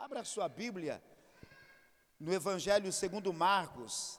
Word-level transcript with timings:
Abra 0.00 0.24
sua 0.24 0.48
Bíblia 0.48 1.02
no 2.18 2.32
Evangelho 2.32 2.90
segundo 2.90 3.34
Marcos. 3.34 4.18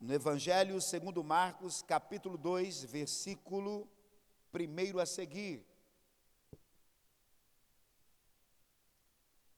No 0.00 0.14
Evangelho 0.14 0.80
segundo 0.80 1.22
Marcos, 1.22 1.82
capítulo 1.82 2.38
2, 2.38 2.84
versículo 2.84 3.86
1 4.50 4.98
a 4.98 5.04
seguir. 5.04 5.62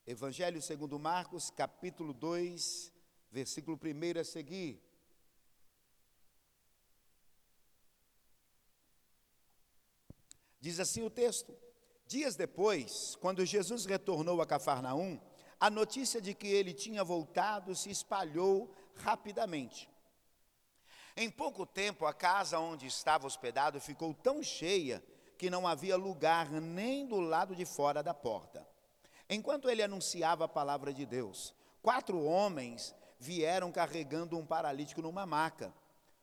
Evangelho 0.05 0.61
segundo 0.61 0.99
Marcos, 0.99 1.49
capítulo 1.49 2.11
2, 2.11 2.91
versículo 3.31 3.79
1 3.81 4.19
a 4.19 4.23
seguir. 4.25 4.83
Diz 10.59 10.77
assim 10.81 11.03
o 11.03 11.09
texto: 11.09 11.64
Dias 12.07 12.35
depois, 12.35 13.15
quando 13.19 13.45
Jesus 13.45 13.85
retornou 13.85 14.41
a 14.41 14.45
Cafarnaum, 14.45 15.19
a 15.59 15.69
notícia 15.69 16.21
de 16.21 16.35
que 16.35 16.47
ele 16.47 16.73
tinha 16.73 17.03
voltado 17.03 17.73
se 17.73 17.89
espalhou 17.89 18.71
rapidamente. 18.95 19.89
Em 21.17 21.29
pouco 21.29 21.65
tempo, 21.65 22.05
a 22.05 22.13
casa 22.13 22.59
onde 22.59 22.85
estava 22.85 23.25
hospedado 23.25 23.79
ficou 23.79 24.13
tão 24.13 24.43
cheia 24.43 25.03
que 25.37 25.49
não 25.49 25.67
havia 25.67 25.97
lugar 25.97 26.51
nem 26.51 27.07
do 27.07 27.19
lado 27.19 27.55
de 27.55 27.65
fora 27.65 28.03
da 28.03 28.13
porta. 28.13 28.67
Enquanto 29.29 29.69
ele 29.69 29.81
anunciava 29.81 30.45
a 30.45 30.49
palavra 30.49 30.93
de 30.93 31.05
Deus, 31.05 31.55
quatro 31.81 32.23
homens 32.23 32.93
vieram 33.19 33.71
carregando 33.71 34.37
um 34.37 34.45
paralítico 34.45 35.01
numa 35.01 35.25
maca. 35.25 35.73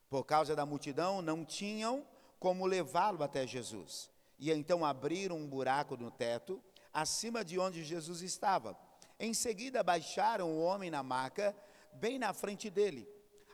Por 0.09 0.25
causa 0.25 0.55
da 0.55 0.65
multidão, 0.65 1.21
não 1.21 1.45
tinham 1.45 2.07
como 2.39 2.67
levá-lo 2.67 3.25
até 3.25 3.47
Jesus. 3.47 4.12
E 4.43 4.51
então 4.51 4.85
abriram 4.85 5.37
um 5.37 5.47
buraco 5.47 5.97
no 5.97 6.11
teto, 6.11 6.61
acima 6.93 7.45
de 7.45 7.61
onde 7.61 7.85
Jesus 7.85 8.23
estava. 8.23 8.77
Em 9.17 9.33
seguida, 9.33 9.85
baixaram 9.85 10.51
o 10.51 10.61
homem 10.61 10.91
na 10.91 11.01
maca, 11.01 11.57
bem 11.93 12.19
na 12.19 12.33
frente 12.33 12.69
dele. 12.69 13.09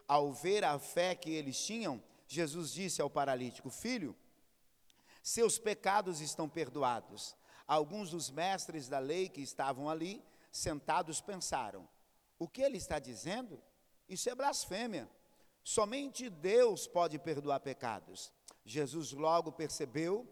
Ao 0.06 0.32
ver 0.32 0.64
a 0.64 0.78
fé 0.78 1.14
que 1.14 1.28
eles 1.28 1.62
tinham, 1.62 2.02
Jesus 2.26 2.72
disse 2.72 3.02
ao 3.02 3.10
paralítico: 3.10 3.68
Filho, 3.68 4.16
seus 5.22 5.58
pecados 5.58 6.22
estão 6.22 6.48
perdoados. 6.48 7.36
Alguns 7.66 8.12
dos 8.12 8.30
mestres 8.30 8.88
da 8.88 8.98
lei 8.98 9.28
que 9.28 9.42
estavam 9.42 9.90
ali, 9.90 10.24
sentados, 10.50 11.20
pensaram: 11.20 11.86
O 12.38 12.48
que 12.48 12.62
ele 12.62 12.78
está 12.78 12.98
dizendo? 12.98 13.62
Isso 14.08 14.30
é 14.30 14.34
blasfêmia. 14.34 15.06
Somente 15.62 16.30
Deus 16.30 16.86
pode 16.86 17.18
perdoar 17.18 17.60
pecados. 17.60 18.32
Jesus 18.64 19.12
logo 19.12 19.52
percebeu 19.52 20.26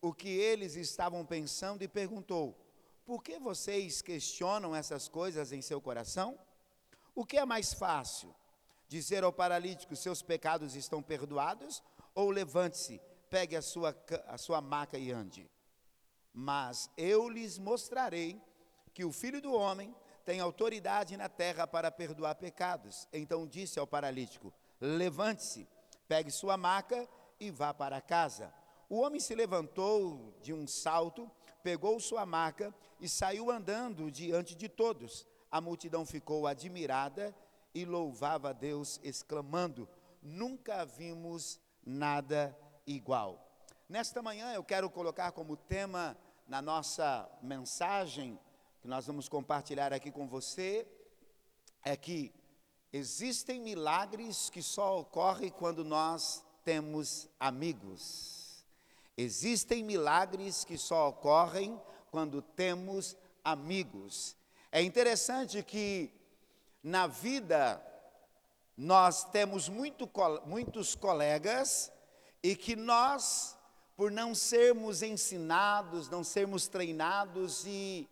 o 0.00 0.12
que 0.12 0.28
eles 0.28 0.76
estavam 0.76 1.24
pensando 1.24 1.82
e 1.82 1.88
perguntou: 1.88 2.56
Por 3.04 3.22
que 3.22 3.38
vocês 3.38 4.00
questionam 4.00 4.74
essas 4.74 5.08
coisas 5.08 5.52
em 5.52 5.60
seu 5.60 5.80
coração? 5.80 6.38
O 7.14 7.24
que 7.24 7.36
é 7.36 7.44
mais 7.44 7.72
fácil? 7.72 8.34
Dizer 8.88 9.24
ao 9.24 9.32
paralítico: 9.32 9.94
Seus 9.94 10.22
pecados 10.22 10.74
estão 10.74 11.02
perdoados? 11.02 11.82
Ou 12.14 12.30
levante-se, 12.30 13.00
pegue 13.28 13.56
a 13.56 13.62
sua, 13.62 13.96
a 14.26 14.36
sua 14.36 14.60
maca 14.60 14.98
e 14.98 15.12
ande? 15.12 15.48
Mas 16.32 16.90
eu 16.96 17.28
lhes 17.28 17.58
mostrarei 17.58 18.40
que 18.92 19.04
o 19.04 19.12
filho 19.12 19.40
do 19.40 19.52
homem 19.52 19.94
tem 20.24 20.40
autoridade 20.40 21.16
na 21.16 21.28
terra 21.28 21.66
para 21.66 21.90
perdoar 21.90 22.34
pecados. 22.36 23.08
Então 23.12 23.46
disse 23.46 23.78
ao 23.78 23.86
paralítico: 23.86 24.52
Levante-se, 24.80 25.68
pegue 26.08 26.30
sua 26.30 26.56
maca 26.56 27.08
e 27.38 27.50
vá 27.50 27.74
para 27.74 28.00
casa. 28.00 28.52
O 28.90 28.98
homem 28.98 29.20
se 29.20 29.36
levantou 29.36 30.34
de 30.42 30.52
um 30.52 30.66
salto, 30.66 31.30
pegou 31.62 32.00
sua 32.00 32.26
maca 32.26 32.74
e 33.00 33.08
saiu 33.08 33.48
andando 33.48 34.10
diante 34.10 34.56
de 34.56 34.68
todos. 34.68 35.24
A 35.48 35.60
multidão 35.60 36.04
ficou 36.04 36.44
admirada 36.44 37.32
e 37.72 37.84
louvava 37.84 38.50
a 38.50 38.52
Deus, 38.52 38.98
exclamando: 39.04 39.88
Nunca 40.20 40.84
vimos 40.84 41.60
nada 41.86 42.58
igual. 42.84 43.64
Nesta 43.88 44.20
manhã 44.20 44.52
eu 44.52 44.64
quero 44.64 44.90
colocar 44.90 45.30
como 45.30 45.56
tema 45.56 46.16
na 46.48 46.60
nossa 46.60 47.30
mensagem, 47.40 48.36
que 48.82 48.88
nós 48.88 49.06
vamos 49.06 49.28
compartilhar 49.28 49.92
aqui 49.92 50.10
com 50.10 50.26
você, 50.26 50.84
é 51.84 51.96
que 51.96 52.34
existem 52.92 53.60
milagres 53.60 54.50
que 54.50 54.60
só 54.60 54.98
ocorrem 54.98 55.48
quando 55.48 55.84
nós 55.84 56.44
temos 56.64 57.28
amigos. 57.38 58.39
Existem 59.20 59.84
milagres 59.84 60.64
que 60.64 60.78
só 60.78 61.10
ocorrem 61.10 61.78
quando 62.10 62.40
temos 62.40 63.14
amigos. 63.44 64.34
É 64.72 64.80
interessante 64.82 65.62
que 65.62 66.10
na 66.82 67.06
vida 67.06 67.84
nós 68.74 69.24
temos 69.24 69.68
muito, 69.68 70.08
muitos 70.46 70.94
colegas 70.94 71.92
e 72.42 72.56
que 72.56 72.74
nós, 72.74 73.58
por 73.94 74.10
não 74.10 74.34
sermos 74.34 75.02
ensinados, 75.02 76.08
não 76.08 76.24
sermos 76.24 76.66
treinados 76.66 77.66
e, 77.66 78.08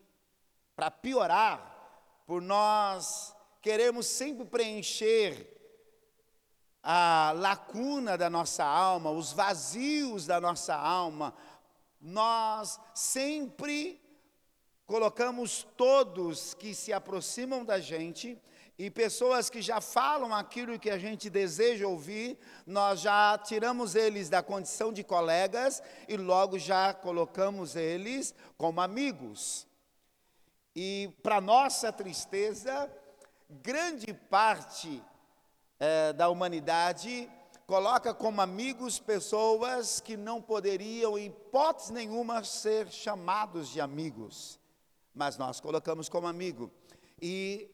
para 0.76 0.90
piorar, 0.90 2.22
por 2.26 2.42
nós 2.42 3.34
queremos 3.62 4.06
sempre 4.06 4.44
preencher 4.44 5.57
a 6.90 7.32
lacuna 7.36 8.16
da 8.16 8.30
nossa 8.30 8.64
alma, 8.64 9.10
os 9.10 9.30
vazios 9.30 10.24
da 10.24 10.40
nossa 10.40 10.74
alma, 10.74 11.34
nós 12.00 12.80
sempre 12.94 14.00
colocamos 14.86 15.66
todos 15.76 16.54
que 16.54 16.74
se 16.74 16.90
aproximam 16.90 17.62
da 17.62 17.78
gente 17.78 18.40
e 18.78 18.90
pessoas 18.90 19.50
que 19.50 19.60
já 19.60 19.82
falam 19.82 20.34
aquilo 20.34 20.78
que 20.78 20.88
a 20.88 20.96
gente 20.96 21.28
deseja 21.28 21.86
ouvir, 21.86 22.38
nós 22.66 23.02
já 23.02 23.36
tiramos 23.36 23.94
eles 23.94 24.30
da 24.30 24.42
condição 24.42 24.90
de 24.90 25.04
colegas 25.04 25.82
e 26.08 26.16
logo 26.16 26.58
já 26.58 26.94
colocamos 26.94 27.76
eles 27.76 28.34
como 28.56 28.80
amigos. 28.80 29.66
E 30.74 31.12
para 31.22 31.38
nossa 31.38 31.92
tristeza, 31.92 32.90
grande 33.50 34.14
parte 34.30 35.02
é, 35.78 36.12
da 36.12 36.28
humanidade 36.28 37.30
coloca 37.66 38.14
como 38.14 38.40
amigos 38.40 38.98
pessoas 38.98 40.00
que 40.00 40.16
não 40.16 40.40
poderiam, 40.40 41.18
em 41.18 41.26
hipótese 41.26 41.92
nenhuma, 41.92 42.42
ser 42.42 42.88
chamados 42.88 43.68
de 43.68 43.80
amigos, 43.80 44.58
mas 45.14 45.36
nós 45.36 45.60
colocamos 45.60 46.08
como 46.08 46.26
amigo. 46.26 46.70
E 47.20 47.70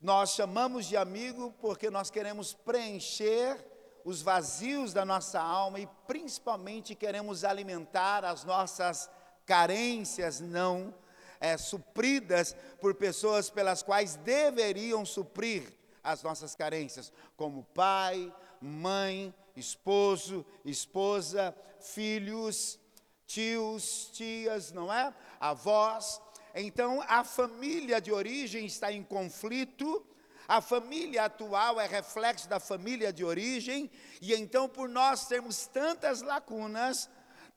nós 0.00 0.34
chamamos 0.34 0.86
de 0.86 0.96
amigo 0.96 1.54
porque 1.60 1.90
nós 1.90 2.10
queremos 2.10 2.52
preencher 2.52 3.56
os 4.04 4.20
vazios 4.20 4.92
da 4.92 5.04
nossa 5.04 5.40
alma 5.40 5.80
e 5.80 5.88
principalmente 6.06 6.94
queremos 6.94 7.44
alimentar 7.44 8.24
as 8.24 8.44
nossas 8.44 9.08
carências 9.46 10.40
não 10.40 10.94
é, 11.40 11.56
supridas 11.56 12.54
por 12.80 12.94
pessoas 12.94 13.48
pelas 13.48 13.82
quais 13.82 14.16
deveriam 14.16 15.06
suprir 15.06 15.72
as 16.02 16.22
nossas 16.22 16.54
carências, 16.54 17.12
como 17.36 17.64
pai, 17.74 18.32
mãe, 18.60 19.34
esposo, 19.56 20.44
esposa, 20.64 21.54
filhos, 21.80 22.78
tios, 23.26 24.10
tias, 24.12 24.72
não 24.72 24.92
é? 24.92 25.14
Avós. 25.40 26.20
Então, 26.54 27.02
a 27.08 27.24
família 27.24 28.00
de 28.00 28.12
origem 28.12 28.66
está 28.66 28.92
em 28.92 29.02
conflito. 29.02 30.06
A 30.46 30.60
família 30.60 31.24
atual 31.24 31.80
é 31.80 31.86
reflexo 31.86 32.48
da 32.48 32.60
família 32.60 33.12
de 33.12 33.24
origem, 33.24 33.90
e 34.20 34.34
então, 34.34 34.68
por 34.68 34.88
nós 34.88 35.26
termos 35.26 35.66
tantas 35.66 36.20
lacunas, 36.20 37.08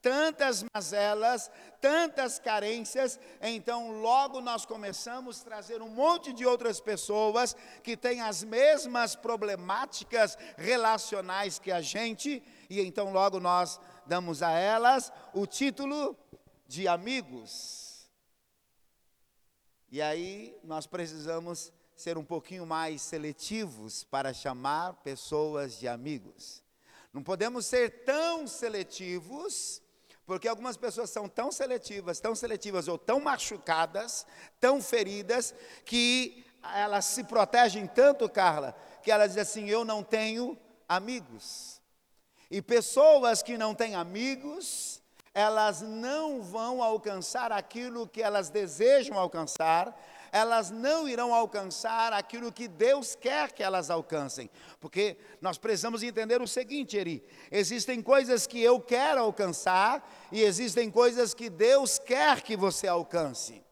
tantas 0.05 0.63
mazelas, 0.71 1.49
tantas 1.81 2.37
carências, 2.37 3.19
então 3.41 3.89
logo 4.01 4.39
nós 4.39 4.63
começamos 4.63 5.41
a 5.41 5.43
trazer 5.43 5.81
um 5.81 5.89
monte 5.89 6.31
de 6.31 6.45
outras 6.45 6.79
pessoas 6.79 7.55
que 7.81 7.97
têm 7.97 8.21
as 8.21 8.43
mesmas 8.43 9.15
problemáticas 9.15 10.37
relacionais 10.57 11.57
que 11.57 11.71
a 11.71 11.81
gente, 11.81 12.43
e 12.69 12.81
então 12.81 13.11
logo 13.11 13.39
nós 13.39 13.79
damos 14.05 14.43
a 14.43 14.51
elas 14.51 15.11
o 15.33 15.47
título 15.47 16.15
de 16.67 16.87
amigos. 16.87 18.07
E 19.91 20.03
aí 20.03 20.55
nós 20.63 20.85
precisamos 20.85 21.73
ser 21.95 22.15
um 22.15 22.23
pouquinho 22.23 22.67
mais 22.67 23.01
seletivos 23.01 24.03
para 24.03 24.35
chamar 24.35 25.01
pessoas 25.01 25.79
de 25.79 25.87
amigos. 25.87 26.63
Não 27.11 27.23
podemos 27.23 27.65
ser 27.65 28.03
tão 28.03 28.45
seletivos 28.45 29.81
porque 30.25 30.47
algumas 30.47 30.75
pessoas 30.75 31.09
são 31.09 31.29
tão 31.29 31.51
seletivas, 31.51 32.19
tão 32.19 32.33
seletivas 32.33 32.87
ou 32.87 32.97
tão 32.97 33.19
machucadas, 33.19 34.25
tão 34.59 34.81
feridas, 34.81 35.53
que 35.85 36.45
elas 36.73 37.05
se 37.05 37.23
protegem 37.23 37.85
tanto, 37.85 38.27
Carla, 38.27 38.75
que 39.03 39.11
elas 39.11 39.29
dizem 39.29 39.41
assim: 39.41 39.69
eu 39.69 39.85
não 39.85 40.03
tenho 40.03 40.57
amigos. 40.89 41.79
E 42.49 42.61
pessoas 42.61 43.43
que 43.43 43.57
não 43.57 43.75
têm 43.75 43.95
amigos, 43.95 45.01
elas 45.33 45.81
não 45.81 46.41
vão 46.41 46.81
alcançar 46.81 47.51
aquilo 47.51 48.07
que 48.07 48.21
elas 48.21 48.49
desejam 48.49 49.17
alcançar, 49.17 49.95
elas 50.35 50.69
não 50.69 51.07
irão 51.07 51.33
alcançar 51.33 52.11
aquilo 52.11 52.51
que 52.51 52.67
Deus 52.67 53.15
quer 53.15 53.53
que 53.53 53.63
elas 53.63 53.89
alcancem. 53.89 54.49
Porque 54.81 55.15
nós 55.39 55.57
precisamos 55.57 56.03
entender 56.03 56.41
o 56.41 56.47
seguinte, 56.47 56.97
Eri: 56.97 57.23
existem 57.49 58.01
coisas 58.01 58.45
que 58.45 58.61
eu 58.61 58.77
quero 58.81 59.21
alcançar 59.21 60.05
e 60.33 60.41
existem 60.41 60.91
coisas 60.91 61.33
que 61.33 61.49
Deus 61.49 61.97
quer 61.97 62.41
que 62.41 62.57
você 62.57 62.85
alcance. 62.85 63.63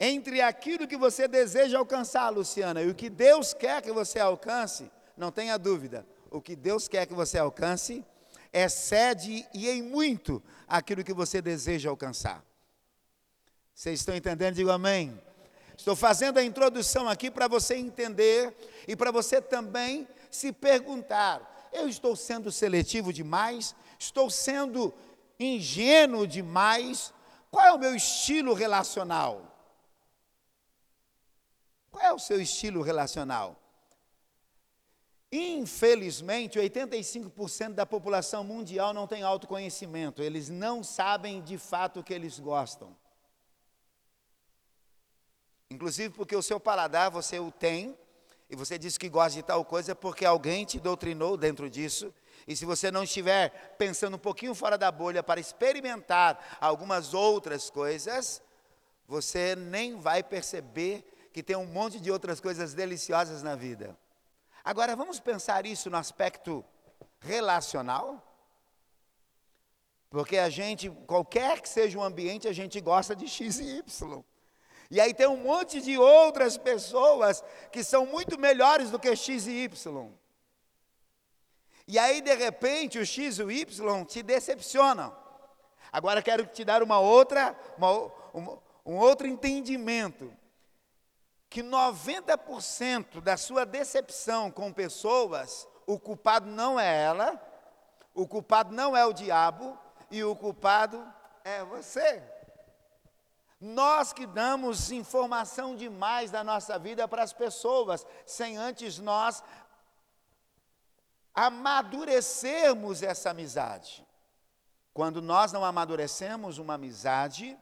Entre 0.00 0.40
aquilo 0.40 0.88
que 0.88 0.96
você 0.96 1.28
deseja 1.28 1.76
alcançar, 1.78 2.30
Luciana, 2.30 2.80
e 2.80 2.88
o 2.88 2.94
que 2.94 3.10
Deus 3.10 3.52
quer 3.52 3.82
que 3.82 3.92
você 3.92 4.18
alcance, 4.18 4.90
não 5.14 5.30
tenha 5.30 5.58
dúvida, 5.58 6.06
o 6.30 6.40
que 6.40 6.56
Deus 6.56 6.88
quer 6.88 7.04
que 7.04 7.12
você 7.12 7.36
alcance 7.36 8.02
excede 8.50 9.46
e 9.52 9.68
em 9.68 9.82
muito 9.82 10.42
aquilo 10.66 11.04
que 11.04 11.12
você 11.12 11.42
deseja 11.42 11.90
alcançar. 11.90 12.42
Vocês 13.74 14.00
estão 14.00 14.16
entendendo? 14.16 14.54
Digo 14.54 14.70
amém. 14.70 15.20
Estou 15.76 15.96
fazendo 15.96 16.38
a 16.38 16.44
introdução 16.44 17.08
aqui 17.08 17.30
para 17.30 17.48
você 17.48 17.76
entender 17.76 18.54
e 18.86 18.94
para 18.94 19.10
você 19.10 19.40
também 19.40 20.06
se 20.30 20.52
perguntar: 20.52 21.70
eu 21.72 21.88
estou 21.88 22.14
sendo 22.14 22.52
seletivo 22.52 23.12
demais? 23.12 23.74
Estou 23.98 24.30
sendo 24.30 24.94
ingênuo 25.38 26.26
demais? 26.26 27.12
Qual 27.50 27.64
é 27.64 27.72
o 27.72 27.78
meu 27.78 27.94
estilo 27.94 28.54
relacional? 28.54 29.50
Qual 31.90 32.04
é 32.04 32.12
o 32.12 32.18
seu 32.18 32.40
estilo 32.40 32.82
relacional? 32.82 33.60
Infelizmente, 35.30 36.60
85% 36.60 37.74
da 37.74 37.84
população 37.84 38.44
mundial 38.44 38.94
não 38.94 39.06
tem 39.06 39.24
autoconhecimento, 39.24 40.22
eles 40.22 40.48
não 40.48 40.84
sabem 40.84 41.42
de 41.42 41.58
fato 41.58 42.00
o 42.00 42.04
que 42.04 42.14
eles 42.14 42.38
gostam. 42.38 42.96
Inclusive 45.70 46.14
porque 46.14 46.36
o 46.36 46.42
seu 46.42 46.60
paladar 46.60 47.10
você 47.10 47.38
o 47.38 47.50
tem, 47.50 47.96
e 48.48 48.56
você 48.56 48.78
diz 48.78 48.98
que 48.98 49.08
gosta 49.08 49.36
de 49.38 49.42
tal 49.42 49.64
coisa 49.64 49.94
porque 49.94 50.24
alguém 50.24 50.64
te 50.64 50.78
doutrinou 50.78 51.36
dentro 51.36 51.68
disso. 51.68 52.12
E 52.46 52.54
se 52.54 52.64
você 52.64 52.90
não 52.90 53.04
estiver 53.04 53.74
pensando 53.78 54.14
um 54.14 54.18
pouquinho 54.18 54.54
fora 54.54 54.76
da 54.76 54.92
bolha 54.92 55.22
para 55.22 55.40
experimentar 55.40 56.58
algumas 56.60 57.14
outras 57.14 57.70
coisas, 57.70 58.42
você 59.06 59.56
nem 59.56 59.98
vai 59.98 60.22
perceber 60.22 61.04
que 61.32 61.42
tem 61.42 61.56
um 61.56 61.66
monte 61.66 61.98
de 61.98 62.10
outras 62.10 62.40
coisas 62.40 62.74
deliciosas 62.74 63.42
na 63.42 63.56
vida. 63.56 63.96
Agora 64.62 64.94
vamos 64.94 65.18
pensar 65.18 65.66
isso 65.66 65.90
no 65.90 65.96
aspecto 65.96 66.64
relacional? 67.18 68.22
Porque 70.10 70.38
a 70.38 70.48
gente, 70.48 70.88
qualquer 71.06 71.60
que 71.60 71.68
seja 71.68 71.98
o 71.98 72.02
ambiente, 72.02 72.46
a 72.46 72.52
gente 72.52 72.80
gosta 72.80 73.16
de 73.16 73.26
X 73.26 73.58
e 73.58 73.78
Y. 73.78 74.24
E 74.94 75.00
aí 75.00 75.12
tem 75.12 75.26
um 75.26 75.36
monte 75.36 75.80
de 75.80 75.98
outras 75.98 76.56
pessoas 76.56 77.42
que 77.72 77.82
são 77.82 78.06
muito 78.06 78.38
melhores 78.38 78.92
do 78.92 78.98
que 79.00 79.16
X 79.16 79.44
e 79.48 79.64
Y. 79.64 80.12
E 81.88 81.98
aí, 81.98 82.20
de 82.20 82.32
repente, 82.32 83.00
o 83.00 83.04
X 83.04 83.40
e 83.40 83.42
o 83.42 83.50
Y 83.50 84.04
te 84.04 84.22
decepcionam. 84.22 85.12
Agora 85.90 86.22
quero 86.22 86.46
te 86.46 86.64
dar 86.64 86.80
uma 86.80 87.00
outra, 87.00 87.58
uma, 87.76 87.92
um, 88.32 88.58
um 88.86 88.96
outro 88.96 89.26
entendimento. 89.26 90.32
Que 91.50 91.60
90% 91.60 93.20
da 93.20 93.36
sua 93.36 93.66
decepção 93.66 94.48
com 94.48 94.72
pessoas, 94.72 95.66
o 95.88 95.98
culpado 95.98 96.46
não 96.46 96.78
é 96.78 97.02
ela, 97.02 97.42
o 98.14 98.28
culpado 98.28 98.72
não 98.72 98.96
é 98.96 99.04
o 99.04 99.12
diabo, 99.12 99.76
e 100.08 100.22
o 100.22 100.36
culpado 100.36 101.04
é 101.42 101.64
você. 101.64 102.22
Nós 103.64 104.12
que 104.12 104.26
damos 104.26 104.92
informação 104.92 105.74
demais 105.74 106.30
da 106.30 106.44
nossa 106.44 106.78
vida 106.78 107.08
para 107.08 107.22
as 107.22 107.32
pessoas, 107.32 108.06
sem 108.26 108.58
antes 108.58 108.98
nós 108.98 109.42
amadurecermos 111.32 113.02
essa 113.02 113.30
amizade. 113.30 114.06
Quando 114.92 115.22
nós 115.22 115.50
não 115.50 115.64
amadurecemos 115.64 116.58
uma 116.58 116.74
amizade, 116.74 117.58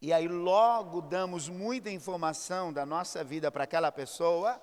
e 0.00 0.14
aí 0.14 0.26
logo 0.26 1.02
damos 1.02 1.46
muita 1.46 1.90
informação 1.90 2.72
da 2.72 2.86
nossa 2.86 3.22
vida 3.22 3.52
para 3.52 3.64
aquela 3.64 3.92
pessoa, 3.92 4.58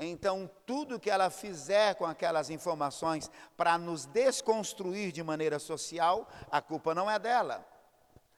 então 0.00 0.50
tudo 0.64 0.98
que 0.98 1.10
ela 1.10 1.28
fizer 1.28 1.94
com 1.96 2.06
aquelas 2.06 2.48
informações 2.48 3.30
para 3.54 3.76
nos 3.76 4.06
desconstruir 4.06 5.12
de 5.12 5.22
maneira 5.22 5.58
social, 5.58 6.26
a 6.50 6.62
culpa 6.62 6.94
não 6.94 7.10
é 7.10 7.18
dela 7.18 7.75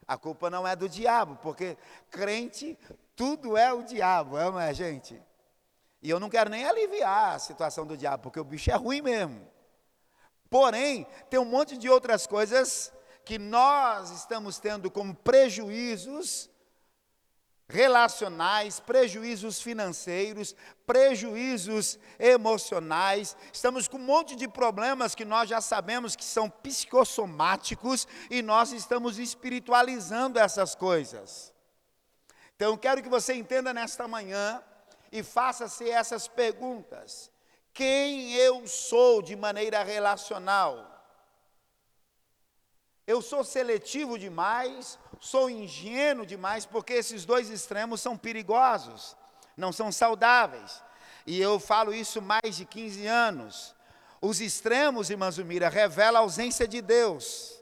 a 0.09 0.17
culpa 0.17 0.49
não 0.49 0.67
é 0.67 0.75
do 0.75 0.89
diabo, 0.89 1.37
porque 1.37 1.77
crente, 2.11 2.79
tudo 3.15 3.59
é 3.59 3.71
o 3.71 3.83
diabo, 3.83 4.39
é, 4.39 4.45
não 4.45 4.59
é, 4.59 4.73
gente? 4.73 5.23
E 6.01 6.09
eu 6.09 6.19
não 6.19 6.31
quero 6.31 6.49
nem 6.49 6.65
aliviar 6.65 7.35
a 7.35 7.39
situação 7.39 7.87
do 7.87 7.97
diabo, 7.97 8.23
porque 8.23 8.41
o 8.41 8.45
bicho 8.45 8.71
é 8.71 8.75
ruim 8.75 9.03
mesmo. 9.03 9.47
Porém, 10.49 11.07
tem 11.29 11.39
um 11.39 11.45
monte 11.45 11.77
de 11.77 11.91
outras 11.91 12.27
coisas 12.27 12.91
que 13.23 13.39
nós 13.39 14.11
estamos 14.11 14.59
tendo 14.59 14.91
como 14.91 15.15
prejuízos 15.15 16.49
relacionais, 17.69 18.81
prejuízos 18.81 19.61
financeiros, 19.61 20.55
prejuízos 20.87 21.99
emocionais. 22.19 23.37
Estamos 23.53 23.87
com 23.87 23.99
um 23.99 24.05
monte 24.05 24.35
de 24.35 24.49
problemas 24.49 25.15
que 25.15 25.25
nós 25.25 25.49
já 25.49 25.61
sabemos 25.61 26.17
que 26.17 26.25
são 26.25 26.49
psicossomáticos 26.49 28.09
e 28.31 28.41
nós 28.41 28.73
estamos 28.73 29.19
espiritualizando 29.19 30.39
essas 30.39 30.75
coisas. 30.75 31.53
Então, 32.57 32.77
quero 32.77 33.03
que 33.03 33.09
você 33.09 33.35
entenda 33.35 33.73
nesta 33.75 34.09
manhã 34.09 34.63
e 35.13 35.23
faça-se 35.23 35.89
essas 35.91 36.27
perguntas: 36.27 37.31
quem 37.75 38.33
eu 38.35 38.67
sou 38.67 39.21
de 39.21 39.37
maneira 39.37 39.83
relacional? 39.83 40.95
Eu 43.07 43.23
sou 43.23 43.43
seletivo 43.43 44.19
demais, 44.19 44.99
sou 45.21 45.51
ingênuo 45.51 46.27
demais, 46.27 46.65
porque 46.67 46.93
esses 46.93 47.25
dois 47.25 47.51
extremos 47.51 48.01
são 48.01 48.17
perigosos, 48.17 49.17
não 49.57 49.73
são 49.73 49.91
saudáveis. 49.91 50.83
E 51.27 51.41
eu 51.41 51.59
falo 51.61 51.93
isso 51.93 52.23
mais 52.23 52.57
de 52.57 52.65
15 52.65 53.07
anos. 53.07 53.75
Os 54.21 54.41
extremos, 54.41 55.11
irmã 55.11 55.31
Zumira, 55.31 55.69
revelam 55.69 56.23
a 56.23 56.25
ausência 56.25 56.67
de 56.67 56.81
Deus. 56.81 57.61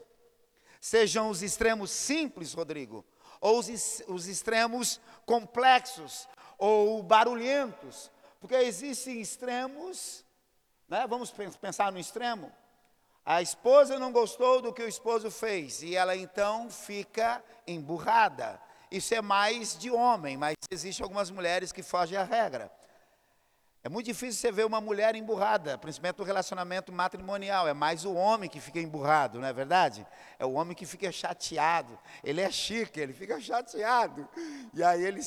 Sejam 0.79 1.29
os 1.29 1.43
extremos 1.43 1.91
simples, 1.91 2.53
Rodrigo, 2.53 3.03
ou 3.41 3.59
os, 3.59 4.03
os 4.07 4.27
extremos 4.27 4.99
complexos, 5.25 6.27
ou 6.57 7.03
barulhentos. 7.03 8.09
Porque 8.39 8.55
existem 8.55 9.19
extremos, 9.19 10.23
né? 10.87 11.05
vamos 11.07 11.33
pensar 11.59 11.91
no 11.91 11.99
extremo, 11.99 12.51
a 13.29 13.41
esposa 13.41 13.99
não 13.99 14.09
gostou 14.09 14.61
do 14.61 14.71
que 14.71 14.81
o 14.81 14.87
esposo 14.87 15.29
fez 15.29 15.83
e 15.83 15.97
ela 15.97 16.15
então 16.15 16.69
fica 16.69 17.43
emburrada. 17.67 18.57
Isso 18.89 19.13
é 19.13 19.21
mais 19.21 19.77
de 19.77 19.91
homem, 19.91 20.37
mas 20.37 20.55
existem 20.71 21.03
algumas 21.03 21.29
mulheres 21.29 21.73
que 21.73 21.83
fogem 21.83 22.17
à 22.17 22.23
regra. 22.23 22.71
É 23.83 23.89
muito 23.89 24.05
difícil 24.05 24.39
você 24.39 24.49
ver 24.49 24.65
uma 24.65 24.79
mulher 24.79 25.13
emburrada, 25.13 25.77
principalmente 25.77 26.19
no 26.19 26.23
relacionamento 26.23 26.89
matrimonial. 26.89 27.67
É 27.67 27.73
mais 27.73 28.05
o 28.05 28.13
homem 28.13 28.49
que 28.49 28.61
fica 28.61 28.79
emburrado, 28.79 29.41
não 29.41 29.47
é 29.47 29.51
verdade? 29.51 30.07
É 30.39 30.45
o 30.45 30.53
homem 30.53 30.73
que 30.73 30.85
fica 30.85 31.11
chateado. 31.11 31.99
Ele 32.23 32.39
é 32.39 32.49
chique, 32.49 32.97
ele 32.97 33.11
fica 33.11 33.41
chateado. 33.41 34.25
E 34.73 34.81
aí 34.81 35.03
ele, 35.03 35.19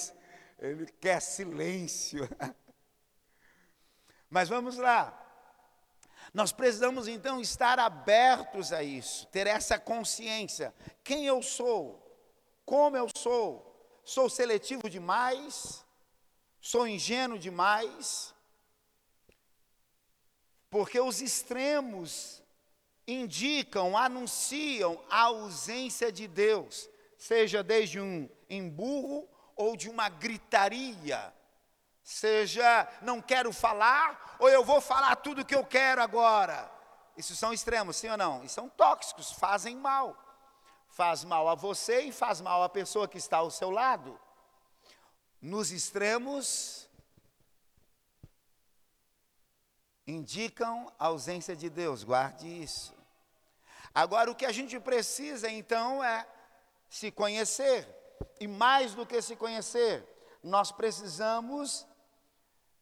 ele 0.59 0.87
quer 0.99 1.21
silêncio. 1.21 2.27
Mas 4.31 4.49
vamos 4.49 4.79
lá. 4.79 5.20
Nós 6.33 6.53
precisamos 6.53 7.09
então 7.09 7.41
estar 7.41 7.79
abertos 7.79 8.73
a 8.73 8.83
isso, 8.83 9.27
ter 9.29 9.47
essa 9.47 9.79
consciência. 9.79 10.73
Quem 11.03 11.27
eu 11.27 11.43
sou? 11.43 12.01
Como 12.65 12.97
eu 12.97 13.09
sou? 13.17 13.67
Sou 14.05 14.31
seletivo 14.31 14.89
demais? 14.89 15.85
Sou 16.61 16.87
ingênuo 16.87 17.39
demais? 17.39 18.33
Porque 20.69 21.01
os 21.01 21.21
extremos 21.21 22.41
indicam, 23.07 23.97
anunciam 23.97 25.03
a 25.11 25.23
ausência 25.23 26.13
de 26.13 26.29
Deus, 26.29 26.89
seja 27.19 27.63
desde 27.63 28.01
um 28.01 28.29
emburro 28.49 29.29
ou 29.57 29.77
de 29.77 29.91
uma 29.91 30.09
gritaria 30.09 31.35
seja 32.11 32.89
não 33.03 33.23
quero 33.23 33.53
falar, 33.53 34.37
ou 34.41 34.49
eu 34.49 34.65
vou 34.65 34.81
falar 34.81 35.15
tudo 35.17 35.43
o 35.43 35.45
que 35.45 35.55
eu 35.55 35.65
quero 35.65 36.03
agora. 36.03 36.69
Isso 37.17 37.37
são 37.37 37.53
extremos, 37.53 37.97
sim 37.97 38.09
ou 38.09 38.17
não? 38.17 38.43
E 38.43 38.49
são 38.49 38.69
tóxicos, 38.69 39.31
fazem 39.31 39.77
mal. 39.77 40.17
Faz 40.89 41.23
mal 41.23 41.49
a 41.49 41.55
você 41.55 42.01
e 42.03 42.13
faz 42.13 42.41
mal 42.41 42.65
à 42.65 42.69
pessoa 42.69 43.07
que 43.07 43.17
está 43.17 43.37
ao 43.37 43.51
seu 43.51 43.71
lado. 43.71 44.19
Nos 45.41 45.71
extremos, 45.71 46.89
indicam 50.05 50.93
a 50.99 51.07
ausência 51.07 51.55
de 51.55 51.71
Deus, 51.71 52.03
guarde 52.03 52.49
isso. 52.49 52.93
Agora, 53.95 54.31
o 54.31 54.35
que 54.35 54.47
a 54.47 54.53
gente 54.53 54.81
precisa 54.81 55.49
então 55.49 56.03
é 56.03 56.27
se 56.89 57.13
conhecer. 57.13 57.87
E 58.41 58.49
mais 58.49 58.95
do 58.95 59.07
que 59.07 59.23
se 59.23 59.37
conhecer, 59.37 60.05
nós 60.43 60.73
precisamos 60.73 61.87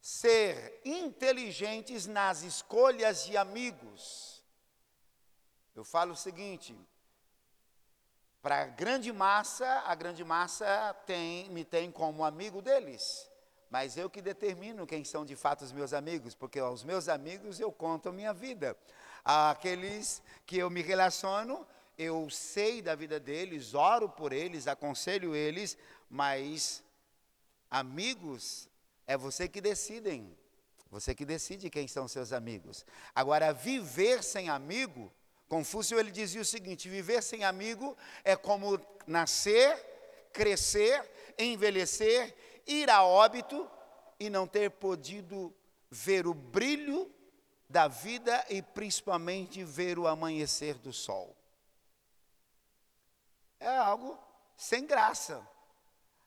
ser 0.00 0.80
inteligentes 0.84 2.06
nas 2.06 2.42
escolhas 2.42 3.24
de 3.24 3.36
amigos. 3.36 4.42
Eu 5.74 5.84
falo 5.84 6.12
o 6.12 6.16
seguinte: 6.16 6.76
para 8.40 8.62
a 8.62 8.66
grande 8.66 9.12
massa, 9.12 9.66
a 9.86 9.94
grande 9.94 10.24
massa 10.24 10.94
tem, 11.06 11.50
me 11.50 11.64
tem 11.64 11.90
como 11.90 12.24
amigo 12.24 12.62
deles. 12.62 13.28
Mas 13.70 13.96
eu 13.96 14.08
que 14.08 14.22
determino 14.22 14.86
quem 14.86 15.04
são 15.04 15.26
de 15.26 15.36
fato 15.36 15.62
os 15.62 15.72
meus 15.72 15.92
amigos, 15.92 16.34
porque 16.34 16.58
aos 16.58 16.82
meus 16.82 17.08
amigos 17.08 17.60
eu 17.60 17.70
conto 17.70 18.08
a 18.08 18.12
minha 18.12 18.32
vida. 18.32 18.76
Aqueles 19.24 20.22
que 20.46 20.56
eu 20.56 20.70
me 20.70 20.80
relaciono, 20.80 21.66
eu 21.98 22.30
sei 22.30 22.80
da 22.80 22.94
vida 22.94 23.20
deles, 23.20 23.74
oro 23.74 24.08
por 24.08 24.32
eles, 24.32 24.66
aconselho 24.66 25.34
eles, 25.34 25.76
mas 26.08 26.82
amigos 27.70 28.67
é 29.08 29.16
você 29.16 29.48
que 29.48 29.60
decidem. 29.60 30.36
Você 30.90 31.14
que 31.14 31.24
decide 31.24 31.68
quem 31.68 31.88
são 31.88 32.06
seus 32.06 32.32
amigos. 32.32 32.86
Agora, 33.14 33.52
viver 33.52 34.22
sem 34.22 34.48
amigo, 34.48 35.12
Confúcio 35.48 35.98
ele 35.98 36.10
dizia 36.10 36.42
o 36.42 36.44
seguinte: 36.44 36.88
viver 36.88 37.22
sem 37.22 37.42
amigo 37.42 37.96
é 38.22 38.36
como 38.36 38.78
nascer, 39.06 39.74
crescer, 40.32 41.10
envelhecer, 41.38 42.34
ir 42.66 42.90
a 42.90 43.02
óbito 43.02 43.68
e 44.20 44.28
não 44.28 44.46
ter 44.46 44.70
podido 44.70 45.54
ver 45.90 46.26
o 46.26 46.34
brilho 46.34 47.10
da 47.68 47.88
vida 47.88 48.44
e 48.50 48.60
principalmente 48.60 49.64
ver 49.64 49.98
o 49.98 50.06
amanhecer 50.06 50.74
do 50.74 50.92
sol. 50.92 51.34
É 53.58 53.74
algo 53.76 54.18
sem 54.56 54.86
graça, 54.86 55.46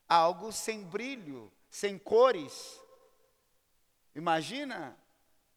algo 0.08 0.52
sem 0.52 0.84
brilho, 0.84 1.52
sem 1.72 1.98
cores. 1.98 2.80
Imagina 4.14 4.96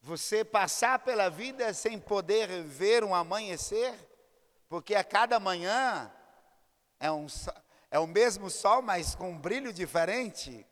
você 0.00 0.44
passar 0.44 1.00
pela 1.00 1.28
vida 1.28 1.75
sem 1.75 1.99
poder 1.99 2.62
ver 2.62 3.02
um 3.02 3.12
amanhecer, 3.12 3.92
porque 4.68 4.94
a 4.94 5.02
cada 5.02 5.40
manhã 5.40 6.11
é, 7.00 7.11
um, 7.11 7.26
é 7.90 7.99
o 7.99 8.06
mesmo 8.06 8.49
sol, 8.49 8.80
mas 8.80 9.16
com 9.16 9.33
um 9.33 9.38
brilho 9.38 9.73
diferente. 9.73 10.64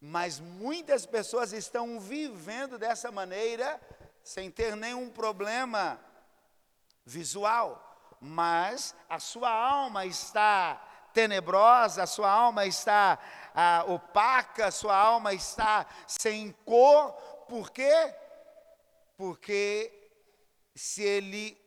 Mas 0.00 0.40
muitas 0.40 1.04
pessoas 1.04 1.52
estão 1.52 2.00
vivendo 2.00 2.78
dessa 2.78 3.12
maneira, 3.12 3.78
sem 4.22 4.50
ter 4.50 4.74
nenhum 4.74 5.10
problema 5.10 6.00
visual, 7.04 8.16
mas 8.20 8.94
a 9.08 9.18
sua 9.18 9.50
alma 9.50 10.06
está 10.06 10.89
tenebrosa, 11.12 12.02
a 12.02 12.06
sua 12.06 12.30
alma 12.30 12.66
está 12.66 13.18
ah, 13.54 13.84
opaca, 13.88 14.66
a 14.66 14.70
sua 14.70 14.96
alma 14.96 15.32
está 15.34 15.86
sem 16.06 16.52
cor, 16.64 17.12
por 17.48 17.70
quê? 17.70 18.14
Porque 19.16 19.92
se 20.74 21.02
ele 21.02 21.58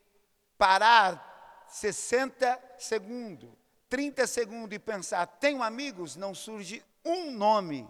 parar 0.56 1.64
60 1.68 2.76
segundos, 2.78 3.50
30 3.88 4.26
segundos 4.26 4.74
e 4.74 4.78
pensar, 4.78 5.26
tenho 5.26 5.62
amigos, 5.62 6.16
não 6.16 6.34
surge 6.34 6.84
um 7.04 7.30
nome. 7.30 7.88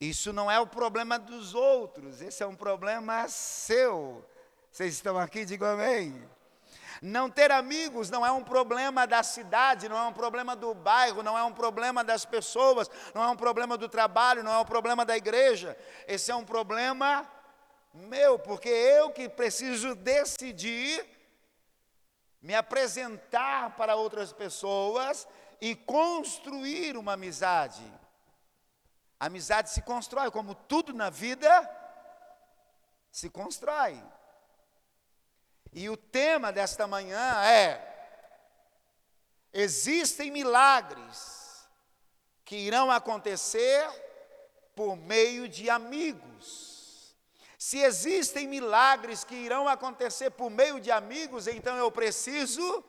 Isso 0.00 0.32
não 0.32 0.50
é 0.50 0.60
o 0.60 0.66
problema 0.66 1.18
dos 1.18 1.54
outros, 1.54 2.20
esse 2.20 2.42
é 2.42 2.46
um 2.46 2.56
problema 2.56 3.26
seu. 3.28 4.24
Vocês 4.70 4.94
estão 4.94 5.16
aqui, 5.16 5.44
digam 5.44 5.68
amém. 5.68 6.28
Não 7.02 7.30
ter 7.30 7.50
amigos 7.50 8.10
não 8.10 8.24
é 8.24 8.30
um 8.30 8.42
problema 8.42 9.06
da 9.06 9.22
cidade, 9.22 9.88
não 9.88 9.96
é 9.96 10.02
um 10.06 10.12
problema 10.12 10.54
do 10.54 10.74
bairro, 10.74 11.22
não 11.22 11.36
é 11.36 11.42
um 11.42 11.52
problema 11.52 12.04
das 12.04 12.24
pessoas, 12.24 12.90
não 13.14 13.22
é 13.22 13.28
um 13.28 13.36
problema 13.36 13.76
do 13.76 13.88
trabalho, 13.88 14.42
não 14.42 14.52
é 14.52 14.58
um 14.58 14.64
problema 14.64 15.04
da 15.04 15.16
igreja. 15.16 15.76
Esse 16.06 16.30
é 16.30 16.34
um 16.34 16.44
problema 16.44 17.28
meu, 17.92 18.38
porque 18.38 18.68
eu 18.68 19.10
que 19.10 19.28
preciso 19.28 19.94
decidir 19.94 21.04
me 22.42 22.54
apresentar 22.54 23.74
para 23.76 23.96
outras 23.96 24.32
pessoas 24.32 25.26
e 25.60 25.74
construir 25.74 26.96
uma 26.96 27.14
amizade. 27.14 27.82
A 29.18 29.26
amizade 29.26 29.70
se 29.70 29.80
constrói, 29.80 30.30
como 30.30 30.54
tudo 30.54 30.92
na 30.92 31.08
vida 31.08 31.48
se 33.10 33.30
constrói. 33.30 34.02
E 35.74 35.90
o 35.90 35.96
tema 35.96 36.52
desta 36.52 36.86
manhã 36.86 37.42
é: 37.44 37.82
existem 39.52 40.30
milagres 40.30 41.68
que 42.44 42.54
irão 42.54 42.92
acontecer 42.92 43.90
por 44.76 44.96
meio 44.96 45.48
de 45.48 45.68
amigos. 45.68 47.16
Se 47.58 47.78
existem 47.78 48.46
milagres 48.46 49.24
que 49.24 49.34
irão 49.34 49.66
acontecer 49.66 50.30
por 50.30 50.48
meio 50.48 50.78
de 50.78 50.92
amigos, 50.92 51.48
então 51.48 51.76
eu 51.76 51.90
preciso 51.90 52.84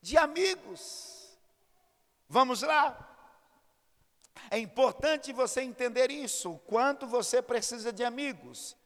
de 0.00 0.18
amigos. 0.18 1.38
Vamos 2.28 2.62
lá? 2.62 3.10
É 4.50 4.58
importante 4.58 5.32
você 5.32 5.60
entender 5.60 6.10
isso, 6.10 6.52
o 6.52 6.58
quanto 6.58 7.06
você 7.06 7.40
precisa 7.40 7.92
de 7.92 8.02
amigos. 8.02 8.76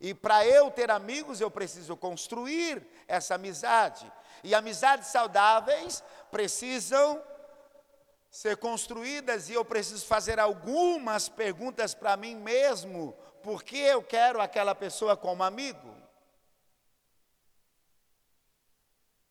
E 0.00 0.12
para 0.12 0.46
eu 0.46 0.70
ter 0.70 0.90
amigos, 0.90 1.40
eu 1.40 1.50
preciso 1.50 1.96
construir 1.96 2.86
essa 3.08 3.34
amizade. 3.34 4.10
E 4.44 4.54
amizades 4.54 5.08
saudáveis 5.08 6.02
precisam 6.30 7.22
ser 8.30 8.58
construídas 8.58 9.48
e 9.48 9.54
eu 9.54 9.64
preciso 9.64 10.04
fazer 10.04 10.38
algumas 10.38 11.28
perguntas 11.28 11.94
para 11.94 12.16
mim 12.16 12.34
mesmo, 12.34 13.16
por 13.42 13.62
que 13.62 13.78
eu 13.78 14.02
quero 14.02 14.40
aquela 14.40 14.74
pessoa 14.74 15.16
como 15.16 15.42
amigo? 15.42 15.96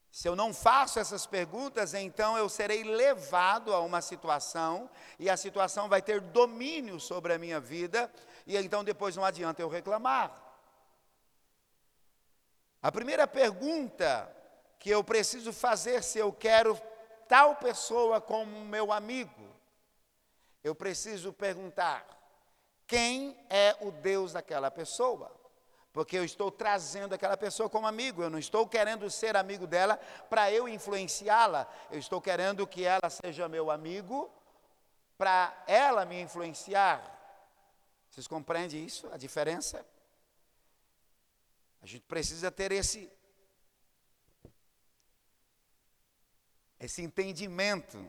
Se 0.09 0.29
eu 0.29 0.35
não 0.35 0.53
faço 0.53 0.97
essas 0.97 1.25
perguntas, 1.25 1.93
então 1.93 2.37
eu 2.37 2.47
serei 2.47 2.83
levado 2.83 3.73
a 3.73 3.81
uma 3.81 4.01
situação 4.01 4.89
e 5.19 5.29
a 5.29 5.35
situação 5.35 5.89
vai 5.89 6.01
ter 6.01 6.21
domínio 6.21 6.99
sobre 6.99 7.33
a 7.33 7.37
minha 7.37 7.59
vida, 7.59 8.09
e 8.47 8.55
então 8.55 8.81
depois 8.81 9.15
não 9.15 9.25
adianta 9.25 9.61
eu 9.61 9.67
reclamar. 9.67 10.44
A 12.85 12.91
primeira 12.91 13.25
pergunta 13.25 14.31
que 14.77 14.91
eu 14.91 15.03
preciso 15.03 15.51
fazer 15.51 16.03
se 16.03 16.19
eu 16.19 16.31
quero 16.31 16.79
tal 17.27 17.55
pessoa 17.55 18.21
como 18.21 18.63
meu 18.63 18.93
amigo, 18.93 19.43
eu 20.63 20.75
preciso 20.75 21.33
perguntar: 21.33 22.05
quem 22.85 23.43
é 23.49 23.75
o 23.81 23.89
Deus 23.89 24.33
daquela 24.33 24.69
pessoa? 24.69 25.35
Porque 25.91 26.15
eu 26.15 26.23
estou 26.23 26.51
trazendo 26.51 27.15
aquela 27.15 27.35
pessoa 27.35 27.67
como 27.67 27.87
amigo, 27.87 28.21
eu 28.21 28.29
não 28.29 28.37
estou 28.37 28.67
querendo 28.67 29.09
ser 29.09 29.35
amigo 29.35 29.65
dela 29.65 29.99
para 30.29 30.51
eu 30.51 30.67
influenciá-la, 30.67 31.67
eu 31.89 31.97
estou 31.97 32.21
querendo 32.21 32.67
que 32.67 32.83
ela 32.85 33.09
seja 33.09 33.49
meu 33.49 33.71
amigo 33.71 34.31
para 35.17 35.51
ela 35.65 36.05
me 36.05 36.21
influenciar. 36.21 37.01
Vocês 38.11 38.27
compreendem 38.27 38.85
isso, 38.85 39.09
a 39.11 39.17
diferença? 39.17 39.83
A 41.85 41.87
gente 41.87 42.01
precisa 42.05 42.49
ter 42.49 42.71
esse 42.71 43.13
esse 46.79 47.03
entendimento. 47.03 48.03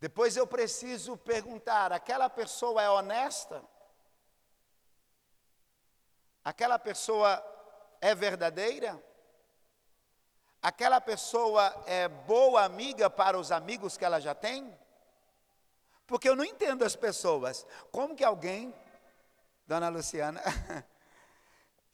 Depois 0.00 0.36
eu 0.36 0.44
preciso 0.44 1.16
perguntar: 1.16 1.92
aquela 1.92 2.28
pessoa 2.28 2.82
é 2.82 2.90
honesta? 2.90 3.64
Aquela 6.42 6.76
pessoa 6.76 7.40
é 8.00 8.16
verdadeira? 8.16 9.00
Aquela 10.60 11.00
pessoa 11.00 11.84
é 11.86 12.08
boa 12.08 12.64
amiga 12.64 13.08
para 13.08 13.38
os 13.38 13.52
amigos 13.52 13.96
que 13.96 14.04
ela 14.04 14.18
já 14.18 14.34
tem? 14.34 14.76
Porque 16.04 16.28
eu 16.28 16.34
não 16.34 16.44
entendo 16.44 16.84
as 16.84 16.96
pessoas. 16.96 17.64
Como 17.92 18.16
que 18.16 18.24
alguém, 18.24 18.74
dona 19.68 19.88
Luciana, 19.88 20.42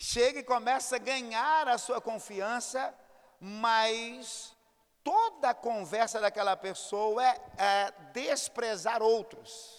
chega 0.03 0.41
e 0.41 0.43
começa 0.43 0.97
a 0.97 0.99
ganhar 0.99 1.69
a 1.69 1.77
sua 1.77 2.01
confiança, 2.01 2.93
mas 3.39 4.57
toda 5.05 5.51
a 5.51 5.55
conversa 5.55 6.19
daquela 6.19 6.57
pessoa 6.57 7.23
é, 7.23 7.41
é 7.59 7.93
desprezar 8.15 9.03
outros. 9.03 9.79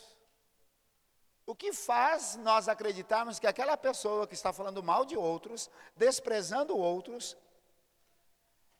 O 1.43 1.55
que 1.55 1.73
faz 1.73 2.35
nós 2.35 2.69
acreditarmos 2.69 3.39
que 3.39 3.47
aquela 3.47 3.75
pessoa 3.75 4.27
que 4.27 4.35
está 4.35 4.53
falando 4.53 4.83
mal 4.83 5.03
de 5.03 5.17
outros, 5.17 5.71
desprezando 5.95 6.77
outros, 6.77 7.35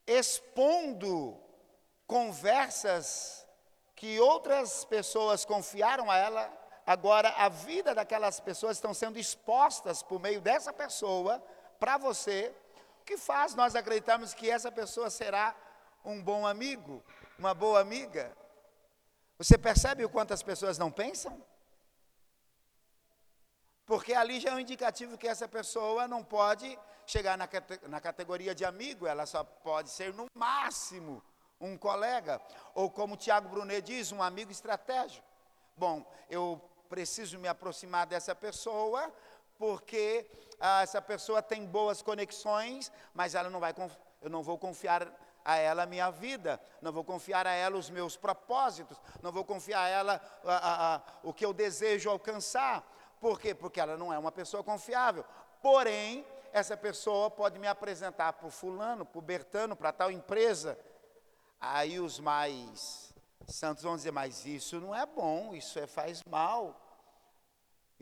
expondo 0.06 1.42
conversas 2.06 3.48
que 3.96 4.20
outras 4.20 4.86
pessoas 4.86 5.44
confiaram 5.44 6.10
a 6.10 6.18
ela, 6.18 6.61
Agora, 6.86 7.30
a 7.38 7.48
vida 7.50 7.94
daquelas 7.94 8.40
pessoas 8.40 8.78
estão 8.78 8.94
sendo 8.94 9.20
expostas 9.20 10.02
por 10.02 10.20
meio 10.20 10.42
dessa 10.42 10.74
pessoa 10.74 11.42
para 11.80 11.98
você, 11.98 12.54
o 13.02 13.04
que 13.04 13.18
faz 13.18 13.56
nós 13.56 13.76
acreditarmos 13.76 14.34
que 14.34 14.50
essa 14.50 14.72
pessoa 14.72 15.10
será 15.10 15.56
um 16.04 16.22
bom 16.22 16.46
amigo, 16.46 17.04
uma 17.38 17.54
boa 17.54 17.80
amiga? 17.80 18.36
Você 19.38 19.58
percebe 19.58 20.06
o 20.06 20.10
quanto 20.10 20.34
as 20.34 20.44
pessoas 20.44 20.78
não 20.78 20.92
pensam? 20.92 21.44
Porque 23.86 24.14
ali 24.14 24.40
já 24.40 24.52
é 24.52 24.54
um 24.54 24.60
indicativo 24.60 25.18
que 25.18 25.28
essa 25.28 25.48
pessoa 25.48 26.08
não 26.08 26.24
pode 26.24 26.78
chegar 27.06 27.38
na, 27.38 27.50
na 27.88 28.00
categoria 28.00 28.54
de 28.56 28.64
amigo, 28.64 29.08
ela 29.08 29.26
só 29.26 29.44
pode 29.44 29.90
ser 29.90 30.14
no 30.14 30.28
máximo 30.34 31.22
um 31.60 31.78
colega, 31.78 32.42
ou 32.74 32.90
como 32.90 33.18
Tiago 33.18 33.50
Brunet 33.50 33.82
diz, 33.82 34.12
um 34.12 34.22
amigo 34.22 34.52
estratégico. 34.52 35.26
Bom, 35.76 36.06
eu 36.30 36.62
preciso 36.92 37.40
me 37.40 37.48
aproximar 37.48 38.06
dessa 38.06 38.36
pessoa 38.36 39.10
porque 39.58 40.30
ah, 40.60 40.82
essa 40.82 41.02
pessoa 41.02 41.42
tem 41.42 41.66
boas 41.66 42.02
conexões, 42.02 42.92
mas 43.14 43.34
ela 43.34 43.50
não 43.50 43.62
vai, 43.62 43.74
eu 44.22 44.30
não 44.30 44.44
vou 44.44 44.58
confiar 44.58 45.02
a 45.46 45.56
ela 45.56 45.84
a 45.84 45.86
minha 45.86 46.10
vida, 46.12 46.60
não 46.82 46.92
vou 46.92 47.04
confiar 47.04 47.48
a 47.48 47.54
ela 47.54 47.78
os 47.78 47.90
meus 47.90 48.18
propósitos, 48.18 49.00
não 49.22 49.32
vou 49.32 49.46
confiar 49.46 49.84
a 49.84 49.88
ela 49.88 50.22
a, 50.44 50.56
a, 50.56 50.96
a, 50.96 51.02
o 51.24 51.34
que 51.34 51.46
eu 51.46 51.54
desejo 51.54 52.10
alcançar. 52.10 52.84
Por 53.22 53.40
quê? 53.40 53.56
Porque 53.56 53.80
ela 53.80 53.96
não 53.96 54.12
é 54.12 54.18
uma 54.18 54.32
pessoa 54.32 54.64
confiável. 54.64 55.24
Porém, 55.62 56.26
essa 56.52 56.76
pessoa 56.76 57.30
pode 57.32 57.58
me 57.58 57.68
apresentar 57.68 58.34
para 58.34 58.48
o 58.48 58.52
fulano, 58.52 59.06
para 59.06 59.20
o 59.20 59.22
Bertano, 59.22 59.76
para 59.76 59.94
tal 59.94 60.12
empresa. 60.12 60.78
Aí 61.60 62.00
os 62.00 62.20
mais 62.20 63.14
santos 63.48 63.84
vão 63.84 63.96
dizer, 63.96 64.12
mas 64.12 64.46
isso 64.46 64.80
não 64.80 64.96
é 64.96 65.06
bom, 65.06 65.54
isso 65.54 65.78
é, 65.80 65.86
faz 65.86 66.24
mal, 66.24 66.81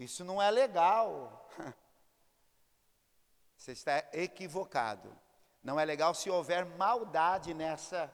isso 0.03 0.24
não 0.24 0.41
é 0.41 0.50
legal. 0.50 1.48
Você 3.58 3.74
está 3.74 3.98
equivocado. 4.13 5.13
Não 5.62 5.77
é 5.79 5.84
legal 5.84 6.13
se 6.13 6.29
houver 6.29 6.65
maldade 6.65 7.53
nessa, 7.53 8.10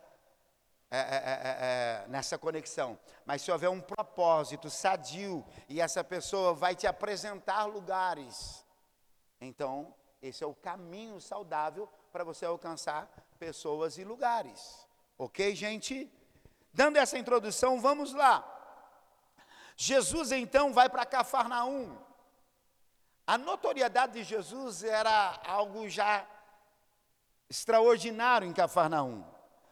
é 0.89 0.97
é, 0.97 1.01
é, 1.01 1.03
é, 1.03 2.03
é, 2.05 2.07
nessa 2.07 2.37
conexão. 2.37 2.97
Mas 3.23 3.43
se 3.43 3.51
houver 3.51 3.69
um 3.69 3.79
propósito 3.79 4.69
sadio 4.69 5.45
e 5.69 5.79
essa 5.79 6.03
pessoa 6.03 6.53
vai 6.53 6.75
te 6.75 6.87
apresentar 6.87 7.65
lugares, 7.65 8.65
então 9.39 9.93
esse 10.21 10.43
é 10.43 10.47
o 10.47 10.55
caminho 10.55 11.21
saudável 11.21 11.87
para 12.11 12.23
você 12.23 12.45
alcançar 12.45 13.07
pessoas 13.37 13.99
e 13.99 14.03
lugares. 14.03 14.87
Ok, 15.17 15.55
gente? 15.55 16.11
Dando 16.73 16.97
essa 16.97 17.17
introdução, 17.17 17.79
vamos 17.79 18.11
lá. 18.11 18.54
Jesus 19.75 20.31
então 20.31 20.73
vai 20.73 20.89
para 20.89 21.05
Cafarnaum. 21.05 21.97
A 23.27 23.37
notoriedade 23.37 24.13
de 24.13 24.23
Jesus 24.23 24.83
era 24.83 25.41
algo 25.45 25.89
já 25.89 26.25
extraordinário 27.49 28.47
em 28.47 28.53
Cafarnaum. 28.53 29.23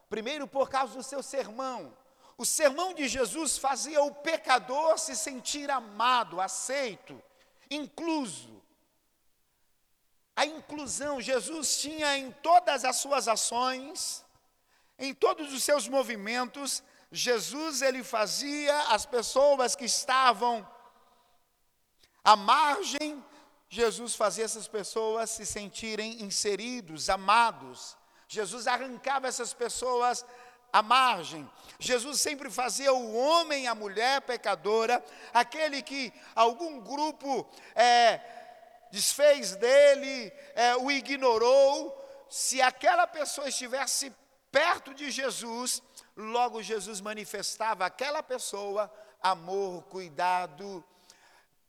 Primeiro, 0.08 0.46
por 0.46 0.68
causa 0.68 0.94
do 0.94 1.02
seu 1.02 1.22
sermão. 1.22 1.96
O 2.36 2.44
sermão 2.44 2.92
de 2.92 3.06
Jesus 3.06 3.56
fazia 3.56 4.02
o 4.02 4.14
pecador 4.14 4.98
se 4.98 5.14
sentir 5.14 5.70
amado, 5.70 6.40
aceito, 6.40 7.20
incluso. 7.70 8.62
A 10.36 10.44
inclusão, 10.44 11.20
Jesus 11.20 11.78
tinha 11.78 12.18
em 12.18 12.32
todas 12.32 12.84
as 12.84 12.96
suas 12.96 13.28
ações, 13.28 14.24
em 14.98 15.14
todos 15.14 15.52
os 15.52 15.62
seus 15.62 15.86
movimentos, 15.86 16.82
Jesus 17.14 17.80
ele 17.80 18.02
fazia 18.02 18.76
as 18.88 19.06
pessoas 19.06 19.74
que 19.74 19.84
estavam 19.84 20.68
à 22.22 22.36
margem 22.36 23.22
Jesus 23.74 24.14
fazia 24.14 24.44
essas 24.44 24.68
pessoas 24.68 25.30
se 25.30 25.44
sentirem 25.44 26.22
inseridos, 26.22 27.10
amados. 27.10 27.96
Jesus 28.28 28.68
arrancava 28.68 29.26
essas 29.26 29.52
pessoas 29.52 30.24
à 30.72 30.80
margem. 30.80 31.50
Jesus 31.80 32.20
sempre 32.20 32.48
fazia 32.48 32.92
o 32.92 33.16
homem 33.16 33.66
a 33.66 33.74
mulher 33.74 34.20
pecadora, 34.20 35.04
aquele 35.32 35.82
que 35.82 36.12
algum 36.36 36.78
grupo 36.80 37.44
é, 37.74 38.20
desfez 38.92 39.56
dele, 39.56 40.32
é, 40.54 40.76
o 40.76 40.88
ignorou. 40.88 42.00
Se 42.30 42.62
aquela 42.62 43.08
pessoa 43.08 43.48
estivesse 43.48 44.12
perto 44.52 44.94
de 44.94 45.10
Jesus, 45.10 45.82
logo 46.16 46.62
Jesus 46.62 47.00
manifestava 47.00 47.86
aquela 47.86 48.22
pessoa 48.22 48.92
amor, 49.22 49.84
cuidado, 49.84 50.84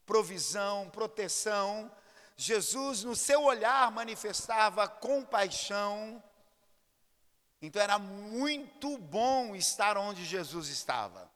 provisão, 0.06 0.90
proteção. 0.90 1.92
Jesus, 2.38 3.04
no 3.04 3.16
seu 3.16 3.44
olhar, 3.44 3.90
manifestava 3.92 4.88
compaixão. 4.88 6.22
Então 7.62 7.82
era 7.82 7.98
muito 7.98 8.98
bom 8.98 9.56
estar 9.56 9.98
onde 9.98 10.26
Jesus 10.26 10.68
estava. 10.68 11.32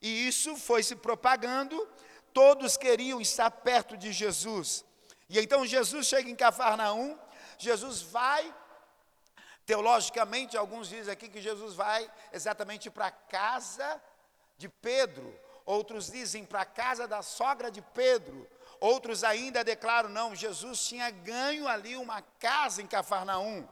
E 0.00 0.28
isso 0.28 0.56
foi 0.56 0.82
se 0.82 0.94
propagando, 0.94 1.88
todos 2.32 2.76
queriam 2.76 3.20
estar 3.20 3.50
perto 3.50 3.96
de 3.96 4.12
Jesus. 4.12 4.84
E 5.28 5.38
então 5.40 5.66
Jesus 5.66 6.06
chega 6.06 6.30
em 6.30 6.36
Cafarnaum, 6.36 7.18
Jesus 7.58 8.02
vai, 8.02 8.54
teologicamente, 9.66 10.56
alguns 10.56 10.88
dizem 10.88 11.12
aqui 11.12 11.28
que 11.28 11.40
Jesus 11.40 11.74
vai 11.74 12.10
exatamente 12.32 12.90
para 12.90 13.06
a 13.06 13.10
casa 13.10 14.00
de 14.56 14.68
Pedro, 14.68 15.34
outros 15.64 16.10
dizem 16.10 16.44
para 16.44 16.62
a 16.62 16.66
casa 16.66 17.08
da 17.08 17.22
sogra 17.22 17.70
de 17.70 17.80
Pedro, 17.80 18.48
outros 18.80 19.24
ainda 19.24 19.64
declaram: 19.64 20.08
não, 20.08 20.34
Jesus 20.34 20.86
tinha 20.86 21.10
ganho 21.10 21.66
ali 21.66 21.96
uma 21.96 22.22
casa 22.38 22.82
em 22.82 22.86
Cafarnaum. 22.86 23.66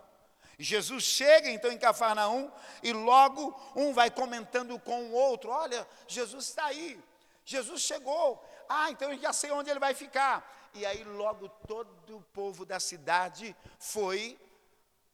Jesus 0.59 1.03
chega 1.03 1.51
então 1.51 1.73
em 1.73 1.79
Cafarnaum 1.79 2.51
e 2.83 2.93
logo 2.93 3.59
um 3.75 3.93
vai 3.93 4.11
comentando 4.11 4.79
com 4.79 5.11
o 5.11 5.13
outro: 5.13 5.51
olha, 5.51 5.87
Jesus 6.07 6.49
está 6.49 6.67
aí, 6.67 7.03
Jesus 7.45 7.83
chegou, 7.83 8.43
ah, 8.69 8.91
então 8.91 9.13
eu 9.13 9.19
já 9.19 9.33
sei 9.33 9.51
onde 9.51 9.71
ele 9.71 9.81
vai 9.81 9.95
ficar. 9.95 10.71
E 10.75 10.87
aí 10.87 11.05
logo 11.05 11.49
todo 11.67 12.17
o 12.17 12.23
povo 12.33 12.65
da 12.65 12.81
cidade 12.81 13.55
foi 13.79 14.39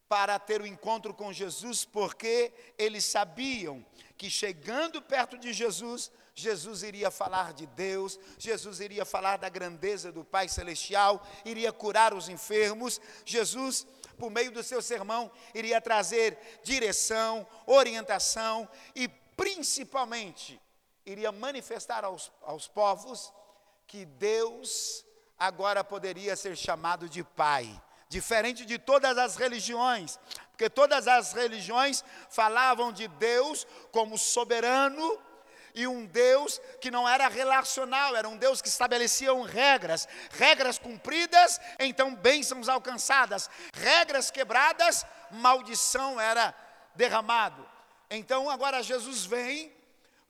para 0.09 0.39
ter 0.39 0.61
o 0.61 0.65
um 0.65 0.67
encontro 0.67 1.13
com 1.13 1.33
Jesus, 1.33 1.85
porque 1.85 2.53
eles 2.79 3.05
sabiam 3.05 3.85
que 4.17 4.31
chegando 4.31 5.03
perto 5.03 5.37
de 5.37 5.53
Jesus, 5.53 6.11
Jesus 6.35 6.83
iria 6.83 7.11
falar 7.11 7.53
de 7.53 7.67
Deus, 7.67 8.19
Jesus 8.39 8.81
iria 8.81 9.05
falar 9.05 9.39
da 9.39 9.49
grandeza 9.49 10.11
do 10.11 10.25
Pai 10.25 10.49
Celestial, 10.49 11.25
iria 11.45 11.73
curar 11.73 12.15
os 12.15 12.29
enfermos, 12.29 13.01
Jesus, 13.25 13.87
por 14.17 14.31
meio 14.31 14.51
do 14.51 14.63
seu 14.63 14.81
sermão, 14.81 15.31
iria 15.55 15.81
trazer 15.81 16.39
direção, 16.63 17.47
orientação 17.67 18.69
e, 18.95 19.09
principalmente, 19.09 20.61
iria 21.05 21.31
manifestar 21.31 22.05
aos, 22.05 22.33
aos 22.43 22.67
povos 22.67 23.33
que 23.87 24.05
Deus 24.05 25.05
agora 25.39 25.85
poderia 25.85 26.37
ser 26.37 26.57
chamado 26.57 27.09
de 27.09 27.23
Pai, 27.23 27.81
diferente 28.09 28.65
de 28.65 28.79
todas 28.79 29.19
as 29.19 29.37
religiões, 29.37 30.19
porque 30.51 30.71
todas 30.71 31.07
as 31.07 31.33
religiões 31.33 32.03
falavam 32.31 32.93
de 32.93 33.07
Deus 33.09 33.67
como 33.93 34.17
soberano, 34.19 35.19
e 35.75 35.87
um 35.87 36.07
Deus 36.07 36.61
que 36.81 36.91
não 36.91 37.09
era 37.09 37.29
relacional, 37.29 38.17
era 38.17 38.29
um 38.29 38.37
Deus 38.37 38.61
que 38.61 38.69
estabelecia 38.69 39.31
regras, 39.45 40.09
regras 40.33 40.77
cumpridas, 40.77 41.61
então 41.79 42.17
bênçãos 42.17 42.69
alcançadas, 42.69 43.49
regras 43.73 44.29
quebradas, 44.29 45.07
maldição 45.31 46.21
era 46.21 46.53
derramado. 46.97 47.65
Então 48.11 48.51
agora 48.51 48.83
Jesus 48.83 49.25
vem 49.25 49.73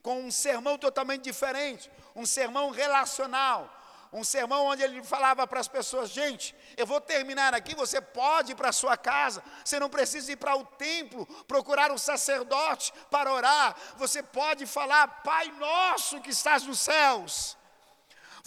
com 0.03 0.21
um 0.21 0.31
sermão 0.31 0.77
totalmente 0.77 1.23
diferente, 1.23 1.89
um 2.15 2.25
sermão 2.25 2.69
relacional, 2.69 3.75
um 4.11 4.23
sermão 4.23 4.65
onde 4.65 4.81
ele 4.81 5.03
falava 5.03 5.45
para 5.45 5.59
as 5.59 5.67
pessoas: 5.67 6.09
gente, 6.09 6.55
eu 6.75 6.85
vou 6.85 6.99
terminar 6.99 7.53
aqui. 7.53 7.75
Você 7.75 8.01
pode 8.01 8.53
ir 8.53 8.55
para 8.55 8.69
a 8.69 8.73
sua 8.73 8.97
casa, 8.97 9.43
você 9.63 9.79
não 9.79 9.89
precisa 9.89 10.31
ir 10.31 10.37
para 10.37 10.55
o 10.55 10.65
templo 10.65 11.25
procurar 11.45 11.91
o 11.91 11.99
sacerdote 11.99 12.91
para 13.11 13.31
orar. 13.31 13.75
Você 13.97 14.23
pode 14.23 14.65
falar: 14.65 15.07
Pai 15.23 15.51
nosso 15.51 16.21
que 16.21 16.31
estás 16.31 16.63
nos 16.63 16.79
céus. 16.79 17.58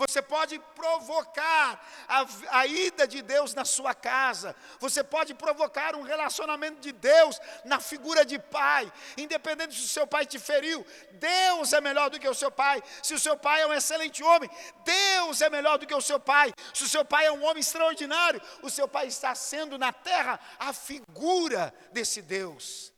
Você 0.08 0.20
pode 0.20 0.58
provocar 0.74 1.80
a, 2.08 2.26
a, 2.58 2.66
ida 2.66 3.06
de 3.06 3.22
Deus 3.22 3.54
na 3.54 3.64
sua 3.64 3.94
casa. 3.94 4.54
Você 4.80 5.04
pode 5.04 5.32
provocar 5.32 5.94
um 5.94 6.02
relacionamento 6.02 6.80
de 6.80 6.90
Deus 6.90 7.40
na 7.64 7.78
figura 7.78 8.24
de 8.24 8.38
pai. 8.38 8.92
Independente 9.16 9.74
se 9.74 9.84
o 9.84 9.88
seu 9.88 10.06
pai 10.06 10.26
te 10.26 10.38
feriu, 10.40 10.84
Deus 11.12 11.72
é 11.72 11.80
melhor 11.80 12.10
do 12.10 12.18
que 12.18 12.28
o 12.28 12.34
seu 12.34 12.50
pai. 12.50 12.82
Se 13.00 13.14
o 13.14 13.18
seu 13.18 13.36
pai 13.36 13.62
é 13.62 13.66
um 13.66 13.72
excelente 13.72 14.24
homem, 14.24 14.50
Deus 14.84 15.40
é 15.40 15.48
melhor 15.48 15.78
do 15.78 15.86
que 15.86 15.94
o 15.94 16.00
seu 16.00 16.18
pai. 16.18 16.52
Se 16.74 16.82
o 16.82 16.88
seu 16.88 17.04
pai 17.04 17.26
é 17.26 17.32
um 17.32 17.44
homem 17.44 17.60
extraordinário, 17.60 18.42
o 18.60 18.70
seu 18.70 18.88
pai 18.88 19.06
está 19.06 19.34
sendo 19.36 19.78
na 19.78 19.92
terra 19.92 20.40
a 20.58 20.72
figura 20.72 21.72
desse 21.92 22.20
Deus. 22.20 22.92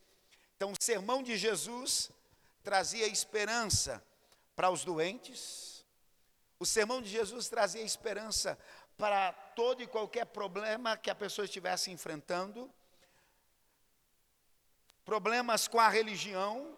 Então, 0.57 0.73
o 0.73 0.83
sermão 0.83 1.23
de 1.23 1.37
Jesus 1.37 2.11
trazia 2.63 3.07
esperança 3.07 4.03
para 4.57 4.71
os 4.71 4.85
doentes 4.85 5.74
o 6.65 6.67
sermão 6.67 7.03
de 7.03 7.11
Jesus 7.11 7.51
trazia 7.51 7.83
esperança 7.83 8.59
para 8.97 9.33
todo 9.55 9.83
e 9.83 9.87
qualquer 9.87 10.25
problema 10.25 10.97
que 10.97 11.11
a 11.11 11.15
pessoa 11.15 11.45
estivesse 11.45 11.91
enfrentando, 11.91 12.73
problemas 15.05 15.69
com 15.69 15.79
a 15.79 15.91
religião, 15.91 16.75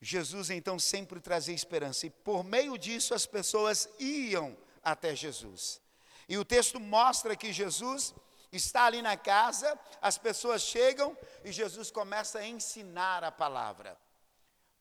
Jesus 0.00 0.50
então 0.50 0.78
sempre 0.78 1.18
trazia 1.18 1.52
esperança, 1.52 2.06
e 2.06 2.10
por 2.10 2.44
meio 2.44 2.78
disso 2.78 3.12
as 3.12 3.26
pessoas 3.26 3.88
iam 3.98 4.56
até 4.84 5.16
Jesus. 5.16 5.82
E 6.28 6.38
o 6.38 6.44
texto 6.44 6.78
mostra 6.78 7.34
que 7.34 7.52
Jesus 7.52 8.14
está 8.52 8.84
ali 8.84 9.02
na 9.02 9.16
casa, 9.16 9.76
as 10.00 10.16
pessoas 10.16 10.62
chegam 10.62 11.18
e 11.44 11.50
Jesus 11.50 11.90
começa 11.90 12.38
a 12.38 12.46
ensinar 12.46 13.24
a 13.24 13.32
palavra. 13.32 13.98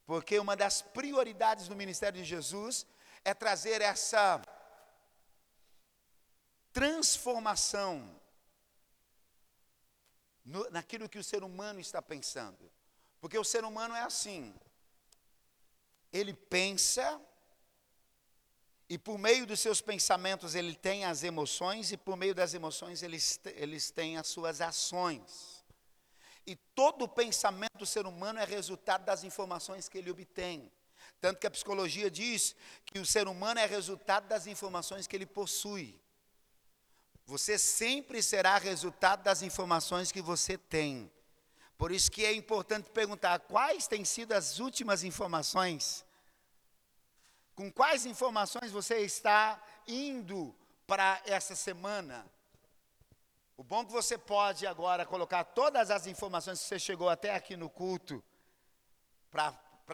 Porque 0.06 0.38
uma 0.38 0.56
das 0.56 0.84
prioridades 0.84 1.68
do 1.68 1.76
ministério 1.76 2.22
de 2.22 2.30
Jesus 2.36 2.86
é 3.24 3.34
trazer 3.34 3.82
essa 3.82 4.42
transformação 6.72 8.20
no, 10.46 10.70
naquilo 10.70 11.10
que 11.10 11.20
o 11.20 11.24
ser 11.24 11.44
humano 11.44 11.80
está 11.80 12.02
pensando. 12.02 12.72
Porque 13.20 13.38
o 13.38 13.44
ser 13.44 13.64
humano 13.64 13.96
é 13.96 14.02
assim: 14.02 14.54
ele 16.12 16.34
pensa, 16.34 17.22
e 18.88 18.98
por 18.98 19.18
meio 19.18 19.46
dos 19.46 19.60
seus 19.60 19.82
pensamentos 19.82 20.56
ele 20.56 20.76
tem 20.76 21.06
as 21.06 21.24
emoções, 21.24 21.92
e 21.92 21.98
por 21.98 22.16
meio 22.16 22.34
das 22.34 22.54
emoções 22.54 23.04
eles, 23.04 23.40
eles 23.46 23.92
têm 23.92 24.18
as 24.18 24.28
suas 24.28 24.62
ações. 24.62 25.64
E 26.46 26.56
todo 26.56 27.08
pensamento 27.08 27.78
do 27.78 27.86
ser 27.86 28.08
humano 28.08 28.40
é 28.40 28.46
resultado 28.46 29.06
das 29.06 29.24
informações 29.24 29.88
que 29.88 30.00
ele 30.00 30.10
obtém. 30.10 30.72
Tanto 31.22 31.40
que 31.40 31.48
a 31.48 31.52
psicologia 31.52 32.10
diz 32.10 32.56
que 32.86 33.00
o 33.00 33.06
ser 33.06 33.28
humano 33.28 33.60
é 33.60 33.66
resultado 33.66 34.28
das 34.28 34.48
informações 34.48 35.06
que 35.06 35.16
ele 35.16 35.26
possui. 35.26 36.00
Você 37.26 37.58
sempre 37.60 38.24
será 38.24 38.58
resultado 38.58 39.22
das 39.24 39.42
informações 39.42 40.12
que 40.12 40.22
você 40.22 40.58
tem. 40.58 41.12
Por 41.78 41.92
isso 41.92 42.10
que 42.10 42.26
é 42.26 42.34
importante 42.34 42.90
perguntar 42.90 43.40
quais 43.40 43.88
têm 43.88 44.04
sido 44.04 44.34
as 44.34 44.60
últimas 44.60 45.04
informações. 45.04 46.06
Com 47.56 47.72
quais 47.72 48.06
informações 48.06 48.72
você 48.72 49.00
está 49.00 49.62
indo 49.88 50.56
para 50.88 51.22
essa 51.26 51.56
semana? 51.56 52.26
O 53.56 53.64
bom 53.64 53.82
é 53.82 53.86
que 53.86 53.92
você 53.92 54.18
pode 54.18 54.66
agora 54.66 55.06
colocar 55.06 55.44
todas 55.44 55.92
as 55.92 56.08
informações 56.08 56.60
que 56.60 56.66
você 56.66 56.80
chegou 56.80 57.10
até 57.10 57.36
aqui 57.36 57.58
no 57.58 57.70
culto 57.70 58.24
para 59.30 59.52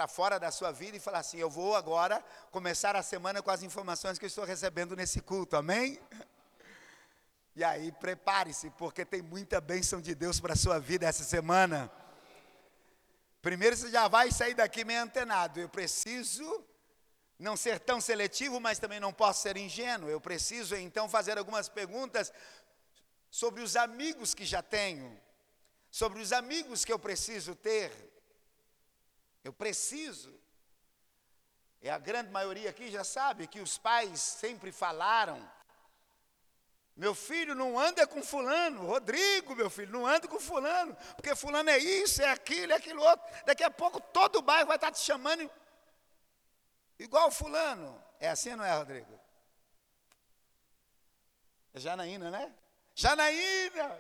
fora 0.08 0.38
da 0.38 0.52
sua 0.52 0.72
vida 0.72 0.98
e 0.98 1.00
falar 1.00 1.20
assim: 1.20 1.38
eu 1.38 1.50
vou 1.50 1.76
agora 1.76 2.24
começar 2.52 2.96
a 2.96 3.02
semana 3.02 3.42
com 3.42 3.50
as 3.50 3.64
informações 3.64 4.20
que 4.20 4.26
eu 4.26 4.28
estou 4.28 4.44
recebendo 4.44 4.96
nesse 4.96 5.22
culto, 5.22 5.56
amém? 5.56 5.98
E 7.56 7.64
aí, 7.64 7.90
prepare-se, 7.94 8.70
porque 8.72 9.06
tem 9.06 9.22
muita 9.22 9.62
bênção 9.62 10.02
de 10.02 10.14
Deus 10.14 10.42
para 10.42 10.52
a 10.52 10.58
sua 10.58 10.78
vida 10.78 11.08
essa 11.08 11.24
semana. 11.24 11.90
Primeiro, 13.42 13.78
você 13.78 13.90
já 13.90 14.10
vai 14.10 14.30
sair 14.30 14.54
daqui 14.54 14.84
meio 14.84 15.02
antenado. 15.02 15.58
Eu 15.58 15.70
preciso 15.70 16.66
não 17.40 17.56
ser 17.56 17.80
tão 17.80 18.02
seletivo, 18.02 18.60
mas 18.60 18.78
também 18.78 19.00
não 19.00 19.14
posso 19.14 19.42
ser 19.42 19.56
ingênuo. 19.56 20.10
Eu 20.10 20.20
preciso, 20.20 20.76
então, 20.76 21.08
fazer 21.08 21.38
algumas 21.38 21.70
perguntas 21.70 22.34
sobre 23.30 23.62
os 23.62 23.76
amigos 23.76 24.34
que 24.34 24.46
já 24.46 24.62
tenho, 24.62 25.18
sobre 25.92 26.20
os 26.22 26.34
amigos 26.34 26.84
que 26.84 26.92
eu 26.92 27.00
preciso 27.00 27.56
ter. 27.56 27.92
Eu 29.46 29.54
preciso. 29.54 30.38
E 31.82 31.90
a 31.90 31.98
grande 31.98 32.32
maioria 32.32 32.70
aqui 32.70 32.92
já 32.92 33.04
sabe 33.04 33.48
que 33.48 33.62
os 33.62 33.78
pais 33.78 34.20
sempre 34.20 34.72
falaram 34.72 35.40
meu 36.96 37.14
filho 37.14 37.54
não 37.54 37.78
anda 37.78 38.08
com 38.08 38.24
fulano, 38.24 38.86
Rodrigo, 38.88 39.54
meu 39.54 39.70
filho, 39.70 39.92
não 39.92 40.08
anda 40.08 40.30
com 40.30 40.40
fulano, 40.40 40.96
porque 41.18 41.36
fulano 41.36 41.70
é 41.70 41.78
isso, 41.78 42.22
é 42.22 42.32
aquilo, 42.32 42.72
é 42.72 42.76
aquilo 42.78 43.04
outro. 43.04 43.26
Daqui 43.46 43.66
a 43.66 43.70
pouco 43.70 44.00
todo 44.00 44.38
o 44.38 44.42
bairro 44.42 44.68
vai 44.68 44.78
estar 44.78 44.94
te 44.94 45.00
chamando 45.00 45.52
igual 46.98 47.30
fulano. 47.30 48.02
É 48.18 48.30
assim, 48.30 48.56
não 48.56 48.64
é, 48.64 48.74
Rodrigo? 48.74 49.20
É 51.74 51.80
Janaína, 51.82 52.32
né? 52.32 52.56
Janaína! 52.96 54.00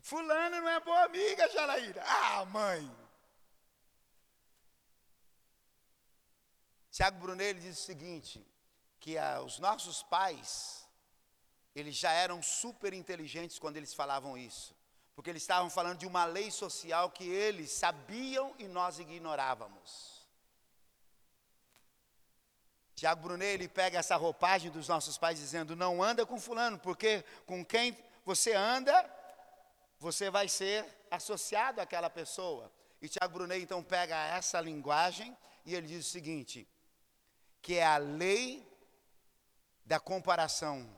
Fulano 0.00 0.62
não 0.62 0.68
é 0.68 0.80
boa 0.80 1.04
amiga, 1.04 1.46
Janaína. 1.50 2.02
Ah, 2.06 2.44
mãe! 2.46 3.03
Tiago 6.94 7.18
Brunelli 7.18 7.58
diz 7.58 7.76
o 7.76 7.82
seguinte, 7.82 8.46
que 9.00 9.18
ah, 9.18 9.40
os 9.40 9.58
nossos 9.58 10.04
pais 10.04 10.88
eles 11.74 11.96
já 11.96 12.12
eram 12.12 12.40
super 12.40 12.92
inteligentes 12.94 13.58
quando 13.58 13.76
eles 13.76 13.92
falavam 13.92 14.38
isso, 14.38 14.72
porque 15.12 15.28
eles 15.28 15.42
estavam 15.42 15.68
falando 15.68 15.98
de 15.98 16.06
uma 16.06 16.24
lei 16.24 16.52
social 16.52 17.10
que 17.10 17.24
eles 17.24 17.72
sabiam 17.72 18.54
e 18.60 18.68
nós 18.68 19.00
ignorávamos. 19.00 20.24
Tiago 22.94 23.22
Brunet, 23.22 23.54
ele 23.54 23.66
pega 23.66 23.98
essa 23.98 24.14
roupagem 24.14 24.70
dos 24.70 24.86
nossos 24.86 25.18
pais 25.18 25.40
dizendo: 25.40 25.74
não 25.74 26.00
anda 26.00 26.24
com 26.24 26.38
fulano, 26.38 26.78
porque 26.78 27.24
com 27.44 27.64
quem 27.64 27.98
você 28.24 28.52
anda, 28.52 28.94
você 29.98 30.30
vai 30.30 30.46
ser 30.46 30.86
associado 31.10 31.80
àquela 31.80 32.08
pessoa. 32.08 32.70
E 33.02 33.08
Tiago 33.08 33.34
Brunet 33.34 33.60
então 33.60 33.82
pega 33.82 34.14
essa 34.28 34.60
linguagem 34.60 35.36
e 35.66 35.74
ele 35.74 35.88
diz 35.88 36.06
o 36.06 36.08
seguinte: 36.08 36.68
que 37.64 37.78
é 37.78 37.84
a 37.84 37.96
lei 37.96 38.64
da 39.84 39.98
comparação 39.98 40.88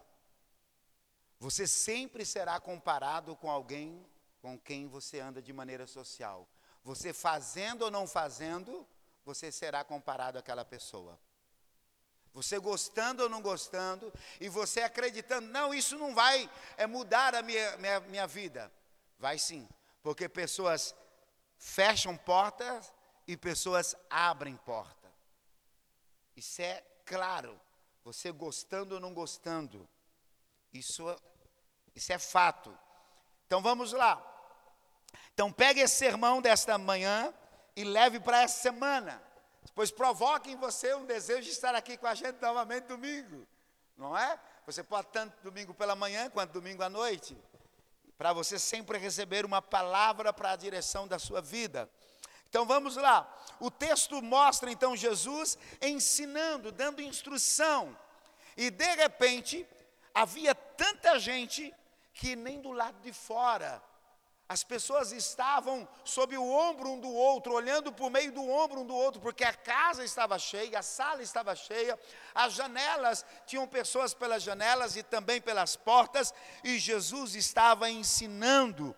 você 1.39 1.67
sempre 1.67 2.25
será 2.25 2.59
comparado 2.59 3.37
com 3.37 3.51
alguém 3.51 4.05
com 4.41 4.59
quem 4.59 4.89
você 4.89 5.21
anda 5.21 5.43
de 5.43 5.53
maneira 5.53 5.87
social. 5.87 6.49
Você 6.83 7.13
fazendo 7.13 7.83
ou 7.83 7.91
não 7.91 8.07
fazendo, 8.07 8.87
você 9.25 9.53
será 9.53 9.85
comparado 9.85 10.39
àquela 10.39 10.65
pessoa. 10.65 11.19
Você 12.33 12.59
gostando 12.59 13.23
ou 13.23 13.29
não 13.29 13.41
gostando, 13.41 14.13
e 14.41 14.49
você 14.49 14.83
acreditando, 14.83 15.49
não, 15.49 15.73
isso 15.73 15.97
não 15.97 16.15
vai 16.15 16.51
é, 16.77 16.87
mudar 16.87 17.35
a 17.35 17.43
minha, 17.43 17.77
minha, 17.77 18.01
minha 18.01 18.27
vida. 18.27 18.73
Vai 19.19 19.39
sim, 19.39 19.69
porque 20.03 20.29
pessoas 20.29 20.95
fecham 21.57 22.17
portas 22.17 22.93
e 23.27 23.37
pessoas 23.37 23.97
abrem 24.11 24.57
porta. 24.57 25.06
Isso 26.37 26.61
é 26.61 26.85
claro, 27.05 27.59
você 28.05 28.31
gostando 28.31 28.97
ou 28.97 29.01
não 29.01 29.15
gostando. 29.15 29.89
Isso, 30.73 31.05
isso 31.95 32.13
é 32.13 32.19
fato. 32.19 32.77
Então 33.47 33.63
vamos 33.63 33.93
lá. 33.93 34.23
Então 35.33 35.51
pegue 35.51 35.81
esse 35.81 35.97
sermão 35.97 36.43
desta 36.43 36.77
manhã 36.77 37.33
e 37.75 37.85
leve 37.85 38.21
para 38.21 38.43
essa 38.43 38.61
semana. 38.61 39.23
Depois 39.65 39.91
provoque 39.91 40.51
em 40.51 40.57
você 40.57 40.95
um 40.95 41.05
desejo 41.05 41.43
de 41.43 41.51
estar 41.51 41.75
aqui 41.75 41.97
com 41.97 42.07
a 42.07 42.15
gente 42.15 42.41
novamente 42.41 42.85
domingo. 42.85 43.47
Não 43.97 44.17
é? 44.17 44.39
Você 44.67 44.83
pode 44.83 45.09
tanto 45.09 45.35
domingo 45.43 45.73
pela 45.73 45.95
manhã 45.97 46.29
quanto 46.29 46.53
domingo 46.53 46.83
à 46.83 46.89
noite. 46.89 47.37
Para 48.19 48.33
você 48.33 48.59
sempre 48.59 48.99
receber 48.99 49.45
uma 49.45 49.63
palavra 49.63 50.33
para 50.33 50.53
a 50.53 50.57
direção 50.57 51.07
da 51.07 51.19
sua 51.19 51.41
vida. 51.41 51.91
Então 52.57 52.65
vamos 52.65 52.97
lá. 52.97 53.31
O 53.61 53.71
texto 53.71 54.23
mostra 54.23 54.73
então 54.73 54.97
Jesus 54.97 55.59
ensinando, 55.83 56.73
dando 56.73 57.03
instrução. 57.03 57.95
E 58.57 58.71
de 58.71 58.95
repente, 58.95 59.67
havia 60.15 60.55
tanta 60.55 61.19
gente 61.19 61.71
que 62.15 62.35
nem 62.35 62.59
do 62.59 62.73
lado 62.73 62.99
de 63.03 63.13
fora. 63.13 63.83
As 64.49 64.65
pessoas 64.65 65.13
estavam 65.13 65.87
sob 66.03 66.35
o 66.39 66.51
ombro 66.51 66.89
um 66.89 66.99
do 66.99 67.13
outro, 67.13 67.53
olhando 67.53 67.93
por 67.93 68.09
meio 68.09 68.33
do 68.33 68.49
ombro 68.49 68.81
um 68.81 68.87
do 68.87 68.97
outro, 68.97 69.21
porque 69.21 69.45
a 69.45 69.53
casa 69.53 70.03
estava 70.03 70.39
cheia, 70.39 70.79
a 70.79 70.83
sala 70.83 71.21
estava 71.21 71.55
cheia, 71.55 71.99
as 72.35 72.55
janelas 72.55 73.23
tinham 73.45 73.69
pessoas 73.69 74.15
pelas 74.15 74.43
janelas 74.43 74.97
e 74.97 75.03
também 75.03 75.43
pelas 75.43 75.77
portas, 75.77 76.33
e 76.65 76.79
Jesus 76.79 77.35
estava 77.35 77.91
ensinando 77.91 78.97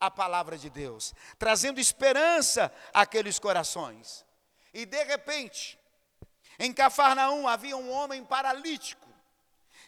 a 0.00 0.10
palavra 0.10 0.56
de 0.56 0.70
Deus, 0.70 1.14
trazendo 1.38 1.78
esperança 1.78 2.72
àqueles 2.92 3.38
corações. 3.38 4.24
E 4.72 4.86
de 4.86 5.04
repente, 5.04 5.78
em 6.58 6.72
Cafarnaum 6.72 7.46
havia 7.46 7.76
um 7.76 7.90
homem 7.90 8.24
paralítico, 8.24 9.08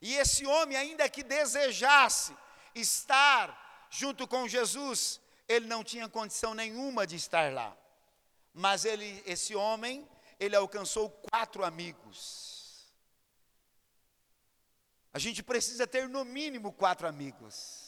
e 0.03 0.15
esse 0.17 0.45
homem, 0.45 0.77
ainda 0.77 1.09
que 1.09 1.23
desejasse 1.23 2.37
estar 2.75 3.87
junto 3.89 4.27
com 4.27 4.49
Jesus, 4.49 5.21
ele 5.49 5.67
não 5.67 5.85
tinha 5.85 6.09
condição 6.09 6.55
nenhuma 6.55 7.07
de 7.07 7.17
estar 7.17 7.53
lá. 7.53 7.77
Mas 8.53 8.85
ele, 8.85 9.23
esse 9.25 9.55
homem, 9.55 10.09
ele 10.41 10.57
alcançou 10.57 11.09
quatro 11.09 11.65
amigos. 11.65 12.93
A 15.13 15.19
gente 15.19 15.43
precisa 15.43 15.87
ter 15.87 16.09
no 16.09 16.25
mínimo 16.25 16.73
quatro 16.73 17.07
amigos. 17.07 17.82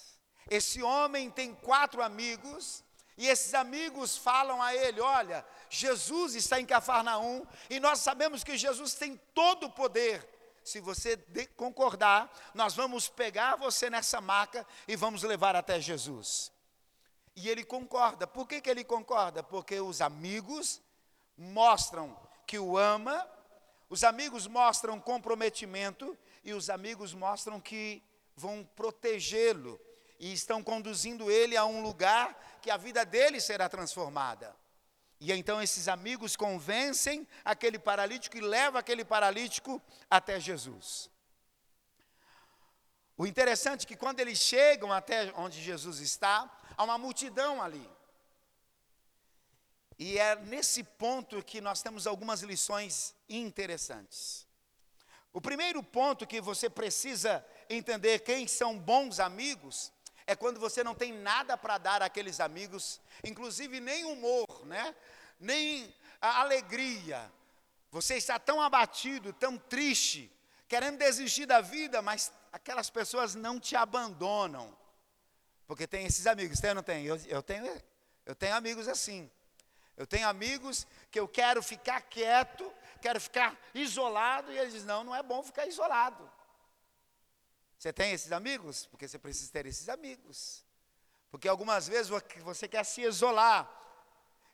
Esse 0.50 0.82
homem 0.82 1.30
tem 1.30 1.54
quatro 1.54 2.02
amigos, 2.02 2.84
e 3.16 3.28
esses 3.28 3.54
amigos 3.54 4.16
falam 4.16 4.62
a 4.62 4.74
ele: 4.74 5.00
Olha, 5.00 5.44
Jesus 5.70 6.34
está 6.34 6.60
em 6.60 6.66
Cafarnaum, 6.66 7.46
e 7.70 7.80
nós 7.80 8.00
sabemos 8.00 8.44
que 8.44 8.56
Jesus 8.56 8.94
tem 8.94 9.20
todo 9.32 9.66
o 9.66 9.70
poder 9.70 10.34
se 10.64 10.80
você 10.80 11.18
concordar, 11.56 12.32
nós 12.54 12.74
vamos 12.74 13.06
pegar 13.06 13.54
você 13.54 13.90
nessa 13.90 14.18
maca 14.18 14.66
e 14.88 14.96
vamos 14.96 15.22
levar 15.22 15.54
até 15.54 15.78
Jesus. 15.78 16.50
E 17.36 17.50
ele 17.50 17.62
concorda. 17.64 18.26
Por 18.26 18.48
que, 18.48 18.62
que 18.62 18.70
ele 18.70 18.82
concorda? 18.82 19.42
Porque 19.42 19.78
os 19.78 20.00
amigos 20.00 20.80
mostram 21.36 22.16
que 22.46 22.58
o 22.58 22.78
ama, 22.78 23.28
os 23.90 24.02
amigos 24.02 24.46
mostram 24.46 24.98
comprometimento 24.98 26.16
e 26.42 26.54
os 26.54 26.70
amigos 26.70 27.12
mostram 27.12 27.60
que 27.60 28.02
vão 28.34 28.66
protegê-lo 28.74 29.78
e 30.24 30.32
estão 30.32 30.62
conduzindo 30.62 31.30
ele 31.30 31.54
a 31.54 31.66
um 31.66 31.82
lugar 31.82 32.58
que 32.62 32.70
a 32.70 32.78
vida 32.78 33.04
dele 33.04 33.38
será 33.42 33.68
transformada. 33.68 34.56
E 35.20 35.30
então 35.30 35.60
esses 35.60 35.86
amigos 35.86 36.34
convencem 36.34 37.28
aquele 37.44 37.78
paralítico 37.78 38.38
e 38.38 38.40
levam 38.40 38.80
aquele 38.80 39.04
paralítico 39.04 39.82
até 40.08 40.40
Jesus. 40.40 41.10
O 43.18 43.26
interessante 43.26 43.84
é 43.84 43.86
que 43.86 43.96
quando 43.96 44.18
eles 44.18 44.38
chegam 44.38 44.90
até 44.90 45.30
onde 45.36 45.62
Jesus 45.62 46.00
está, 46.00 46.50
há 46.74 46.82
uma 46.82 46.96
multidão 46.96 47.62
ali. 47.62 47.86
E 49.98 50.18
é 50.18 50.36
nesse 50.36 50.82
ponto 50.82 51.44
que 51.44 51.60
nós 51.60 51.82
temos 51.82 52.06
algumas 52.06 52.40
lições 52.40 53.14
interessantes. 53.28 54.46
O 55.34 55.40
primeiro 55.40 55.82
ponto 55.82 56.26
que 56.26 56.40
você 56.40 56.70
precisa 56.70 57.44
entender 57.68 58.20
quem 58.20 58.48
são 58.48 58.78
bons 58.78 59.20
amigos 59.20 59.92
é 60.26 60.34
quando 60.34 60.58
você 60.58 60.82
não 60.82 60.94
tem 60.94 61.12
nada 61.12 61.56
para 61.56 61.78
dar 61.78 62.02
àqueles 62.02 62.40
amigos, 62.40 63.00
inclusive 63.22 63.80
nem 63.80 64.04
humor, 64.04 64.64
né? 64.66 64.94
nem 65.38 65.94
alegria. 66.20 67.30
Você 67.90 68.16
está 68.16 68.38
tão 68.38 68.60
abatido, 68.60 69.32
tão 69.32 69.56
triste, 69.58 70.30
querendo 70.66 70.98
desistir 70.98 71.46
da 71.46 71.60
vida, 71.60 72.00
mas 72.00 72.32
aquelas 72.52 72.90
pessoas 72.90 73.34
não 73.34 73.60
te 73.60 73.76
abandonam. 73.76 74.76
Porque 75.66 75.86
tem 75.86 76.06
esses 76.06 76.26
amigos, 76.26 76.60
tem 76.60 76.70
ou 76.70 76.76
não 76.76 76.82
tem? 76.82 77.04
Eu, 77.04 77.16
eu, 77.26 77.42
tenho, 77.42 77.82
eu 78.26 78.34
tenho 78.34 78.54
amigos 78.54 78.88
assim. 78.88 79.30
Eu 79.96 80.06
tenho 80.06 80.26
amigos 80.26 80.86
que 81.10 81.20
eu 81.20 81.28
quero 81.28 81.62
ficar 81.62 82.00
quieto, 82.02 82.70
quero 83.00 83.20
ficar 83.20 83.56
isolado, 83.72 84.50
e 84.50 84.58
eles 84.58 84.72
dizem: 84.72 84.88
não, 84.88 85.04
não 85.04 85.14
é 85.14 85.22
bom 85.22 85.42
ficar 85.42 85.66
isolado. 85.66 86.28
Você 87.84 87.92
tem 87.92 88.12
esses 88.12 88.32
amigos? 88.32 88.86
Porque 88.86 89.06
você 89.06 89.18
precisa 89.18 89.52
ter 89.52 89.66
esses 89.66 89.90
amigos. 89.90 90.64
Porque 91.30 91.46
algumas 91.46 91.86
vezes 91.86 92.10
você 92.42 92.66
quer 92.66 92.82
se 92.82 93.02
isolar. 93.02 93.70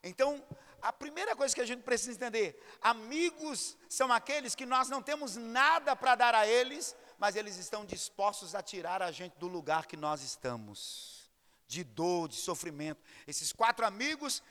Então, 0.02 0.44
a 0.82 0.92
primeira 0.92 1.36
coisa 1.36 1.54
que 1.54 1.60
a 1.60 1.64
gente 1.64 1.84
precisa 1.84 2.10
entender: 2.10 2.60
amigos 2.82 3.76
são 3.88 4.12
aqueles 4.12 4.56
que 4.56 4.66
nós 4.66 4.88
não 4.88 5.00
temos 5.00 5.36
nada 5.36 5.94
para 5.94 6.16
dar 6.16 6.34
a 6.34 6.44
eles, 6.44 6.96
mas 7.20 7.36
eles 7.36 7.56
estão 7.56 7.86
dispostos 7.86 8.56
a 8.56 8.62
tirar 8.64 9.00
a 9.00 9.12
gente 9.12 9.38
do 9.38 9.46
lugar 9.46 9.86
que 9.86 9.96
nós 9.96 10.24
estamos 10.24 11.30
de 11.68 11.84
dor, 11.84 12.26
de 12.26 12.34
sofrimento. 12.34 13.00
Esses 13.28 13.52
quatro 13.52 13.86
amigos 13.86 14.42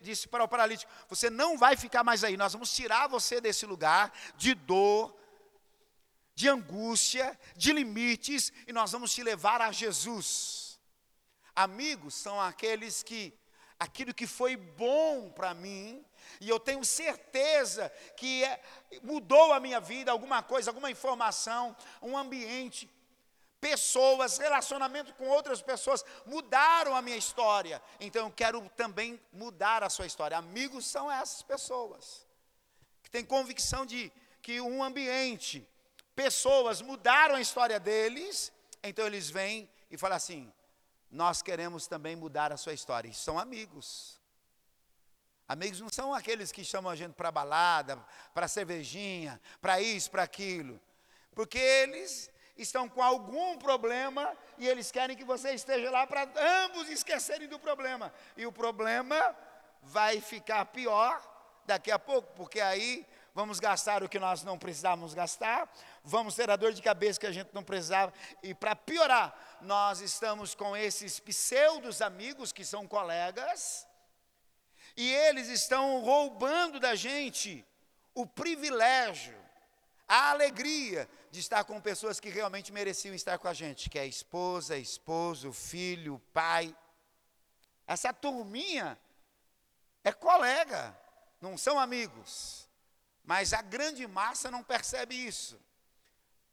disse 0.00 0.28
para 0.28 0.44
o 0.44 0.48
paralítico: 0.48 0.92
Você 1.08 1.28
não 1.28 1.58
vai 1.58 1.76
ficar 1.76 2.04
mais 2.04 2.22
aí, 2.22 2.36
nós 2.36 2.52
vamos 2.52 2.72
tirar 2.72 3.08
você 3.08 3.40
desse 3.40 3.66
lugar 3.66 4.12
de 4.36 4.54
dor, 4.54 5.12
de 6.38 6.48
angústia, 6.48 7.36
de 7.56 7.72
limites, 7.72 8.52
e 8.64 8.72
nós 8.72 8.92
vamos 8.92 9.12
te 9.12 9.24
levar 9.24 9.60
a 9.60 9.72
Jesus. 9.72 10.78
Amigos 11.52 12.14
são 12.14 12.40
aqueles 12.40 13.02
que, 13.02 13.36
aquilo 13.76 14.14
que 14.14 14.24
foi 14.24 14.54
bom 14.56 15.32
para 15.32 15.52
mim, 15.52 16.00
e 16.40 16.48
eu 16.48 16.60
tenho 16.60 16.84
certeza 16.84 17.90
que 18.16 18.44
é, 18.44 18.62
mudou 19.02 19.52
a 19.52 19.58
minha 19.58 19.80
vida, 19.80 20.12
alguma 20.12 20.40
coisa, 20.40 20.70
alguma 20.70 20.88
informação, 20.92 21.76
um 22.00 22.16
ambiente, 22.16 22.88
pessoas, 23.60 24.38
relacionamento 24.38 25.12
com 25.14 25.26
outras 25.26 25.60
pessoas 25.60 26.04
mudaram 26.24 26.94
a 26.94 27.02
minha 27.02 27.16
história. 27.16 27.82
Então 27.98 28.26
eu 28.26 28.30
quero 28.30 28.60
também 28.76 29.20
mudar 29.32 29.82
a 29.82 29.90
sua 29.90 30.06
história. 30.06 30.38
Amigos 30.38 30.86
são 30.86 31.10
essas 31.10 31.42
pessoas 31.42 32.24
que 33.02 33.10
têm 33.10 33.24
convicção 33.24 33.84
de 33.84 34.12
que 34.40 34.60
um 34.60 34.84
ambiente, 34.84 35.66
pessoas 36.18 36.82
mudaram 36.82 37.36
a 37.36 37.40
história 37.40 37.78
deles, 37.78 38.52
então 38.82 39.06
eles 39.06 39.30
vêm 39.30 39.70
e 39.88 39.96
falam 39.96 40.16
assim: 40.16 40.52
nós 41.08 41.42
queremos 41.42 41.86
também 41.86 42.16
mudar 42.16 42.52
a 42.52 42.56
sua 42.56 42.72
história. 42.72 43.08
E 43.08 43.14
são 43.14 43.38
amigos. 43.38 44.20
Amigos 45.46 45.80
não 45.80 45.88
são 45.88 46.12
aqueles 46.12 46.50
que 46.50 46.64
chamam 46.64 46.90
a 46.90 46.96
gente 46.96 47.14
para 47.14 47.30
balada, 47.30 48.04
para 48.34 48.48
cervejinha, 48.48 49.40
para 49.60 49.80
isso, 49.80 50.10
para 50.10 50.24
aquilo. 50.24 50.80
Porque 51.36 51.56
eles 51.56 52.28
estão 52.56 52.88
com 52.88 53.00
algum 53.00 53.56
problema 53.56 54.36
e 54.58 54.66
eles 54.66 54.90
querem 54.90 55.16
que 55.16 55.24
você 55.24 55.52
esteja 55.52 55.88
lá 55.88 56.04
para 56.04 56.28
ambos 56.64 56.90
esquecerem 56.90 57.46
do 57.46 57.60
problema. 57.60 58.12
E 58.36 58.44
o 58.44 58.50
problema 58.50 59.36
vai 59.84 60.20
ficar 60.20 60.64
pior 60.64 61.22
daqui 61.64 61.92
a 61.92 61.98
pouco, 61.98 62.32
porque 62.34 62.60
aí 62.60 63.06
vamos 63.38 63.60
gastar 63.60 64.02
o 64.02 64.08
que 64.08 64.18
nós 64.18 64.42
não 64.42 64.58
precisávamos 64.58 65.14
gastar, 65.14 65.70
vamos 66.08 66.34
ter 66.34 66.50
a 66.50 66.56
dor 66.56 66.72
de 66.72 66.80
cabeça 66.80 67.20
que 67.20 67.26
a 67.26 67.32
gente 67.32 67.50
não 67.52 67.62
precisava, 67.62 68.12
e 68.42 68.54
para 68.54 68.74
piorar, 68.74 69.58
nós 69.60 70.00
estamos 70.00 70.54
com 70.54 70.76
esses 70.76 71.20
pseudos 71.20 72.00
amigos 72.00 72.50
que 72.50 72.64
são 72.64 72.88
colegas, 72.88 73.86
e 74.96 75.12
eles 75.12 75.48
estão 75.48 76.00
roubando 76.00 76.80
da 76.80 76.94
gente 76.94 77.64
o 78.14 78.26
privilégio, 78.26 79.38
a 80.08 80.30
alegria 80.30 81.08
de 81.30 81.40
estar 81.40 81.62
com 81.64 81.80
pessoas 81.80 82.18
que 82.18 82.30
realmente 82.30 82.72
mereciam 82.72 83.14
estar 83.14 83.38
com 83.38 83.46
a 83.46 83.52
gente, 83.52 83.90
que 83.90 83.98
é 83.98 84.06
esposa, 84.06 84.78
esposo, 84.78 85.52
filho, 85.52 86.18
pai. 86.32 86.74
Essa 87.86 88.12
turminha 88.12 88.98
é 90.02 90.10
colega, 90.10 90.98
não 91.40 91.58
são 91.58 91.78
amigos. 91.78 92.66
Mas 93.22 93.52
a 93.52 93.60
grande 93.60 94.06
massa 94.06 94.50
não 94.50 94.64
percebe 94.64 95.14
isso. 95.14 95.60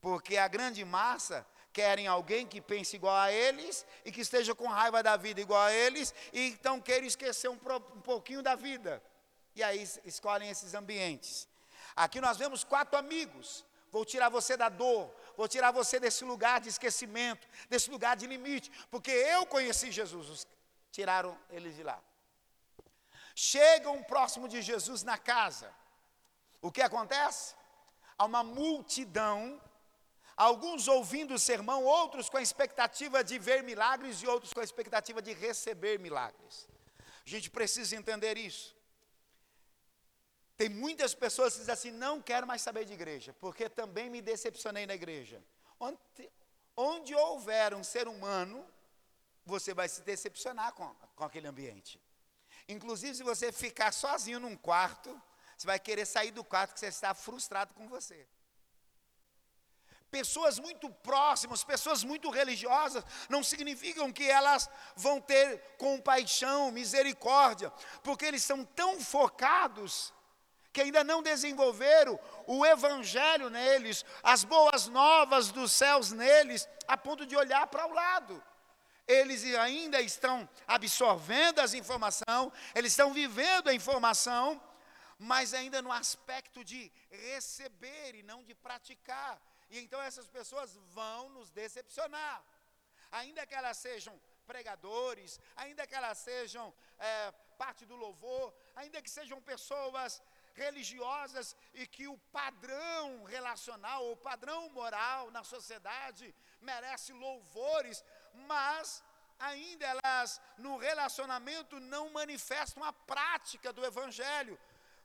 Porque 0.06 0.38
a 0.38 0.48
grande 0.48 0.86
massa 0.86 1.44
querem 1.74 2.06
alguém 2.06 2.46
que 2.46 2.62
pense 2.62 2.96
igual 2.96 3.16
a 3.16 3.32
eles 3.32 3.84
e 4.06 4.12
que 4.12 4.22
esteja 4.22 4.54
com 4.54 4.68
raiva 4.68 5.02
da 5.02 5.18
vida 5.18 5.42
igual 5.42 5.64
a 5.64 5.74
eles 5.74 6.14
e 6.32 6.50
então 6.50 6.80
querem 6.80 7.08
esquecer 7.08 7.50
um, 7.50 7.58
um 7.96 8.02
pouquinho 8.02 8.44
da 8.44 8.54
vida. 8.54 9.02
E 9.56 9.64
aí 9.64 9.82
escolhem 10.06 10.52
esses 10.52 10.76
ambientes. 10.76 11.48
Aqui 11.96 12.22
nós 12.22 12.38
vemos 12.38 12.64
quatro 12.64 12.96
amigos. 13.00 13.66
Vou 13.92 14.06
tirar 14.06 14.30
você 14.30 14.56
da 14.56 14.70
dor, 14.70 15.12
vou 15.36 15.48
tirar 15.48 15.72
você 15.72 16.00
desse 16.00 16.24
lugar 16.24 16.62
de 16.62 16.70
esquecimento, 16.70 17.48
desse 17.68 17.90
lugar 17.90 18.16
de 18.16 18.28
limite, 18.28 18.72
porque 18.92 19.10
eu 19.10 19.44
conheci 19.48 19.92
Jesus. 19.92 20.46
Tiraram 20.92 21.36
eles 21.50 21.76
de 21.76 21.82
lá. 21.82 22.00
Chegam 23.34 24.04
próximo 24.04 24.48
de 24.48 24.62
Jesus 24.62 25.02
na 25.02 25.18
casa. 25.18 25.74
O 26.62 26.72
que 26.72 26.84
acontece? 26.84 27.56
Há 28.20 28.26
uma 28.26 28.44
multidão, 28.44 29.60
alguns 30.36 30.88
ouvindo 30.88 31.34
o 31.34 31.40
sermão, 31.40 31.84
outros 31.84 32.30
com 32.30 32.38
a 32.38 32.42
expectativa 32.42 33.24
de 33.24 33.40
ver 33.40 33.64
milagres 33.64 34.22
e 34.22 34.28
outros 34.28 34.54
com 34.54 34.60
a 34.60 34.64
expectativa 34.64 35.22
de 35.22 35.34
receber 35.34 36.00
milagres. 36.00 36.68
A 37.26 37.30
gente 37.30 37.50
precisa 37.50 37.96
entender 37.96 38.38
isso. 38.38 38.76
Tem 40.58 40.70
muitas 40.70 41.14
pessoas 41.14 41.54
que 41.54 41.60
dizem 41.60 41.74
assim: 41.74 41.92
não 41.92 42.22
quero 42.22 42.46
mais 42.48 42.62
saber 42.62 42.86
de 42.86 42.94
igreja, 42.94 43.34
porque 43.40 43.70
também 43.70 44.10
me 44.10 44.22
decepcionei 44.22 44.86
na 44.86 44.96
igreja. 44.96 45.44
Onde, 45.80 46.00
onde 46.76 47.16
houver 47.16 47.74
um 47.74 47.84
ser 47.84 48.08
humano, 48.08 48.66
você 49.46 49.74
vai 49.74 49.90
se 49.90 50.02
decepcionar 50.02 50.74
com, 50.74 50.88
com 51.16 51.24
aquele 51.24 51.48
ambiente. 51.48 52.02
Inclusive, 52.68 53.16
se 53.16 53.24
você 53.24 53.52
ficar 53.52 53.92
sozinho 53.92 54.40
num 54.40 54.56
quarto, 54.56 55.22
você 55.58 55.68
vai 55.68 55.80
querer 55.80 56.06
sair 56.06 56.32
do 56.32 56.44
quarto 56.44 56.74
que 56.74 56.80
você 56.80 56.88
está 56.88 57.14
frustrado 57.14 57.74
com 57.74 57.88
você. 57.88 58.28
Pessoas 60.16 60.58
muito 60.60 60.90
próximas, 60.90 61.62
pessoas 61.62 62.02
muito 62.02 62.30
religiosas, 62.30 63.04
não 63.28 63.44
significam 63.44 64.14
que 64.14 64.26
elas 64.40 64.70
vão 64.96 65.20
ter 65.20 65.60
compaixão, 65.78 66.72
misericórdia, 66.72 67.70
porque 68.02 68.24
eles 68.24 68.42
são 68.42 68.64
tão 68.64 69.02
focados 69.02 70.14
que 70.72 70.80
ainda 70.80 71.04
não 71.04 71.22
desenvolveram 71.22 72.18
o 72.48 72.66
evangelho 72.66 73.50
neles, 73.50 74.06
as 74.24 74.46
boas 74.46 74.88
novas 74.88 75.52
dos 75.52 75.74
céus 75.74 76.12
neles, 76.12 76.66
a 76.88 76.96
ponto 76.96 77.26
de 77.26 77.36
olhar 77.36 77.68
para 77.68 77.86
o 77.86 77.94
lado. 77.94 78.42
Eles 79.06 79.44
ainda 79.56 80.00
estão 80.00 80.48
absorvendo 80.66 81.60
as 81.60 81.74
informações, 81.74 82.54
eles 82.74 82.94
estão 82.94 83.12
vivendo 83.12 83.68
a 83.68 83.74
informação, 83.74 84.62
mas 85.20 85.54
ainda 85.54 85.82
no 85.82 85.92
aspecto 85.92 86.64
de 86.64 86.90
receber 87.10 88.16
e 88.16 88.24
não 88.24 88.44
de 88.46 88.56
praticar. 88.56 89.38
E 89.76 89.80
então 89.84 90.02
essas 90.10 90.28
pessoas 90.38 90.70
vão 90.98 91.22
nos 91.38 91.50
decepcionar. 91.62 92.38
Ainda 93.12 93.46
que 93.46 93.56
elas 93.62 93.78
sejam 93.88 94.14
pregadores, 94.52 95.40
ainda 95.64 95.86
que 95.88 95.96
elas 96.00 96.18
sejam 96.30 96.74
é, 96.98 97.32
parte 97.64 97.84
do 97.86 97.96
louvor, 98.04 98.54
ainda 98.76 99.02
que 99.02 99.10
sejam 99.10 99.42
pessoas 99.42 100.22
religiosas 100.54 101.48
e 101.74 101.86
que 101.96 102.08
o 102.08 102.18
padrão 102.40 103.26
relacional, 103.26 104.02
o 104.12 104.18
padrão 104.30 104.62
moral 104.70 105.30
na 105.32 105.44
sociedade 105.44 106.34
merece 106.62 107.12
louvores, 107.12 108.04
mas 108.52 109.04
ainda 109.38 109.86
elas 109.86 110.42
no 110.58 110.78
relacionamento 110.78 111.82
não 111.82 112.10
manifestam 112.12 112.82
a 112.84 112.94
prática 112.94 113.74
do 113.74 113.86
evangelho 113.86 114.58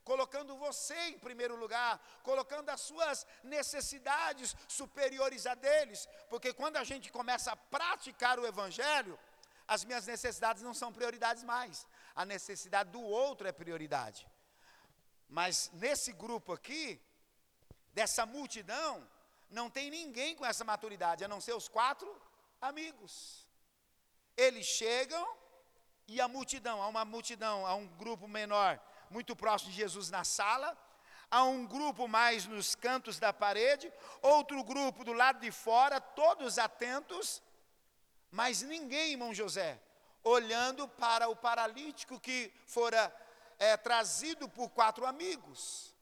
colocando 0.04 0.56
você 0.56 0.98
em 1.08 1.18
primeiro 1.18 1.56
lugar, 1.56 2.00
colocando 2.22 2.68
as 2.70 2.80
suas 2.80 3.26
necessidades 3.42 4.56
superiores 4.68 5.46
a 5.46 5.54
deles, 5.54 6.08
porque 6.28 6.52
quando 6.52 6.76
a 6.76 6.84
gente 6.84 7.12
começa 7.12 7.52
a 7.52 7.56
praticar 7.56 8.38
o 8.38 8.46
Evangelho, 8.46 9.18
as 9.66 9.84
minhas 9.84 10.06
necessidades 10.06 10.62
não 10.62 10.74
são 10.74 10.92
prioridades 10.92 11.44
mais, 11.44 11.86
a 12.14 12.24
necessidade 12.24 12.90
do 12.90 13.00
outro 13.02 13.46
é 13.46 13.52
prioridade. 13.52 14.26
Mas 15.28 15.70
nesse 15.74 16.12
grupo 16.12 16.52
aqui, 16.52 17.00
dessa 17.92 18.26
multidão, 18.26 19.08
não 19.48 19.70
tem 19.70 19.90
ninguém 19.90 20.34
com 20.34 20.44
essa 20.44 20.64
maturidade, 20.64 21.24
a 21.24 21.28
não 21.28 21.40
ser 21.40 21.54
os 21.54 21.68
quatro 21.68 22.10
amigos. 22.60 23.46
Eles 24.36 24.66
chegam 24.66 25.24
e 26.06 26.20
a 26.20 26.26
multidão, 26.26 26.82
há 26.82 26.88
uma 26.88 27.04
multidão, 27.04 27.64
há 27.64 27.74
um 27.74 27.86
grupo 27.86 28.26
menor 28.26 28.80
muito 29.10 29.34
próximo 29.34 29.70
de 29.70 29.76
Jesus 29.76 30.08
na 30.08 30.24
sala, 30.24 30.76
há 31.30 31.42
um 31.44 31.66
grupo 31.66 32.06
mais 32.06 32.46
nos 32.46 32.74
cantos 32.74 33.18
da 33.18 33.32
parede, 33.32 33.92
outro 34.22 34.62
grupo 34.62 35.04
do 35.04 35.12
lado 35.12 35.40
de 35.40 35.50
fora, 35.50 36.00
todos 36.00 36.58
atentos, 36.58 37.42
mas 38.30 38.62
ninguém, 38.62 39.12
irmão 39.12 39.34
José, 39.34 39.80
olhando 40.22 40.86
para 40.86 41.28
o 41.28 41.34
paralítico 41.34 42.20
que 42.20 42.52
fora 42.66 43.12
é, 43.58 43.76
trazido 43.76 44.48
por 44.48 44.70
quatro 44.70 45.04
amigos. 45.04 45.94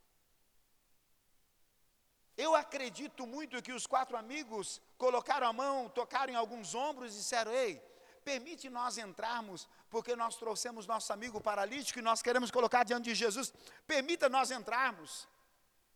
Eu 2.37 2.55
acredito 2.55 3.27
muito 3.27 3.61
que 3.61 3.73
os 3.73 3.87
quatro 3.87 4.17
amigos 4.17 4.81
colocaram 4.97 5.47
a 5.49 5.53
mão, 5.53 5.89
tocaram 5.89 6.33
em 6.33 6.37
alguns 6.37 6.75
ombros 6.75 7.15
e 7.15 7.19
disseram: 7.19 7.53
Ei, 7.53 7.83
permite 8.31 8.69
nós 8.69 8.99
entrarmos, 8.99 9.67
porque 9.93 10.15
nós 10.23 10.37
trouxemos 10.37 10.87
nosso 10.87 11.11
amigo 11.17 11.41
paralítico 11.41 11.99
e 11.99 12.03
nós 12.11 12.21
queremos 12.21 12.51
colocar 12.51 12.83
diante 12.85 13.07
de 13.11 13.15
Jesus, 13.15 13.47
permita 13.87 14.29
nós 14.29 14.51
entrarmos. 14.51 15.27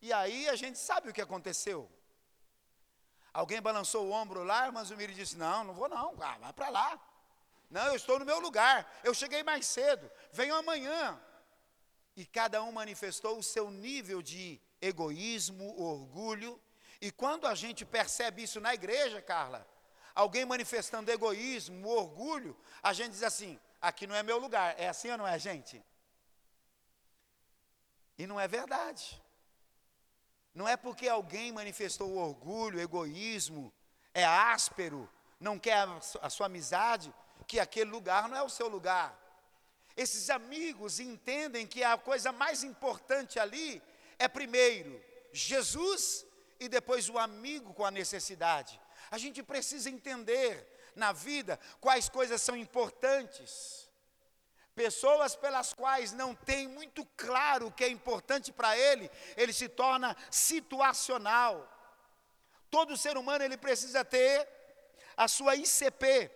E 0.00 0.08
aí 0.18 0.48
a 0.48 0.56
gente 0.62 0.78
sabe 0.78 1.10
o 1.10 1.12
que 1.12 1.20
aconteceu. 1.20 1.78
Alguém 3.40 3.60
balançou 3.60 4.02
o 4.06 4.12
ombro 4.20 4.42
lá, 4.44 4.72
mas 4.72 4.90
o 4.90 4.96
Miri 4.96 5.14
disse: 5.20 5.36
Não, 5.36 5.62
não 5.62 5.74
vou 5.74 5.88
não, 5.90 6.14
ah, 6.20 6.38
vai 6.38 6.52
para 6.54 6.70
lá. 6.70 6.88
Não, 7.70 7.86
eu 7.88 7.96
estou 7.96 8.18
no 8.18 8.24
meu 8.24 8.38
lugar, 8.40 8.76
eu 9.04 9.14
cheguei 9.14 9.42
mais 9.42 9.66
cedo, 9.66 10.10
venho 10.32 10.54
amanhã. 10.54 11.20
E 12.16 12.24
cada 12.24 12.62
um 12.62 12.72
manifestou 12.72 13.38
o 13.38 13.42
seu 13.42 13.70
nível 13.70 14.20
de 14.22 14.60
egoísmo, 14.80 15.66
orgulho. 15.80 16.60
E 17.00 17.10
quando 17.10 17.46
a 17.46 17.54
gente 17.54 17.84
percebe 17.84 18.42
isso 18.42 18.58
na 18.60 18.72
igreja, 18.74 19.20
Carla, 19.20 19.66
alguém 20.14 20.44
manifestando 20.44 21.11
egoísmo, 21.11 21.88
orgulho, 21.88 22.57
a 22.83 22.92
gente 22.92 23.12
diz 23.12 23.22
assim: 23.22 23.59
aqui 23.81 24.07
não 24.07 24.14
é 24.14 24.22
meu 24.22 24.38
lugar. 24.38 24.75
É 24.79 24.88
assim 24.88 25.11
ou 25.11 25.18
não 25.18 25.27
é, 25.27 25.38
gente? 25.38 25.83
E 28.18 28.27
não 28.27 28.38
é 28.38 28.46
verdade. 28.46 29.20
Não 30.55 30.68
é 30.68 30.77
porque 30.77 31.09
alguém 31.09 31.51
manifestou 31.51 32.16
orgulho, 32.16 32.81
egoísmo, 32.81 33.72
é 34.12 34.25
áspero, 34.25 35.09
não 35.40 35.59
quer 35.59 35.88
a 36.20 36.29
sua 36.29 36.46
amizade, 36.46 37.12
que 37.46 37.59
aquele 37.59 37.90
lugar 37.90 38.29
não 38.29 38.37
é 38.37 38.42
o 38.42 38.51
seu 38.51 38.68
lugar. 38.68 39.18
Esses 39.96 40.31
amigos 40.31 41.01
entendem 41.01 41.66
que 41.66 41.83
a 41.83 41.96
coisa 41.98 42.33
mais 42.33 42.62
importante 42.62 43.38
ali 43.38 43.83
é 44.18 44.29
primeiro 44.29 45.03
Jesus 45.33 46.27
e 46.61 46.68
depois 46.68 47.09
o 47.09 47.18
amigo 47.18 47.75
com 47.75 47.85
a 47.85 47.90
necessidade. 47.90 48.81
A 49.12 49.18
gente 49.18 49.42
precisa 49.42 49.90
entender 49.90 50.66
na 50.96 51.12
vida 51.12 51.61
quais 51.83 52.09
coisas 52.09 52.40
são 52.40 52.57
importantes. 52.57 53.87
Pessoas 54.75 55.37
pelas 55.37 55.75
quais 55.75 56.12
não 56.12 56.35
tem 56.35 56.66
muito 56.66 57.05
claro 57.14 57.66
o 57.66 57.70
que 57.70 57.85
é 57.85 57.88
importante 57.88 58.51
para 58.51 58.75
ele, 58.75 59.11
ele 59.37 59.53
se 59.53 59.68
torna 59.68 60.16
situacional. 60.31 61.68
Todo 62.70 62.96
ser 62.96 63.18
humano 63.18 63.44
ele 63.44 63.59
precisa 63.59 64.03
ter 64.03 64.48
a 65.14 65.29
sua 65.29 65.57
ICP, 65.57 66.31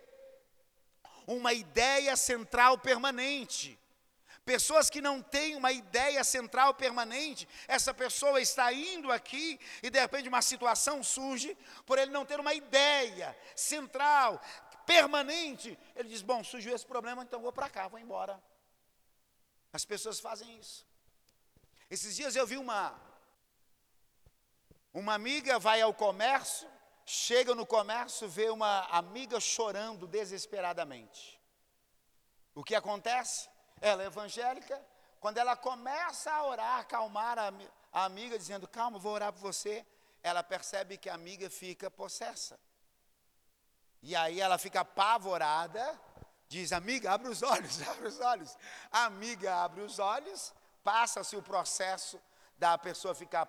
uma 1.27 1.55
ideia 1.55 2.15
central 2.15 2.77
permanente. 2.77 3.81
Pessoas 4.47 4.89
que 4.89 5.01
não 5.01 5.21
têm 5.21 5.57
uma 5.57 5.73
ideia 5.73 6.23
central 6.23 6.73
permanente, 6.73 7.49
essa 7.67 7.93
pessoa 7.93 8.41
está 8.41 8.73
indo 8.73 9.11
aqui 9.11 9.59
e 9.83 9.91
de 9.91 9.99
repente 9.99 10.29
uma 10.29 10.41
situação 10.41 11.03
surge, 11.03 11.59
por 11.85 11.99
ele 11.99 12.13
não 12.13 12.25
ter 12.25 12.39
uma 12.39 12.55
ideia 12.55 13.37
central, 13.57 14.41
permanente, 14.87 15.77
ele 15.97 16.09
diz: 16.09 16.23
Bom, 16.23 16.45
surgiu 16.45 16.73
esse 16.73 16.87
problema, 16.87 17.25
então 17.25 17.43
vou 17.43 17.53
para 17.53 17.69
cá, 17.69 17.89
vou 17.89 17.99
embora. 17.99 18.41
As 19.73 19.85
pessoas 19.85 20.21
fazem 20.21 20.57
isso. 20.61 20.87
Esses 21.91 22.15
dias 22.15 22.37
eu 22.37 22.47
vi 22.47 22.57
uma, 22.57 22.97
uma 24.95 25.15
amiga 25.15 25.59
vai 25.59 25.83
ao 25.83 25.93
comércio, 25.93 26.69
chega 27.05 27.53
no 27.53 27.67
comércio, 27.67 28.29
vê 28.29 28.49
uma 28.49 28.83
amiga 28.93 29.41
chorando 29.41 30.07
desesperadamente. 30.07 31.37
O 32.55 32.63
que 32.63 32.77
acontece? 32.77 33.56
Ela 33.81 34.03
é 34.03 34.07
evangélica, 34.07 34.81
quando 35.21 35.39
ela 35.39 35.57
começa 35.57 36.31
a 36.33 36.45
orar, 36.45 36.81
acalmar 36.81 37.39
a, 37.39 37.53
a 37.93 38.05
amiga, 38.05 38.39
dizendo: 38.39 38.69
Calma, 38.69 38.99
vou 38.99 39.13
orar 39.13 39.33
por 39.33 39.41
você, 39.41 39.85
ela 40.23 40.43
percebe 40.43 40.97
que 40.97 41.09
a 41.09 41.15
amiga 41.15 41.49
fica 41.51 41.91
possessa. 41.91 42.59
E 44.03 44.15
aí 44.15 44.41
ela 44.41 44.59
fica 44.59 44.81
apavorada, 44.81 46.01
diz: 46.49 46.73
Amiga, 46.73 47.13
abre 47.13 47.29
os 47.29 47.43
olhos, 47.43 47.83
abre 47.89 48.09
os 48.09 48.21
olhos. 48.21 48.57
A 48.91 49.05
amiga 49.05 49.55
abre 49.65 49.83
os 49.83 49.99
olhos, 49.99 50.55
passa-se 50.83 51.37
o 51.37 51.43
processo 51.43 52.21
da 52.59 52.79
pessoa 52.79 53.15
ficar 53.15 53.49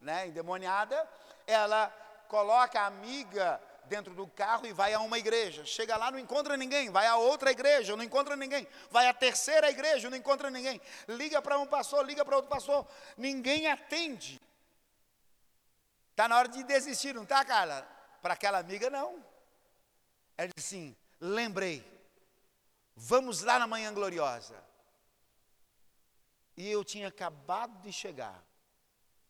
né, 0.00 0.28
endemoniada, 0.28 1.08
ela 1.46 1.88
coloca 2.28 2.80
a 2.80 2.86
amiga 2.86 3.60
dentro 3.86 4.14
do 4.14 4.26
carro 4.26 4.66
e 4.66 4.72
vai 4.72 4.92
a 4.92 5.00
uma 5.00 5.18
igreja. 5.18 5.64
Chega 5.64 5.96
lá, 5.96 6.10
não 6.10 6.18
encontra 6.18 6.56
ninguém. 6.56 6.90
Vai 6.90 7.06
a 7.06 7.16
outra 7.16 7.50
igreja, 7.50 7.96
não 7.96 8.04
encontra 8.04 8.36
ninguém. 8.36 8.66
Vai 8.90 9.08
à 9.08 9.14
terceira 9.14 9.70
igreja, 9.70 10.10
não 10.10 10.16
encontra 10.16 10.50
ninguém. 10.50 10.80
Liga 11.08 11.40
para 11.40 11.58
um 11.58 11.66
pastor, 11.66 12.04
liga 12.04 12.24
para 12.24 12.36
outro 12.36 12.50
pastor. 12.50 12.86
Ninguém 13.16 13.66
atende. 13.68 14.40
Está 16.10 16.28
na 16.28 16.38
hora 16.38 16.48
de 16.48 16.62
desistir, 16.62 17.14
não 17.14 17.24
está, 17.24 17.44
Carla? 17.44 17.82
Para 18.22 18.34
aquela 18.34 18.58
amiga, 18.58 18.88
não. 18.88 19.24
Ela 20.36 20.48
disse 20.54 20.76
assim: 20.76 20.96
lembrei. 21.20 21.92
Vamos 22.96 23.42
lá 23.42 23.58
na 23.58 23.66
manhã 23.66 23.92
gloriosa. 23.92 24.62
E 26.56 26.70
eu 26.70 26.84
tinha 26.84 27.08
acabado 27.08 27.80
de 27.82 27.92
chegar. 27.92 28.40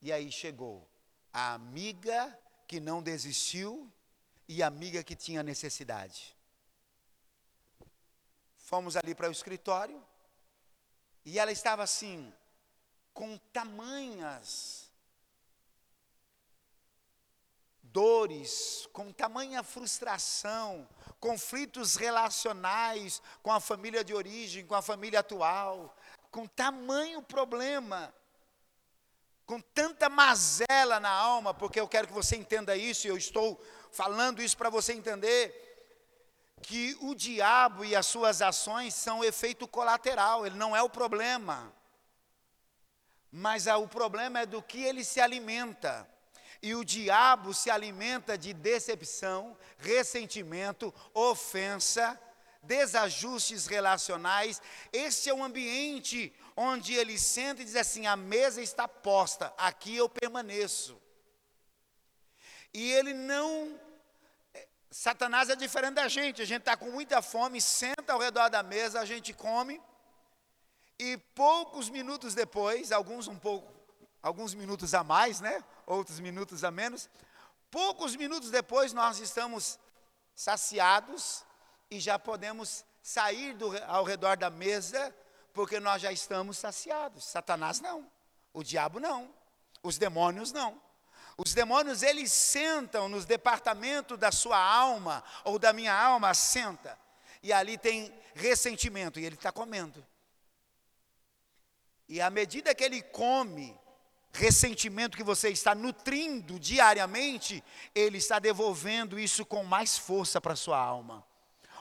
E 0.02 0.12
aí 0.12 0.30
chegou 0.30 0.86
a 1.32 1.54
amiga 1.54 2.38
que 2.66 2.78
não 2.78 3.02
desistiu 3.02 3.90
e 4.48 4.62
amiga 4.62 5.02
que 5.02 5.14
tinha 5.14 5.42
necessidade. 5.42 6.36
Fomos 8.56 8.96
ali 8.96 9.14
para 9.14 9.28
o 9.28 9.32
escritório 9.32 10.02
e 11.24 11.38
ela 11.38 11.52
estava 11.52 11.82
assim, 11.82 12.32
com 13.12 13.36
tamanhas 13.52 14.90
dores, 17.82 18.88
com 18.92 19.12
tamanha 19.12 19.62
frustração, 19.62 20.88
conflitos 21.20 21.94
relacionais 21.94 23.22
com 23.42 23.52
a 23.52 23.60
família 23.60 24.02
de 24.02 24.12
origem, 24.12 24.66
com 24.66 24.74
a 24.74 24.82
família 24.82 25.20
atual, 25.20 25.96
com 26.30 26.46
tamanho 26.46 27.22
problema 27.22 28.12
com 29.46 29.60
tanta 29.60 30.08
mazela 30.08 30.98
na 30.98 31.10
alma, 31.10 31.52
porque 31.52 31.78
eu 31.78 31.88
quero 31.88 32.06
que 32.06 32.12
você 32.12 32.36
entenda 32.36 32.76
isso, 32.76 33.06
e 33.06 33.10
eu 33.10 33.16
estou 33.16 33.60
falando 33.94 34.42
isso 34.42 34.56
para 34.56 34.70
você 34.70 34.92
entender, 34.92 35.60
que 36.62 36.96
o 37.00 37.14
diabo 37.14 37.84
e 37.84 37.94
as 37.94 38.06
suas 38.06 38.42
ações 38.42 38.94
são 38.94 39.22
efeito 39.22 39.68
colateral, 39.68 40.46
ele 40.46 40.56
não 40.56 40.74
é 40.74 40.82
o 40.82 40.88
problema. 40.90 41.72
Mas 43.30 43.66
o 43.66 43.86
problema 43.86 44.40
é 44.40 44.46
do 44.46 44.62
que 44.62 44.82
ele 44.82 45.04
se 45.04 45.20
alimenta. 45.20 46.08
E 46.62 46.74
o 46.74 46.84
diabo 46.84 47.52
se 47.52 47.70
alimenta 47.70 48.38
de 48.38 48.54
decepção, 48.54 49.56
ressentimento, 49.76 50.94
ofensa, 51.12 52.18
desajustes 52.62 53.66
relacionais. 53.66 54.62
Esse 54.92 55.28
é 55.28 55.34
o 55.34 55.44
ambiente 55.44 56.32
onde 56.56 56.94
ele 56.94 57.18
senta 57.18 57.60
e 57.60 57.64
diz 57.64 57.76
assim: 57.76 58.06
a 58.06 58.16
mesa 58.16 58.62
está 58.62 58.88
posta, 58.88 59.52
aqui 59.58 59.94
eu 59.96 60.08
permaneço. 60.08 61.03
E 62.74 62.90
ele 62.90 63.14
não. 63.14 63.78
É, 64.52 64.66
Satanás 64.90 65.48
é 65.48 65.54
diferente 65.54 65.94
da 65.94 66.08
gente, 66.08 66.42
a 66.42 66.44
gente 66.44 66.60
está 66.60 66.76
com 66.76 66.90
muita 66.90 67.22
fome, 67.22 67.60
senta 67.60 68.12
ao 68.12 68.18
redor 68.18 68.50
da 68.50 68.62
mesa, 68.62 69.00
a 69.00 69.04
gente 69.04 69.32
come, 69.32 69.80
E 70.98 71.16
poucos 71.34 71.88
minutos 71.88 72.34
depois, 72.34 72.92
alguns 72.92 73.28
um 73.28 73.38
pouco, 73.38 73.72
alguns 74.20 74.54
minutos 74.54 74.92
a 74.92 75.04
mais, 75.04 75.40
né? 75.40 75.62
Outros 75.86 76.18
minutos 76.18 76.64
a 76.64 76.70
menos. 76.70 77.08
Poucos 77.70 78.16
minutos 78.16 78.50
depois 78.50 78.92
nós 78.92 79.18
estamos 79.18 79.78
saciados 80.34 81.44
e 81.90 82.00
já 82.00 82.18
podemos 82.18 82.84
sair 83.02 83.54
do, 83.54 83.70
ao 83.86 84.04
redor 84.04 84.36
da 84.36 84.50
mesa, 84.50 85.14
porque 85.52 85.78
nós 85.78 86.02
já 86.02 86.10
estamos 86.10 86.58
saciados. 86.58 87.24
Satanás 87.24 87.80
não, 87.80 88.10
o 88.52 88.62
diabo 88.62 88.98
não, 88.98 89.32
os 89.82 89.98
demônios 89.98 90.52
não. 90.52 90.80
Os 91.36 91.52
demônios, 91.52 92.02
eles 92.02 92.32
sentam 92.32 93.08
nos 93.08 93.24
departamentos 93.24 94.16
da 94.18 94.30
sua 94.30 94.58
alma, 94.58 95.22
ou 95.42 95.58
da 95.58 95.72
minha 95.72 95.92
alma, 95.92 96.32
senta. 96.32 96.98
E 97.42 97.52
ali 97.52 97.76
tem 97.76 98.12
ressentimento, 98.34 99.18
e 99.18 99.24
ele 99.24 99.34
está 99.34 99.50
comendo. 99.50 100.04
E 102.08 102.20
à 102.20 102.30
medida 102.30 102.74
que 102.74 102.84
ele 102.84 103.02
come, 103.02 103.76
ressentimento 104.32 105.16
que 105.16 105.22
você 105.22 105.48
está 105.48 105.74
nutrindo 105.74 106.58
diariamente, 106.58 107.62
ele 107.94 108.18
está 108.18 108.38
devolvendo 108.38 109.18
isso 109.18 109.44
com 109.44 109.64
mais 109.64 109.96
força 109.96 110.40
para 110.40 110.52
a 110.52 110.56
sua 110.56 110.78
alma. 110.78 111.24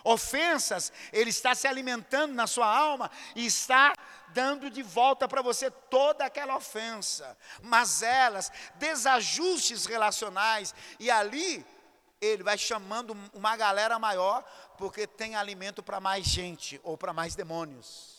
Ofensas, 0.04 0.91
ele 1.12 1.30
está 1.30 1.56
se 1.56 1.68
alimentando 1.68 2.34
na 2.34 2.45
sua 2.45 2.68
alma 2.68 3.10
e 3.36 3.45
está 3.45 3.93
dando 4.34 4.69
de 4.69 4.81
volta 4.81 5.27
para 5.27 5.41
você 5.41 5.69
toda 5.71 6.25
aquela 6.25 6.55
ofensa. 6.55 7.38
Mas 7.61 8.01
elas, 8.01 8.51
desajustes 8.75 9.86
relacionais, 9.86 10.73
e 10.99 11.09
ali 11.09 11.65
ele 12.19 12.43
vai 12.43 12.57
chamando 12.57 13.15
uma 13.34 13.55
galera 13.55 13.99
maior, 13.99 14.43
porque 14.77 15.05
tem 15.05 15.36
alimento 15.36 15.84
para 15.84 15.99
mais 15.99 16.25
gente 16.25 16.79
ou 16.84 16.97
para 16.97 17.13
mais 17.13 17.36
demônios. 17.36 18.13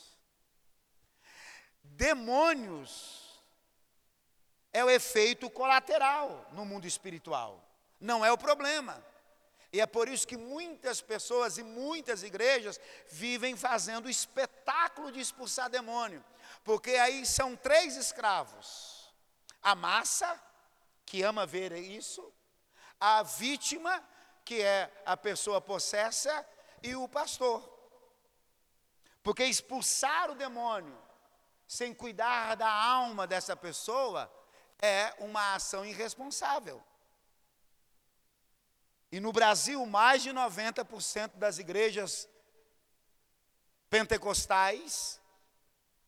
Demônios 1.83 3.43
é 4.73 4.85
o 4.85 4.91
efeito 4.91 5.49
colateral 5.49 6.49
no 6.53 6.65
mundo 6.65 6.87
espiritual, 6.87 7.63
não 8.01 8.25
é 8.25 8.33
o 8.33 8.39
problema. 8.39 9.03
E 9.75 9.81
é 9.81 9.87
por 9.87 10.09
isso 10.09 10.25
que 10.25 10.37
muitas 10.37 11.01
pessoas 11.01 11.59
e 11.59 11.63
muitas 11.65 12.23
igrejas 12.23 12.79
vivem 13.11 13.57
fazendo 13.57 14.09
espetáculo 14.09 15.11
de 15.11 15.19
expulsar 15.19 15.69
demônio, 15.69 16.25
porque 16.63 16.93
aí 16.93 17.27
são 17.27 17.57
três 17.57 17.97
escravos: 17.97 19.13
a 19.61 19.75
massa, 19.75 20.41
que 21.05 21.25
ama 21.25 21.45
ver 21.45 21.73
isso, 21.73 22.33
a 23.01 23.25
vítima, 23.25 24.01
que 24.45 24.63
é 24.63 24.93
a 25.05 25.17
pessoa 25.17 25.61
possessa, 25.61 26.47
e 26.81 26.95
o 26.95 27.09
pastor. 27.09 27.61
Porque 29.25 29.43
expulsar 29.45 30.31
o 30.31 30.37
demônio 30.37 30.97
sem 31.67 31.93
cuidar 31.93 32.55
da 32.55 32.71
alma 32.71 33.27
dessa 33.27 33.57
pessoa 33.57 34.33
é 34.81 35.13
uma 35.19 35.57
ação 35.57 35.85
irresponsável. 35.85 36.81
E 39.15 39.21
no 39.21 39.33
Brasil, 39.33 39.87
mais 39.87 40.25
de 40.25 40.31
90% 40.31 41.37
das 41.37 41.61
igrejas 41.61 42.29
pentecostais, 43.89 45.21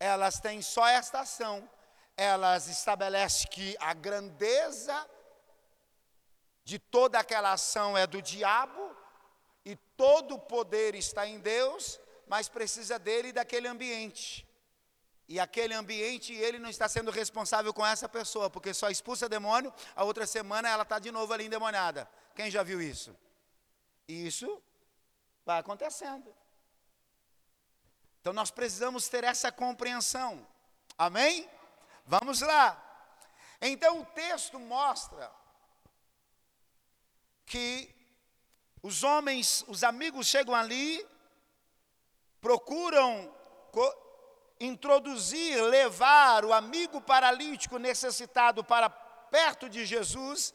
elas 0.00 0.40
têm 0.40 0.61
só 0.61 0.84
esta 0.88 1.20
ação. 1.20 1.70
Elas 2.16 2.66
estabelecem 2.66 3.48
que 3.48 3.76
a 3.78 3.94
grandeza 3.94 5.09
de 6.64 6.80
toda 6.80 7.20
aquela 7.20 7.52
ação 7.52 7.96
é 7.96 8.09
do 8.09 8.20
diabo 8.20 8.96
e 9.64 9.76
todo 9.96 10.34
o 10.34 10.40
poder 10.40 10.96
está 10.96 11.28
em 11.28 11.38
Deus, 11.38 12.00
mas 12.26 12.48
precisa 12.48 12.98
dele 12.98 13.28
e 13.28 13.32
daquele 13.32 13.68
ambiente. 13.68 14.44
E 15.28 15.38
aquele 15.38 15.74
ambiente, 15.74 16.32
ele 16.32 16.59
não 16.59 16.70
está 16.70 16.88
sendo 16.88 17.12
responsável 17.12 17.72
com 17.72 17.86
essa 17.86 18.09
pessoa, 18.09 18.50
porque 18.50 18.74
só 18.74 18.90
expulsa 18.90 19.28
demônio, 19.28 19.72
a 19.94 20.02
outra 20.02 20.26
semana 20.26 20.68
ela 20.68 20.82
está 20.82 20.98
de 20.98 21.12
novo 21.12 21.32
ali 21.32 21.44
endemoniada. 21.44 22.11
Quem 22.37 22.51
já 22.51 22.62
viu 22.62 22.82
isso? 22.82 23.16
Isso 24.07 24.62
vai 25.45 25.59
acontecendo. 25.59 26.32
Então 28.20 28.32
nós 28.32 28.51
precisamos 28.51 29.09
ter 29.09 29.24
essa 29.24 29.51
compreensão. 29.51 30.47
Amém? 30.99 31.49
Vamos 32.05 32.41
lá. 32.43 32.82
Então 33.61 34.01
o 34.01 34.05
texto 34.05 34.61
mostra 34.61 35.32
que 37.47 37.95
os 38.82 39.03
homens, 39.03 39.64
os 39.66 39.82
amigos 39.82 40.26
chegam 40.26 40.55
ali, 40.55 41.07
procuram 42.41 43.34
introduzir, 44.61 45.62
levar 45.62 46.45
o 46.45 46.53
amigo 46.53 47.01
paralítico 47.01 47.78
necessitado 47.78 48.62
para 48.62 48.91
perto 48.91 49.68
de 49.68 49.87
Jesus, 49.87 50.55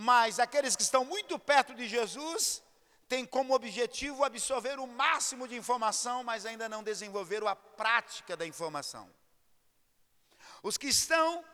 mas 0.00 0.38
aqueles 0.38 0.76
que 0.76 0.82
estão 0.84 1.04
muito 1.04 1.36
perto 1.40 1.74
de 1.74 1.88
Jesus 1.88 2.62
têm 3.08 3.26
como 3.26 3.52
objetivo 3.52 4.22
absorver 4.22 4.78
o 4.78 4.86
máximo 4.86 5.48
de 5.48 5.56
informação, 5.56 6.22
mas 6.22 6.46
ainda 6.46 6.68
não 6.68 6.84
desenvolveram 6.84 7.48
a 7.48 7.56
prática 7.56 8.36
da 8.36 8.46
informação. 8.46 9.10
Os 10.62 10.78
que 10.78 10.86
estão 10.86 11.44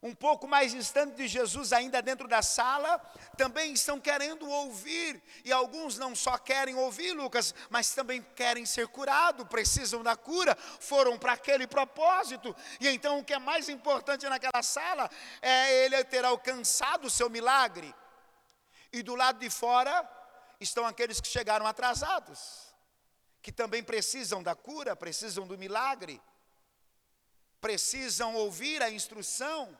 um 0.00 0.14
pouco 0.14 0.46
mais 0.46 0.72
distante 0.72 1.16
de 1.16 1.26
Jesus, 1.26 1.72
ainda 1.72 2.00
dentro 2.00 2.28
da 2.28 2.40
sala, 2.40 2.98
também 3.36 3.72
estão 3.72 3.98
querendo 3.98 4.48
ouvir, 4.48 5.20
e 5.44 5.52
alguns 5.52 5.98
não 5.98 6.14
só 6.14 6.38
querem 6.38 6.76
ouvir, 6.76 7.12
Lucas, 7.12 7.52
mas 7.68 7.92
também 7.94 8.22
querem 8.36 8.64
ser 8.64 8.86
curados, 8.88 9.46
precisam 9.48 10.02
da 10.02 10.16
cura, 10.16 10.56
foram 10.56 11.18
para 11.18 11.32
aquele 11.32 11.66
propósito, 11.66 12.54
e 12.80 12.88
então 12.88 13.18
o 13.18 13.24
que 13.24 13.34
é 13.34 13.38
mais 13.40 13.68
importante 13.68 14.28
naquela 14.28 14.62
sala 14.62 15.10
é 15.42 15.84
ele 15.84 16.04
ter 16.04 16.24
alcançado 16.24 17.06
o 17.06 17.10
seu 17.10 17.28
milagre, 17.28 17.92
e 18.92 19.02
do 19.02 19.16
lado 19.16 19.40
de 19.40 19.50
fora 19.50 20.08
estão 20.60 20.86
aqueles 20.86 21.20
que 21.20 21.28
chegaram 21.28 21.66
atrasados, 21.66 22.68
que 23.42 23.50
também 23.50 23.82
precisam 23.82 24.44
da 24.44 24.54
cura, 24.54 24.94
precisam 24.94 25.44
do 25.44 25.58
milagre, 25.58 26.22
precisam 27.60 28.36
ouvir 28.36 28.80
a 28.80 28.90
instrução, 28.90 29.76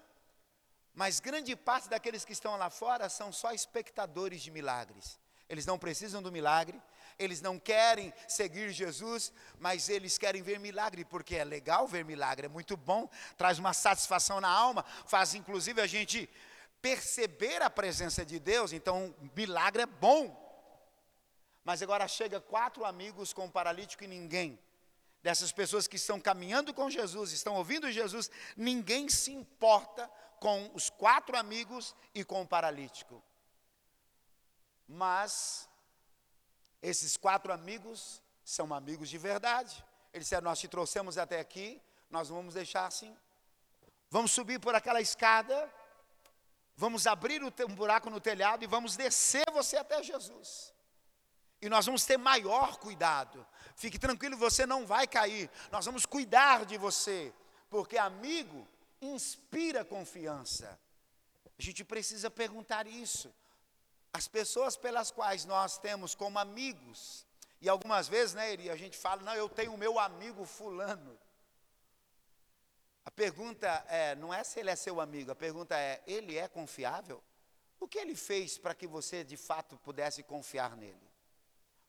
mas 0.98 1.20
grande 1.20 1.54
parte 1.54 1.88
daqueles 1.88 2.24
que 2.24 2.32
estão 2.32 2.56
lá 2.56 2.68
fora 2.68 3.08
são 3.08 3.30
só 3.30 3.52
espectadores 3.52 4.42
de 4.42 4.50
milagres. 4.50 5.16
Eles 5.48 5.64
não 5.64 5.78
precisam 5.78 6.20
do 6.20 6.32
milagre, 6.32 6.82
eles 7.16 7.40
não 7.40 7.56
querem 7.56 8.12
seguir 8.26 8.70
Jesus, 8.70 9.32
mas 9.60 9.88
eles 9.88 10.18
querem 10.18 10.42
ver 10.42 10.58
milagre, 10.58 11.04
porque 11.04 11.36
é 11.36 11.44
legal 11.44 11.86
ver 11.86 12.04
milagre, 12.04 12.46
é 12.46 12.48
muito 12.48 12.76
bom, 12.76 13.08
traz 13.36 13.60
uma 13.60 13.72
satisfação 13.72 14.40
na 14.40 14.48
alma, 14.48 14.84
faz 15.06 15.34
inclusive 15.34 15.80
a 15.80 15.86
gente 15.86 16.28
perceber 16.82 17.62
a 17.62 17.70
presença 17.70 18.26
de 18.26 18.40
Deus, 18.40 18.72
então 18.72 19.14
milagre 19.36 19.82
é 19.82 19.86
bom. 19.86 20.36
Mas 21.62 21.80
agora 21.80 22.08
chega 22.08 22.40
quatro 22.40 22.84
amigos 22.84 23.32
com 23.32 23.44
um 23.44 23.50
paralítico 23.50 24.02
e 24.02 24.08
ninguém 24.08 24.58
dessas 25.22 25.52
pessoas 25.52 25.86
que 25.86 25.94
estão 25.94 26.18
caminhando 26.18 26.74
com 26.74 26.90
Jesus, 26.90 27.30
estão 27.30 27.54
ouvindo 27.54 27.88
Jesus, 27.92 28.28
ninguém 28.56 29.08
se 29.08 29.30
importa 29.30 30.10
com 30.40 30.70
os 30.74 30.90
quatro 30.90 31.36
amigos 31.36 31.94
e 32.14 32.24
com 32.24 32.42
o 32.42 32.46
paralítico. 32.46 33.22
Mas 34.86 35.68
esses 36.80 37.16
quatro 37.16 37.52
amigos 37.52 38.22
são 38.44 38.72
amigos 38.72 39.08
de 39.08 39.18
verdade. 39.18 39.84
Eles 40.12 40.26
disseram: 40.26 40.44
Nós 40.44 40.58
te 40.58 40.68
trouxemos 40.68 41.18
até 41.18 41.40
aqui, 41.40 41.80
nós 42.10 42.28
vamos 42.28 42.54
deixar 42.54 42.86
assim. 42.86 43.16
Vamos 44.10 44.32
subir 44.32 44.58
por 44.58 44.74
aquela 44.74 45.00
escada, 45.00 45.70
vamos 46.74 47.06
abrir 47.06 47.42
um 47.42 47.74
buraco 47.74 48.08
no 48.08 48.20
telhado 48.20 48.64
e 48.64 48.66
vamos 48.66 48.96
descer 48.96 49.44
você 49.52 49.76
até 49.76 50.02
Jesus. 50.02 50.72
E 51.60 51.68
nós 51.68 51.84
vamos 51.84 52.04
ter 52.04 52.16
maior 52.16 52.78
cuidado. 52.78 53.46
Fique 53.74 53.98
tranquilo, 53.98 54.36
você 54.36 54.64
não 54.64 54.86
vai 54.86 55.06
cair. 55.06 55.50
Nós 55.70 55.84
vamos 55.84 56.06
cuidar 56.06 56.64
de 56.64 56.78
você, 56.78 57.34
porque 57.68 57.98
amigo 57.98 58.66
inspira 59.00 59.84
confiança. 59.84 60.78
A 61.58 61.62
gente 61.62 61.84
precisa 61.84 62.30
perguntar 62.30 62.86
isso. 62.86 63.34
As 64.12 64.28
pessoas 64.28 64.76
pelas 64.76 65.10
quais 65.10 65.44
nós 65.44 65.78
temos 65.78 66.14
como 66.14 66.38
amigos, 66.38 67.26
e 67.60 67.68
algumas 67.68 68.08
vezes, 68.08 68.34
né, 68.34 68.52
a 68.70 68.76
gente 68.76 68.96
fala, 68.96 69.22
não, 69.22 69.34
eu 69.34 69.48
tenho 69.48 69.74
o 69.74 69.78
meu 69.78 69.98
amigo 69.98 70.44
fulano. 70.44 71.18
A 73.04 73.10
pergunta 73.10 73.66
é, 73.88 74.14
não 74.14 74.32
é 74.32 74.44
se 74.44 74.60
ele 74.60 74.70
é 74.70 74.76
seu 74.76 75.00
amigo, 75.00 75.30
a 75.30 75.34
pergunta 75.34 75.76
é, 75.76 76.02
ele 76.06 76.38
é 76.38 76.46
confiável? 76.46 77.22
O 77.80 77.88
que 77.88 77.98
ele 77.98 78.14
fez 78.14 78.58
para 78.58 78.74
que 78.74 78.86
você 78.86 79.24
de 79.24 79.36
fato 79.36 79.76
pudesse 79.78 80.22
confiar 80.22 80.76
nele? 80.76 81.08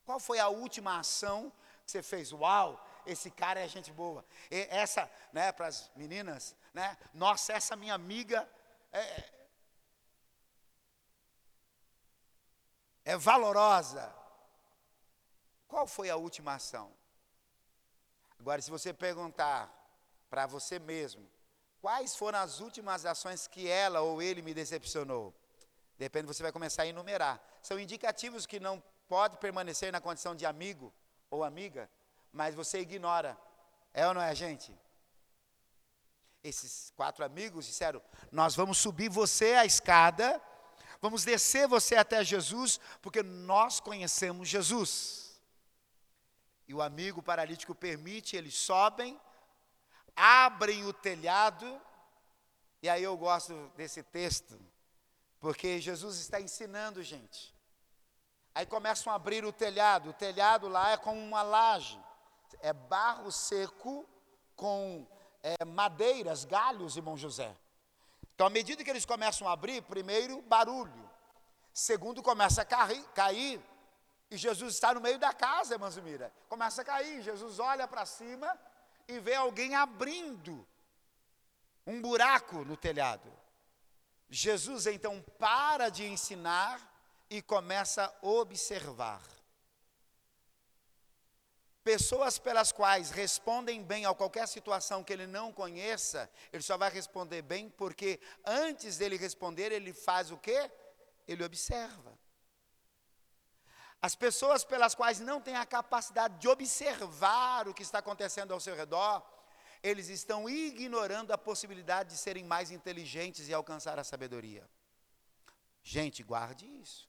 Qual 0.06 0.20
foi 0.20 0.40
a 0.40 0.48
última 0.48 1.00
ação 1.00 1.52
que 1.86 1.92
você 1.92 2.02
fez? 2.02 2.32
Uau, 2.32 2.84
esse 3.12 3.32
cara 3.32 3.60
é 3.60 3.68
gente 3.68 3.92
boa. 3.92 4.26
E 4.52 4.68
essa, 4.70 5.10
né, 5.34 5.52
para 5.52 5.68
as 5.68 5.90
meninas, 5.96 6.56
né? 6.74 6.98
Nossa, 7.14 7.54
essa 7.54 7.76
minha 7.76 7.94
amiga 7.94 8.48
é, 8.92 9.30
é 13.06 13.18
valorosa. 13.18 14.14
Qual 15.68 15.86
foi 15.86 16.10
a 16.10 16.16
última 16.16 16.54
ação? 16.54 16.92
Agora, 18.40 18.62
se 18.62 18.72
você 18.72 18.94
perguntar 18.94 19.70
para 20.30 20.46
você 20.48 20.80
mesmo, 20.80 21.30
quais 21.82 22.16
foram 22.16 22.40
as 22.40 22.60
últimas 22.60 23.06
ações 23.06 23.48
que 23.48 23.68
ela 23.68 24.02
ou 24.02 24.22
ele 24.22 24.42
me 24.42 24.54
decepcionou? 24.54 25.34
Depende, 25.98 26.28
você 26.28 26.42
vai 26.42 26.52
começar 26.52 26.84
a 26.84 26.88
enumerar. 26.88 27.42
São 27.62 27.78
indicativos 27.78 28.46
que 28.46 28.60
não 28.60 28.82
pode 29.08 29.38
permanecer 29.38 29.92
na 29.92 30.00
condição 30.00 30.34
de 30.34 30.46
amigo 30.46 30.94
ou 31.30 31.44
amiga, 31.44 31.90
mas 32.32 32.56
você 32.56 32.80
ignora. 32.80 33.38
É 33.94 34.08
ou 34.08 34.14
não 34.14 34.22
é, 34.22 34.34
gente? 34.36 34.74
Esses 36.44 36.92
quatro 36.96 37.24
amigos 37.26 37.66
disseram: 37.66 38.02
Nós 38.32 38.56
vamos 38.56 38.78
subir 38.78 39.10
você 39.10 39.54
a 39.54 39.66
escada, 39.66 40.42
vamos 41.02 41.24
descer 41.24 41.68
você 41.68 41.96
até 41.96 42.24
Jesus, 42.24 42.80
porque 43.02 43.22
nós 43.22 43.80
conhecemos 43.80 44.48
Jesus. 44.48 45.40
E 46.68 46.74
o 46.74 46.82
amigo 46.82 47.22
paralítico 47.22 47.74
permite, 47.74 48.36
eles 48.36 48.54
sobem, 48.54 49.20
abrem 50.16 50.86
o 50.86 50.94
telhado, 50.94 51.82
e 52.82 52.88
aí 52.88 53.04
eu 53.04 53.18
gosto 53.18 53.72
desse 53.76 54.04
texto, 54.04 54.58
porque 55.40 55.82
Jesus 55.82 56.20
está 56.20 56.40
ensinando, 56.40 57.02
gente. 57.02 57.54
Aí 58.54 58.66
começam 58.66 59.12
a 59.12 59.16
abrir 59.16 59.44
o 59.44 59.52
telhado, 59.52 60.12
o 60.12 60.14
telhado 60.14 60.68
lá 60.68 60.92
é 60.92 60.98
como 60.98 61.20
uma 61.20 61.42
laje, 61.42 62.00
é 62.62 62.74
barro 62.74 63.32
seco 63.32 64.08
com 64.56 65.08
é, 65.42 65.66
madeiras, 65.66 66.46
galhos, 66.46 66.98
irmão 66.98 67.18
José. 67.18 67.56
Então, 68.34 68.48
à 68.48 68.50
medida 68.50 68.84
que 68.84 68.90
eles 68.90 69.06
começam 69.06 69.48
a 69.48 69.54
abrir, 69.54 69.82
primeiro, 69.84 70.42
barulho. 70.42 71.10
Segundo, 71.74 72.24
começa 72.24 72.62
a 72.62 72.66
cair, 72.66 73.04
cair 73.14 73.62
e 74.32 74.38
Jesus 74.38 74.76
está 74.76 74.94
no 74.94 75.02
meio 75.02 75.18
da 75.18 75.34
casa, 75.34 75.74
irmã 75.74 75.90
Zumira. 75.90 76.32
Começa 76.48 76.82
a 76.82 76.86
cair. 76.86 77.22
Jesus 77.24 77.60
olha 77.60 77.88
para 77.88 78.06
cima 78.06 78.58
e 79.08 79.20
vê 79.20 79.34
alguém 79.34 79.74
abrindo 79.74 80.66
um 81.86 82.00
buraco 82.00 82.64
no 82.64 82.78
telhado. 82.78 83.32
Jesus 84.30 84.86
então 84.86 85.24
para 85.40 85.90
de 85.90 86.06
ensinar 86.06 86.80
e 87.30 87.42
começa 87.42 88.06
a 88.06 88.28
observar. 88.28 89.22
Pessoas 91.90 92.38
pelas 92.38 92.72
quais 92.72 93.10
respondem 93.10 93.82
bem 93.82 94.06
a 94.06 94.14
qualquer 94.14 94.48
situação 94.48 95.04
que 95.04 95.12
ele 95.12 95.26
não 95.26 95.52
conheça, 95.52 96.30
ele 96.54 96.62
só 96.62 96.78
vai 96.78 96.92
responder 96.92 97.42
bem 97.42 97.68
porque 97.68 98.20
antes 98.46 99.00
dele 99.00 99.18
responder, 99.18 99.72
ele 99.72 99.92
faz 99.92 100.30
o 100.30 100.38
quê? 100.38 100.70
Ele 101.28 101.44
observa. 101.44 102.16
As 104.00 104.14
pessoas 104.14 104.64
pelas 104.64 104.94
quais 104.94 105.20
não 105.20 105.42
têm 105.42 105.56
a 105.56 105.66
capacidade 105.66 106.38
de 106.38 106.48
observar 106.48 107.68
o 107.68 107.74
que 107.74 107.82
está 107.82 107.98
acontecendo 107.98 108.54
ao 108.54 108.60
seu 108.60 108.76
redor, 108.76 109.28
eles 109.82 110.10
estão 110.10 110.48
ignorando 110.48 111.32
a 111.32 111.40
possibilidade 111.40 112.10
de 112.10 112.18
serem 112.18 112.44
mais 112.44 112.70
inteligentes 112.70 113.50
e 113.50 113.54
alcançar 113.54 113.98
a 113.98 114.04
sabedoria. 114.04 114.70
Gente, 115.82 116.22
guarde 116.22 116.68
isso. 116.68 117.09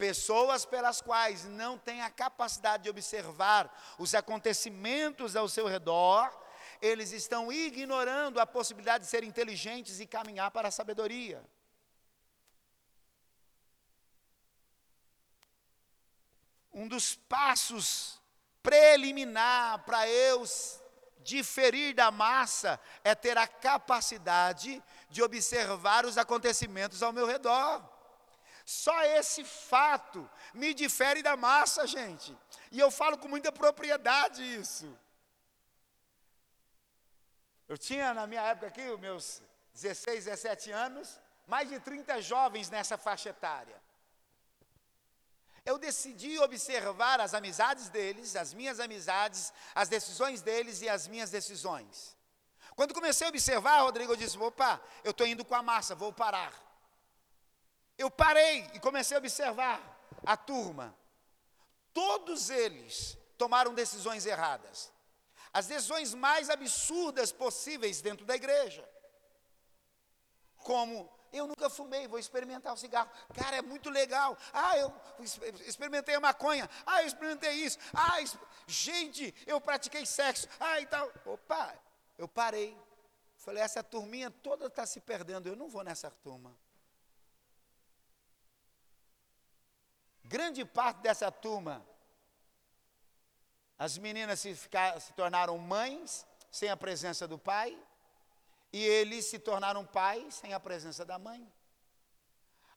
Pessoas 0.00 0.64
pelas 0.64 1.02
quais 1.02 1.44
não 1.44 1.76
têm 1.76 2.00
a 2.00 2.08
capacidade 2.08 2.84
de 2.84 2.88
observar 2.88 3.70
os 3.98 4.14
acontecimentos 4.14 5.36
ao 5.36 5.46
seu 5.46 5.66
redor, 5.66 6.26
eles 6.80 7.12
estão 7.12 7.52
ignorando 7.52 8.40
a 8.40 8.46
possibilidade 8.46 9.04
de 9.04 9.10
ser 9.10 9.22
inteligentes 9.24 10.00
e 10.00 10.06
caminhar 10.06 10.50
para 10.52 10.68
a 10.68 10.70
sabedoria. 10.70 11.44
Um 16.72 16.88
dos 16.88 17.14
passos 17.14 18.18
preliminar 18.62 19.84
para 19.84 20.08
eu 20.08 20.44
diferir 21.18 21.94
da 21.94 22.10
massa 22.10 22.80
é 23.04 23.14
ter 23.14 23.36
a 23.36 23.46
capacidade 23.46 24.82
de 25.10 25.22
observar 25.22 26.06
os 26.06 26.16
acontecimentos 26.16 27.02
ao 27.02 27.12
meu 27.12 27.26
redor. 27.26 27.89
Só 28.70 28.96
esse 29.18 29.42
fato 29.42 30.30
me 30.54 30.72
difere 30.72 31.24
da 31.24 31.36
massa, 31.36 31.88
gente. 31.88 32.38
E 32.70 32.78
eu 32.78 32.88
falo 32.88 33.18
com 33.18 33.26
muita 33.26 33.50
propriedade 33.50 34.44
isso. 34.44 34.96
Eu 37.66 37.76
tinha 37.76 38.14
na 38.14 38.28
minha 38.28 38.42
época 38.42 38.68
aqui, 38.68 38.88
os 38.88 39.00
meus 39.00 39.42
16, 39.74 40.26
17 40.26 40.70
anos, 40.70 41.20
mais 41.48 41.68
de 41.68 41.80
30 41.80 42.22
jovens 42.22 42.70
nessa 42.70 42.96
faixa 42.96 43.30
etária. 43.30 43.76
Eu 45.64 45.76
decidi 45.76 46.38
observar 46.38 47.20
as 47.20 47.34
amizades 47.34 47.88
deles, 47.88 48.36
as 48.36 48.54
minhas 48.54 48.78
amizades, 48.78 49.52
as 49.74 49.88
decisões 49.88 50.42
deles 50.42 50.80
e 50.80 50.88
as 50.88 51.08
minhas 51.08 51.30
decisões. 51.32 52.16
Quando 52.76 52.94
comecei 52.94 53.26
a 53.26 53.30
observar, 53.30 53.80
Rodrigo, 53.80 54.12
eu 54.12 54.16
disse: 54.16 54.38
opa, 54.38 54.80
eu 55.02 55.10
estou 55.10 55.26
indo 55.26 55.44
com 55.44 55.56
a 55.56 55.62
massa, 55.62 55.96
vou 55.96 56.12
parar. 56.12 56.69
Eu 58.00 58.10
parei 58.10 58.66
e 58.72 58.80
comecei 58.80 59.14
a 59.14 59.18
observar 59.18 59.78
a 60.24 60.34
turma. 60.34 60.96
Todos 61.92 62.48
eles 62.48 63.18
tomaram 63.36 63.74
decisões 63.74 64.24
erradas. 64.24 64.90
As 65.52 65.66
decisões 65.66 66.14
mais 66.14 66.48
absurdas 66.48 67.30
possíveis 67.30 68.00
dentro 68.00 68.24
da 68.24 68.34
igreja. 68.34 68.88
Como 70.56 71.12
eu 71.30 71.46
nunca 71.46 71.68
fumei, 71.68 72.08
vou 72.08 72.18
experimentar 72.18 72.72
o 72.72 72.76
cigarro. 72.78 73.10
Cara, 73.34 73.56
é 73.56 73.62
muito 73.62 73.90
legal. 73.90 74.34
Ah, 74.50 74.78
eu 74.78 74.90
experimentei 75.66 76.14
a 76.14 76.20
maconha. 76.20 76.70
Ah, 76.86 77.02
eu 77.02 77.06
experimentei 77.06 77.52
isso. 77.52 77.78
Ah, 77.92 78.16
gente, 78.66 79.34
eu 79.46 79.60
pratiquei 79.60 80.06
sexo. 80.06 80.48
Ah, 80.58 80.80
e 80.80 80.86
tal. 80.86 81.12
Opa, 81.26 81.78
eu 82.16 82.26
parei. 82.26 82.74
Falei, 83.36 83.62
essa 83.62 83.84
turminha 83.84 84.30
toda 84.30 84.68
está 84.68 84.86
se 84.86 85.00
perdendo. 85.00 85.50
Eu 85.50 85.54
não 85.54 85.68
vou 85.68 85.84
nessa 85.84 86.10
turma. 86.10 86.56
Grande 90.30 90.64
parte 90.64 91.00
dessa 91.00 91.28
turma, 91.32 91.84
as 93.76 93.98
meninas 93.98 94.38
se, 94.38 94.54
ficar, 94.54 95.00
se 95.00 95.12
tornaram 95.14 95.58
mães 95.58 96.24
sem 96.52 96.68
a 96.70 96.76
presença 96.76 97.26
do 97.26 97.36
pai, 97.36 97.76
e 98.72 98.80
eles 98.80 99.24
se 99.24 99.40
tornaram 99.40 99.84
pais 99.84 100.36
sem 100.36 100.54
a 100.54 100.60
presença 100.60 101.04
da 101.04 101.18
mãe. 101.18 101.52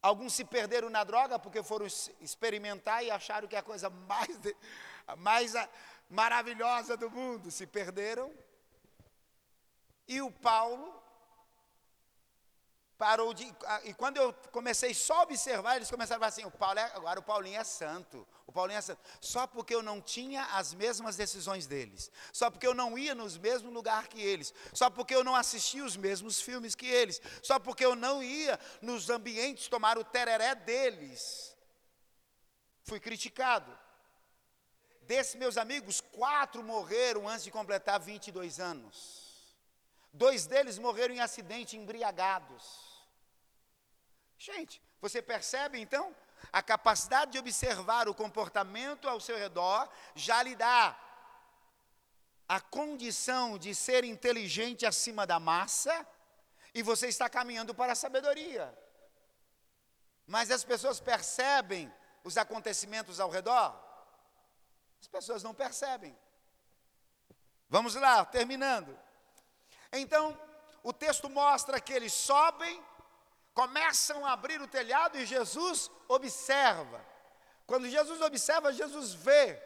Alguns 0.01 0.33
se 0.33 0.43
perderam 0.43 0.89
na 0.89 1.03
droga 1.03 1.37
porque 1.37 1.61
foram 1.61 1.85
experimentar 2.19 3.05
e 3.05 3.11
acharam 3.11 3.47
que 3.47 3.55
é 3.55 3.59
a 3.59 3.69
coisa 3.71 3.87
mais, 3.87 4.35
mais 5.19 5.53
maravilhosa 6.09 6.97
do 6.97 7.07
mundo. 7.07 7.51
Se 7.51 7.67
perderam. 7.67 8.33
E 10.07 10.23
o 10.23 10.31
Paulo 10.31 11.02
parou 12.97 13.33
de. 13.33 13.45
E 13.83 13.93
quando 13.93 14.17
eu 14.17 14.33
comecei 14.51 14.93
só 14.93 15.19
a 15.19 15.23
observar, 15.23 15.75
eles 15.75 15.89
começaram 15.89 16.17
a 16.17 16.19
falar 16.19 16.29
assim: 16.29 16.45
o 16.45 16.51
Paulo 16.51 16.79
é, 16.79 16.91
agora 16.93 17.19
o 17.19 17.23
Paulinho 17.23 17.59
é 17.59 17.63
santo. 17.63 18.27
O 18.45 18.51
Paulinho 18.51 18.77
é 18.77 18.81
santo. 18.81 19.01
Só 19.19 19.47
porque 19.47 19.73
eu 19.73 19.81
não 19.81 20.01
tinha 20.01 20.43
as 20.45 20.73
mesmas 20.73 21.15
decisões 21.15 21.65
deles. 21.65 22.11
Só 22.31 22.49
porque 22.49 22.67
eu 22.67 22.73
não 22.73 22.97
ia 22.97 23.15
nos 23.15 23.37
mesmos 23.37 23.73
lugares 23.73 24.07
que 24.07 24.21
eles. 24.21 24.53
Só 24.73 24.89
porque 24.89 25.15
eu 25.15 25.23
não 25.23 25.35
assistia 25.35 25.83
os 25.83 25.97
mesmos 25.97 26.41
filmes 26.41 26.75
que 26.75 26.87
eles. 26.87 27.21
Só 27.41 27.59
porque 27.59 27.85
eu 27.85 27.95
não 27.95 28.21
ia 28.21 28.59
nos 28.81 29.09
ambientes 29.09 29.67
tomar 29.67 29.97
o 29.97 30.03
tereré 30.03 30.55
deles. 30.55 31.55
Fui 32.83 32.99
criticado. 32.99 33.77
Desses 35.01 35.35
meus 35.35 35.57
amigos, 35.57 35.99
quatro 35.99 36.63
morreram 36.63 37.27
antes 37.27 37.43
de 37.43 37.51
completar 37.51 37.99
22 37.99 38.59
anos. 38.59 39.22
Dois 40.13 40.45
deles 40.45 40.77
morreram 40.77 41.15
em 41.15 41.19
acidente, 41.19 41.75
embriagados. 41.75 42.93
Gente, 44.37 44.79
você 45.01 45.21
percebe 45.21 45.79
então? 45.79 46.15
A 46.51 46.61
capacidade 46.61 47.31
de 47.31 47.39
observar 47.39 48.07
o 48.07 48.13
comportamento 48.13 49.09
ao 49.09 49.19
seu 49.19 49.37
redor 49.37 49.89
já 50.13 50.43
lhe 50.43 50.55
dá 50.55 50.95
a 52.47 52.61
condição 52.61 53.57
de 53.57 53.73
ser 53.73 54.03
inteligente 54.03 54.85
acima 54.85 55.25
da 55.25 55.39
massa 55.39 56.07
e 56.75 56.83
você 56.83 57.07
está 57.07 57.27
caminhando 57.27 57.73
para 57.73 57.93
a 57.93 57.95
sabedoria. 57.95 58.77
Mas 60.27 60.51
as 60.51 60.63
pessoas 60.63 60.99
percebem 60.99 61.91
os 62.23 62.37
acontecimentos 62.37 63.19
ao 63.19 63.29
redor? 63.29 63.81
As 65.01 65.07
pessoas 65.07 65.41
não 65.41 65.53
percebem. 65.53 66.15
Vamos 67.67 67.95
lá, 67.95 68.23
terminando. 68.23 68.97
Então, 69.93 70.37
o 70.81 70.91
texto 70.91 71.29
mostra 71.29 71.79
que 71.79 71.93
eles 71.93 72.11
sobem 72.11 72.83
começam 73.53 74.25
a 74.25 74.33
abrir 74.33 74.59
o 74.61 74.67
telhado 74.67 75.17
e 75.17 75.25
Jesus 75.25 75.89
observa. 76.07 76.99
Quando 77.67 77.87
Jesus 77.87 78.19
observa, 78.21 78.73
Jesus 78.73 79.13
vê 79.13 79.61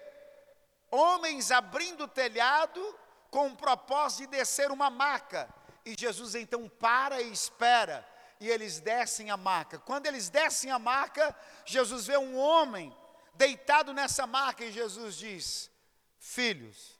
homens 0.91 1.51
abrindo 1.51 2.03
o 2.03 2.07
telhado 2.07 2.99
com 3.31 3.47
o 3.47 3.55
propósito 3.55 4.29
de 4.29 4.37
descer 4.37 4.71
uma 4.71 4.89
maca. 4.89 5.49
E 5.85 5.95
Jesus 5.97 6.35
então 6.35 6.67
para 6.67 7.21
e 7.21 7.31
espera, 7.31 8.05
e 8.41 8.49
eles 8.49 8.81
descem 8.81 9.31
a 9.31 9.37
maca. 9.37 9.79
Quando 9.79 10.05
eles 10.05 10.29
descem 10.29 10.69
a 10.69 10.77
maca, 10.77 11.33
Jesus 11.65 12.05
vê 12.05 12.17
um 12.17 12.37
homem 12.37 12.95
deitado 13.33 13.93
nessa 13.93 14.27
maca 14.27 14.65
e 14.65 14.71
Jesus 14.71 15.15
diz: 15.15 15.71
Filhos, 16.19 16.99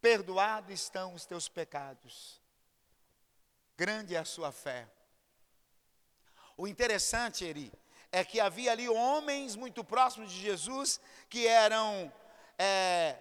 perdoados 0.00 0.74
estão 0.74 1.14
os 1.14 1.24
teus 1.24 1.48
pecados. 1.48 2.40
Grande 3.76 4.14
é 4.14 4.18
a 4.18 4.24
sua 4.24 4.50
fé. 4.50 4.88
O 6.56 6.66
interessante, 6.66 7.44
Eri, 7.44 7.70
é 8.10 8.24
que 8.24 8.40
havia 8.40 8.72
ali 8.72 8.88
homens 8.88 9.54
muito 9.54 9.84
próximos 9.84 10.32
de 10.32 10.40
Jesus 10.40 10.98
que 11.28 11.46
eram 11.46 12.10
é, 12.58 13.16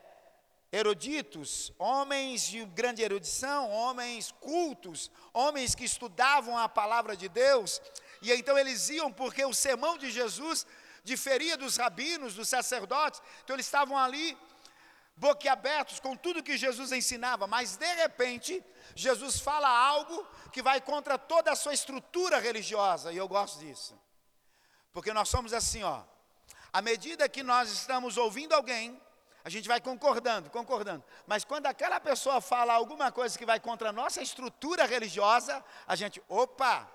eruditos, 0.71 1.73
homens 1.77 2.43
de 2.43 2.63
grande 2.65 3.01
erudição, 3.01 3.69
homens 3.69 4.31
cultos, 4.39 5.11
homens 5.33 5.75
que 5.75 5.83
estudavam 5.83 6.57
a 6.57 6.69
palavra 6.69 7.17
de 7.17 7.27
Deus, 7.27 7.81
e 8.21 8.31
então 8.31 8.57
eles 8.57 8.89
iam 8.89 9.11
porque 9.11 9.43
o 9.43 9.53
sermão 9.53 9.97
de 9.97 10.09
Jesus 10.09 10.65
diferia 11.03 11.57
dos 11.57 11.77
rabinos, 11.77 12.33
dos 12.33 12.47
sacerdotes, 12.47 13.21
então 13.43 13.55
eles 13.55 13.65
estavam 13.65 13.97
ali 13.97 14.37
boquiabertos 15.15 15.99
com 15.99 16.15
tudo 16.15 16.43
que 16.43 16.57
Jesus 16.57 16.91
ensinava, 16.91 17.47
mas 17.47 17.77
de 17.77 17.93
repente, 17.95 18.63
Jesus 18.93 19.39
fala 19.39 19.69
algo 19.69 20.27
que 20.51 20.61
vai 20.61 20.81
contra 20.81 21.17
toda 21.17 21.51
a 21.51 21.55
sua 21.55 21.73
estrutura 21.73 22.39
religiosa, 22.39 23.11
e 23.13 23.17
eu 23.17 23.27
gosto 23.27 23.59
disso. 23.59 23.97
Porque 24.91 25.13
nós 25.13 25.29
somos 25.29 25.53
assim, 25.53 25.83
ó. 25.83 26.03
À 26.71 26.81
medida 26.81 27.29
que 27.29 27.43
nós 27.43 27.71
estamos 27.71 28.17
ouvindo 28.17 28.53
alguém, 28.53 29.01
a 29.43 29.49
gente 29.49 29.67
vai 29.67 29.79
concordando, 29.79 30.49
concordando. 30.49 31.03
Mas 31.27 31.45
quando 31.45 31.67
aquela 31.67 31.99
pessoa 31.99 32.41
fala 32.41 32.73
alguma 32.73 33.11
coisa 33.11 33.37
que 33.37 33.45
vai 33.45 33.59
contra 33.59 33.89
a 33.89 33.93
nossa 33.93 34.21
estrutura 34.21 34.85
religiosa, 34.85 35.63
a 35.87 35.95
gente, 35.95 36.21
opa! 36.27 36.89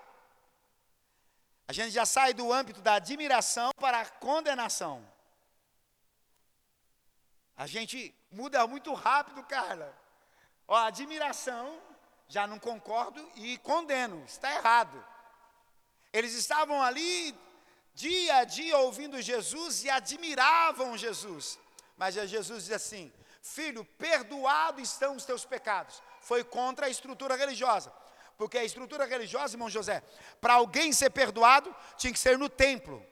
A 1.67 1.73
gente 1.73 1.91
já 1.91 2.05
sai 2.05 2.33
do 2.33 2.51
âmbito 2.51 2.81
da 2.81 2.95
admiração 2.95 3.71
para 3.79 4.01
a 4.01 4.05
condenação. 4.05 5.10
A 7.61 7.67
gente 7.67 8.11
muda 8.31 8.65
muito 8.65 8.91
rápido, 8.91 9.43
cara. 9.43 9.95
Ó, 10.67 10.75
admiração, 10.75 11.79
já 12.27 12.47
não 12.47 12.57
concordo 12.57 13.23
e 13.35 13.59
condeno, 13.59 14.23
está 14.25 14.51
errado. 14.51 15.05
Eles 16.11 16.33
estavam 16.33 16.81
ali 16.81 17.37
dia 17.93 18.37
a 18.37 18.45
dia 18.45 18.79
ouvindo 18.79 19.21
Jesus 19.21 19.83
e 19.83 19.91
admiravam 19.91 20.97
Jesus. 20.97 21.59
Mas 21.95 22.15
Jesus 22.15 22.63
diz 22.63 22.71
assim: 22.71 23.13
Filho, 23.43 23.85
perdoado 23.85 24.81
estão 24.81 25.15
os 25.15 25.23
teus 25.23 25.45
pecados. 25.45 26.01
Foi 26.19 26.43
contra 26.43 26.87
a 26.87 26.89
estrutura 26.89 27.35
religiosa. 27.35 27.93
Porque 28.39 28.57
a 28.57 28.63
estrutura 28.63 29.05
religiosa, 29.05 29.53
irmão 29.53 29.69
José, 29.69 30.01
para 30.41 30.55
alguém 30.55 30.91
ser 30.91 31.11
perdoado, 31.11 31.75
tinha 31.95 32.11
que 32.11 32.17
ser 32.17 32.39
no 32.39 32.49
templo. 32.49 33.05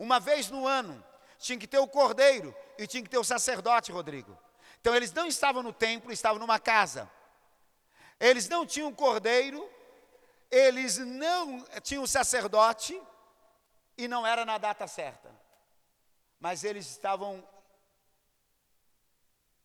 Uma 0.00 0.18
vez 0.18 0.50
no 0.50 0.66
ano, 0.66 1.00
tinha 1.38 1.56
que 1.56 1.68
ter 1.68 1.78
o 1.78 1.86
cordeiro 1.86 2.52
e 2.78 2.86
tinha 2.86 3.02
que 3.02 3.10
ter 3.10 3.18
o 3.18 3.24
sacerdote, 3.24 3.92
Rodrigo. 3.92 4.36
Então 4.80 4.94
eles 4.94 5.12
não 5.12 5.26
estavam 5.26 5.62
no 5.62 5.72
templo, 5.72 6.12
estavam 6.12 6.38
numa 6.38 6.58
casa. 6.58 7.10
Eles 8.18 8.48
não 8.48 8.66
tinham 8.66 8.92
cordeiro, 8.92 9.68
eles 10.50 10.98
não 10.98 11.64
tinham 11.82 12.06
sacerdote 12.06 13.00
e 13.96 14.08
não 14.08 14.26
era 14.26 14.44
na 14.44 14.58
data 14.58 14.86
certa. 14.86 15.30
Mas 16.38 16.64
eles 16.64 16.86
estavam 16.88 17.46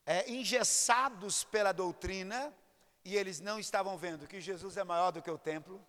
é, 0.05 0.29
engessados 0.29 1.43
pela 1.43 1.71
doutrina 1.71 2.53
e 3.03 3.15
eles 3.15 3.39
não 3.39 3.59
estavam 3.59 3.97
vendo 3.97 4.27
que 4.27 4.39
Jesus 4.39 4.77
é 4.77 4.83
maior 4.83 5.11
do 5.11 5.21
que 5.21 5.31
o 5.31 5.37
templo. 5.37 5.85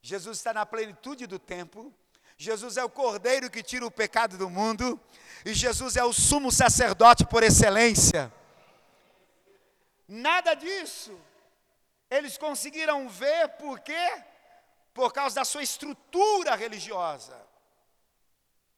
Jesus 0.00 0.38
está 0.38 0.52
na 0.52 0.66
plenitude 0.66 1.26
do 1.26 1.38
templo 1.38 1.94
Jesus 2.42 2.76
é 2.76 2.82
o 2.82 2.90
cordeiro 2.90 3.48
que 3.48 3.62
tira 3.62 3.86
o 3.86 3.90
pecado 3.90 4.36
do 4.36 4.50
mundo, 4.50 5.00
e 5.44 5.54
Jesus 5.54 5.96
é 5.96 6.02
o 6.02 6.12
sumo 6.12 6.50
sacerdote 6.50 7.24
por 7.24 7.44
excelência. 7.44 8.32
Nada 10.08 10.54
disso 10.54 11.16
eles 12.10 12.36
conseguiram 12.36 13.08
ver 13.08 13.48
por 13.50 13.78
quê? 13.78 14.24
Por 14.92 15.12
causa 15.12 15.36
da 15.36 15.44
sua 15.44 15.62
estrutura 15.62 16.56
religiosa. 16.56 17.40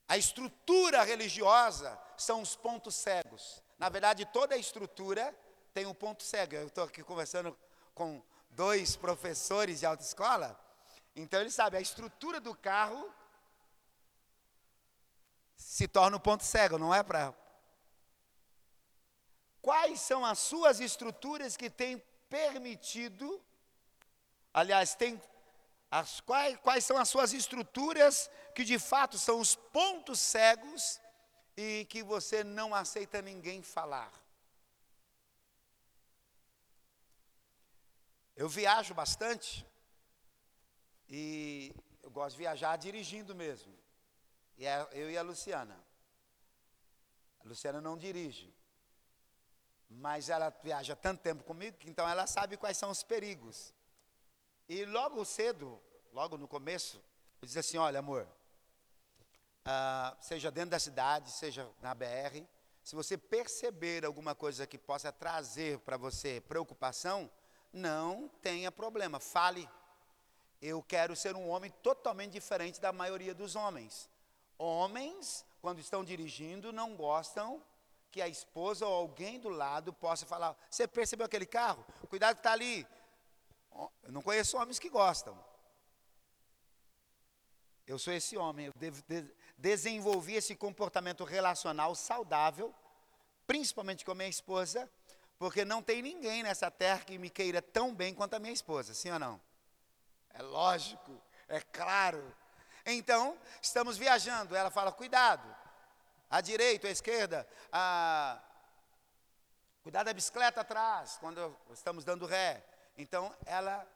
A 0.06 0.18
estrutura 0.18 1.02
religiosa 1.02 1.98
são 2.18 2.42
os 2.42 2.54
pontos 2.54 2.94
cegos. 2.94 3.62
Na 3.78 3.88
verdade, 3.88 4.26
toda 4.26 4.54
a 4.54 4.58
estrutura 4.58 5.34
tem 5.72 5.86
um 5.86 5.94
ponto 5.94 6.22
cego. 6.22 6.54
Eu 6.54 6.66
estou 6.66 6.84
aqui 6.84 7.02
conversando 7.02 7.58
com 7.94 8.22
dois 8.50 8.94
professores 8.94 9.80
de 9.80 9.86
autoescola, 9.86 10.60
então 11.16 11.40
eles 11.40 11.54
sabem, 11.54 11.78
a 11.78 11.82
estrutura 11.82 12.38
do 12.38 12.54
carro 12.54 13.10
se 15.56 15.88
torna 15.88 16.16
o 16.16 16.20
um 16.20 16.22
ponto 16.22 16.44
cego, 16.44 16.78
não 16.78 16.94
é 16.94 17.02
para. 17.02 17.34
Quais 19.60 20.00
são 20.00 20.24
as 20.24 20.38
suas 20.38 20.80
estruturas 20.80 21.56
que 21.56 21.70
têm 21.70 22.02
permitido, 22.28 23.42
aliás, 24.52 24.94
tem 24.94 25.20
as, 25.90 26.20
quais, 26.20 26.58
quais 26.58 26.84
são 26.84 26.98
as 26.98 27.08
suas 27.08 27.32
estruturas 27.32 28.28
que 28.54 28.64
de 28.64 28.78
fato 28.78 29.16
são 29.16 29.38
os 29.38 29.54
pontos 29.54 30.20
cegos 30.20 31.00
e 31.56 31.86
que 31.88 32.02
você 32.02 32.42
não 32.42 32.74
aceita 32.74 33.22
ninguém 33.22 33.62
falar? 33.62 34.12
Eu 38.36 38.48
viajo 38.48 38.92
bastante 38.92 39.64
e 41.08 41.72
eu 42.02 42.10
gosto 42.10 42.32
de 42.32 42.42
viajar 42.42 42.76
dirigindo 42.76 43.32
mesmo. 43.34 43.72
E 44.56 44.66
é 44.66 44.88
eu 44.92 45.10
e 45.10 45.16
a 45.16 45.22
Luciana. 45.22 45.78
A 47.44 47.48
Luciana 47.48 47.80
não 47.80 47.96
dirige. 47.96 48.54
Mas 49.88 50.28
ela 50.28 50.50
viaja 50.62 50.96
tanto 50.96 51.20
tempo 51.22 51.44
comigo 51.44 51.76
que 51.76 51.88
então 51.88 52.08
ela 52.08 52.26
sabe 52.26 52.56
quais 52.56 52.76
são 52.76 52.90
os 52.90 53.02
perigos. 53.02 53.72
E 54.68 54.84
logo 54.84 55.24
cedo, 55.24 55.80
logo 56.12 56.38
no 56.38 56.48
começo, 56.48 57.02
eu 57.42 57.46
disse 57.46 57.58
assim: 57.58 57.76
olha, 57.76 57.98
amor, 57.98 58.26
uh, 59.66 60.16
seja 60.20 60.50
dentro 60.50 60.70
da 60.70 60.78
cidade, 60.78 61.30
seja 61.30 61.68
na 61.82 61.94
BR, 61.94 62.44
se 62.82 62.94
você 62.94 63.16
perceber 63.16 64.04
alguma 64.04 64.34
coisa 64.34 64.66
que 64.66 64.78
possa 64.78 65.12
trazer 65.12 65.78
para 65.80 65.96
você 65.96 66.42
preocupação, 66.42 67.30
não 67.72 68.28
tenha 68.42 68.70
problema, 68.70 69.18
fale. 69.18 69.68
Eu 70.60 70.82
quero 70.82 71.14
ser 71.14 71.34
um 71.36 71.48
homem 71.48 71.70
totalmente 71.82 72.32
diferente 72.32 72.80
da 72.80 72.92
maioria 72.92 73.34
dos 73.34 73.54
homens. 73.54 74.08
Homens, 74.58 75.44
quando 75.60 75.80
estão 75.80 76.04
dirigindo, 76.04 76.72
não 76.72 76.94
gostam 76.96 77.62
que 78.10 78.22
a 78.22 78.28
esposa 78.28 78.86
ou 78.86 78.94
alguém 78.94 79.40
do 79.40 79.48
lado 79.48 79.92
possa 79.92 80.24
falar: 80.24 80.56
Você 80.70 80.86
percebeu 80.86 81.26
aquele 81.26 81.46
carro? 81.46 81.84
Cuidado 82.08 82.36
que 82.36 82.40
está 82.40 82.52
ali. 82.52 82.86
Eu 84.04 84.12
não 84.12 84.22
conheço 84.22 84.56
homens 84.56 84.78
que 84.78 84.88
gostam. 84.88 85.36
Eu 87.86 87.98
sou 87.98 88.12
esse 88.12 88.36
homem. 88.36 88.66
Eu 88.66 88.72
devo, 88.76 89.02
de, 89.08 89.28
desenvolvi 89.58 90.34
esse 90.34 90.54
comportamento 90.54 91.24
relacional 91.24 91.94
saudável, 91.94 92.72
principalmente 93.46 94.04
com 94.04 94.12
a 94.12 94.14
minha 94.14 94.28
esposa, 94.28 94.88
porque 95.38 95.64
não 95.64 95.82
tem 95.82 96.00
ninguém 96.00 96.42
nessa 96.42 96.70
terra 96.70 97.00
que 97.00 97.18
me 97.18 97.28
queira 97.28 97.60
tão 97.60 97.94
bem 97.94 98.14
quanto 98.14 98.34
a 98.34 98.38
minha 98.38 98.52
esposa, 98.52 98.94
sim 98.94 99.10
ou 99.10 99.18
não? 99.18 99.40
É 100.30 100.42
lógico, 100.42 101.20
é 101.48 101.60
claro. 101.60 102.34
Então, 102.86 103.38
estamos 103.62 103.96
viajando. 103.96 104.54
Ela 104.54 104.70
fala: 104.70 104.92
cuidado, 104.92 105.54
à 106.28 106.40
direita, 106.40 106.88
à 106.88 106.90
esquerda, 106.90 107.46
a... 107.72 108.40
cuidado 109.82 110.06
da 110.06 110.12
bicicleta 110.12 110.60
atrás, 110.60 111.16
quando 111.18 111.56
estamos 111.72 112.04
dando 112.04 112.26
ré. 112.26 112.64
Então, 112.96 113.34
ela 113.46 113.86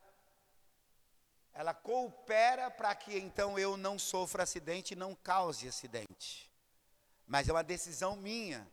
ela 1.59 1.75
coopera 1.75 2.71
para 2.71 2.95
que 2.95 3.19
então 3.19 3.59
eu 3.59 3.77
não 3.77 3.99
sofra 3.99 4.45
acidente 4.45 4.95
não 4.95 5.13
cause 5.13 5.67
acidente. 5.67 6.49
Mas 7.27 7.49
é 7.49 7.53
uma 7.53 7.65
decisão 7.65 8.15
minha. 8.15 8.67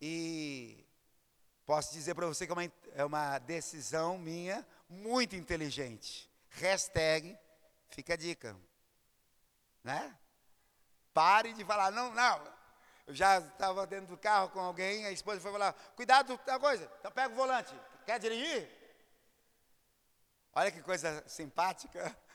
E 0.00 0.86
posso 1.64 1.92
dizer 1.92 2.14
para 2.14 2.26
você 2.26 2.46
que 2.46 2.52
é 2.52 2.54
uma, 2.54 2.72
é 2.96 3.04
uma 3.04 3.38
decisão 3.38 4.18
minha 4.18 4.66
muito 4.88 5.34
inteligente. 5.34 6.30
Hashtag, 6.50 7.36
fica 7.88 8.12
a 8.12 8.16
dica. 8.16 8.54
Né? 9.82 10.16
Pare 11.12 11.52
de 11.52 11.64
falar, 11.64 11.90
não, 11.90 12.12
não. 12.12 12.58
Eu 13.06 13.14
já 13.14 13.38
estava 13.38 13.86
dentro 13.86 14.08
do 14.08 14.18
carro 14.18 14.50
com 14.50 14.60
alguém, 14.60 15.06
a 15.06 15.10
esposa 15.10 15.40
foi 15.40 15.50
falar, 15.50 15.72
cuidado 15.96 16.38
com 16.38 16.60
coisa, 16.60 16.90
então 17.00 17.10
pega 17.10 17.32
o 17.32 17.36
volante. 17.36 17.74
Quer 18.04 18.18
dirigir? 18.18 18.68
Olha 20.54 20.70
que 20.70 20.82
coisa 20.82 21.24
simpática. 21.26 22.16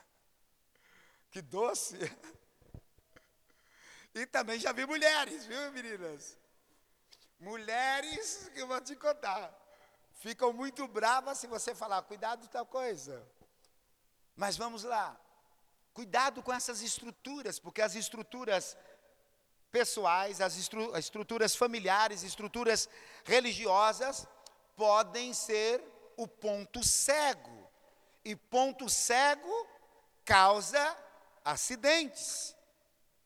Que 1.30 1.42
doce. 1.42 1.98
E 4.14 4.24
também 4.24 4.60
já 4.60 4.70
vi 4.70 4.86
mulheres, 4.86 5.44
viu, 5.46 5.72
meninas? 5.72 6.38
Mulheres 7.40 8.48
que 8.54 8.60
eu 8.60 8.68
vou 8.68 8.80
te 8.80 8.94
contar. 8.94 9.52
Ficam 10.12 10.52
muito 10.52 10.86
bravas 10.86 11.38
se 11.38 11.48
você 11.48 11.74
falar, 11.74 12.02
cuidado 12.02 12.48
com 12.48 12.64
coisa. 12.66 13.28
Mas 14.36 14.56
vamos 14.56 14.84
lá. 14.84 15.20
Cuidado 15.94 16.42
com 16.42 16.52
essas 16.52 16.82
estruturas, 16.82 17.60
porque 17.60 17.80
as 17.80 17.94
estruturas 17.94 18.76
pessoais, 19.70 20.40
as, 20.40 20.56
estru 20.56 20.92
as 20.92 21.04
estruturas 21.04 21.54
familiares, 21.54 22.24
estruturas 22.24 22.88
religiosas, 23.24 24.26
podem 24.76 25.32
ser 25.32 25.80
o 26.16 26.26
ponto 26.26 26.82
cego. 26.82 27.70
E 28.24 28.34
ponto 28.34 28.88
cego 28.88 29.68
causa 30.24 30.96
acidentes. 31.44 32.56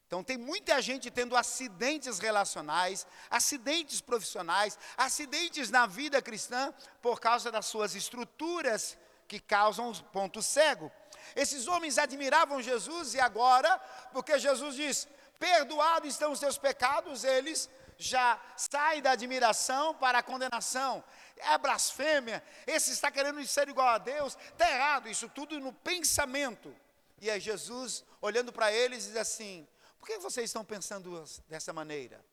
Então, 0.06 0.22
tem 0.22 0.36
muita 0.36 0.80
gente 0.82 1.10
tendo 1.10 1.36
acidentes 1.36 2.18
relacionais, 2.18 3.06
acidentes 3.30 4.00
profissionais, 4.00 4.78
acidentes 4.96 5.70
na 5.70 5.86
vida 5.86 6.20
cristã, 6.20 6.72
por 7.00 7.18
causa 7.18 7.50
das 7.50 7.64
suas 7.66 7.94
estruturas 7.94 8.98
que 9.26 9.38
causam 9.38 9.92
ponto 10.12 10.42
cego. 10.42 10.90
Esses 11.34 11.66
homens 11.66 11.98
admiravam 11.98 12.62
Jesus 12.62 13.14
e 13.14 13.20
agora, 13.20 13.78
porque 14.12 14.38
Jesus 14.38 14.74
diz: 14.74 15.08
perdoados 15.38 16.10
estão 16.10 16.32
os 16.32 16.38
seus 16.38 16.58
pecados, 16.58 17.24
eles 17.24 17.68
já 17.96 18.40
saem 18.56 19.02
da 19.02 19.12
admiração 19.12 19.94
para 19.94 20.18
a 20.18 20.22
condenação. 20.22 21.02
É 21.36 21.58
blasfêmia, 21.58 22.42
esse 22.66 22.92
está 22.92 23.10
querendo 23.10 23.44
ser 23.46 23.68
igual 23.68 23.88
a 23.88 23.98
Deus, 23.98 24.36
está 24.52 24.70
errado, 24.70 25.08
isso 25.08 25.28
tudo 25.28 25.58
no 25.60 25.72
pensamento. 25.72 26.74
E 27.20 27.30
aí 27.30 27.40
Jesus, 27.40 28.04
olhando 28.20 28.52
para 28.52 28.72
eles, 28.72 29.04
diz 29.04 29.16
assim: 29.16 29.66
por 29.98 30.06
que 30.06 30.18
vocês 30.18 30.48
estão 30.48 30.64
pensando 30.64 31.24
dessa 31.48 31.72
maneira? 31.72 32.24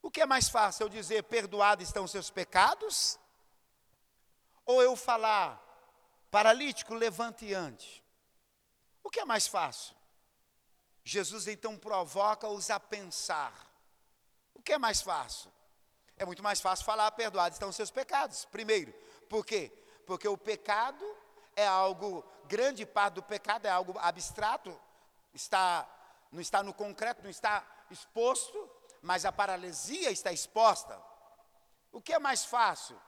O 0.00 0.10
que 0.10 0.20
é 0.20 0.26
mais 0.26 0.48
fácil, 0.48 0.84
eu 0.84 0.88
dizer 0.88 1.24
perdoados 1.24 1.86
estão 1.86 2.04
os 2.04 2.10
seus 2.10 2.30
pecados? 2.30 3.18
Ou 4.64 4.82
eu 4.82 4.94
falar, 4.94 5.60
paralítico, 6.30 6.94
levante 6.94 7.52
ande? 7.54 8.04
O 9.08 9.10
que 9.10 9.20
é 9.20 9.24
mais 9.24 9.46
fácil? 9.46 9.96
Jesus 11.02 11.48
então 11.48 11.78
provoca-os 11.78 12.68
a 12.68 12.78
pensar. 12.78 13.54
O 14.52 14.60
que 14.60 14.74
é 14.74 14.76
mais 14.76 15.00
fácil? 15.00 15.50
É 16.18 16.26
muito 16.26 16.42
mais 16.42 16.60
fácil 16.60 16.84
falar, 16.84 17.10
perdoados 17.12 17.56
estão 17.56 17.70
os 17.70 17.76
seus 17.76 17.90
pecados. 17.90 18.44
Primeiro, 18.44 18.92
por 19.26 19.46
quê? 19.46 19.72
Porque 20.06 20.28
o 20.28 20.36
pecado 20.36 21.02
é 21.56 21.66
algo, 21.66 22.22
grande 22.44 22.84
parte 22.84 23.14
do 23.14 23.22
pecado 23.22 23.64
é 23.64 23.70
algo 23.70 23.98
abstrato, 23.98 24.78
está 25.32 25.88
não 26.30 26.42
está 26.42 26.62
no 26.62 26.74
concreto, 26.74 27.22
não 27.22 27.30
está 27.30 27.66
exposto, 27.90 28.70
mas 29.00 29.24
a 29.24 29.32
paralisia 29.32 30.10
está 30.10 30.30
exposta. 30.30 31.02
O 31.90 32.02
que 32.02 32.12
é 32.12 32.18
mais 32.18 32.44
fácil? 32.44 33.00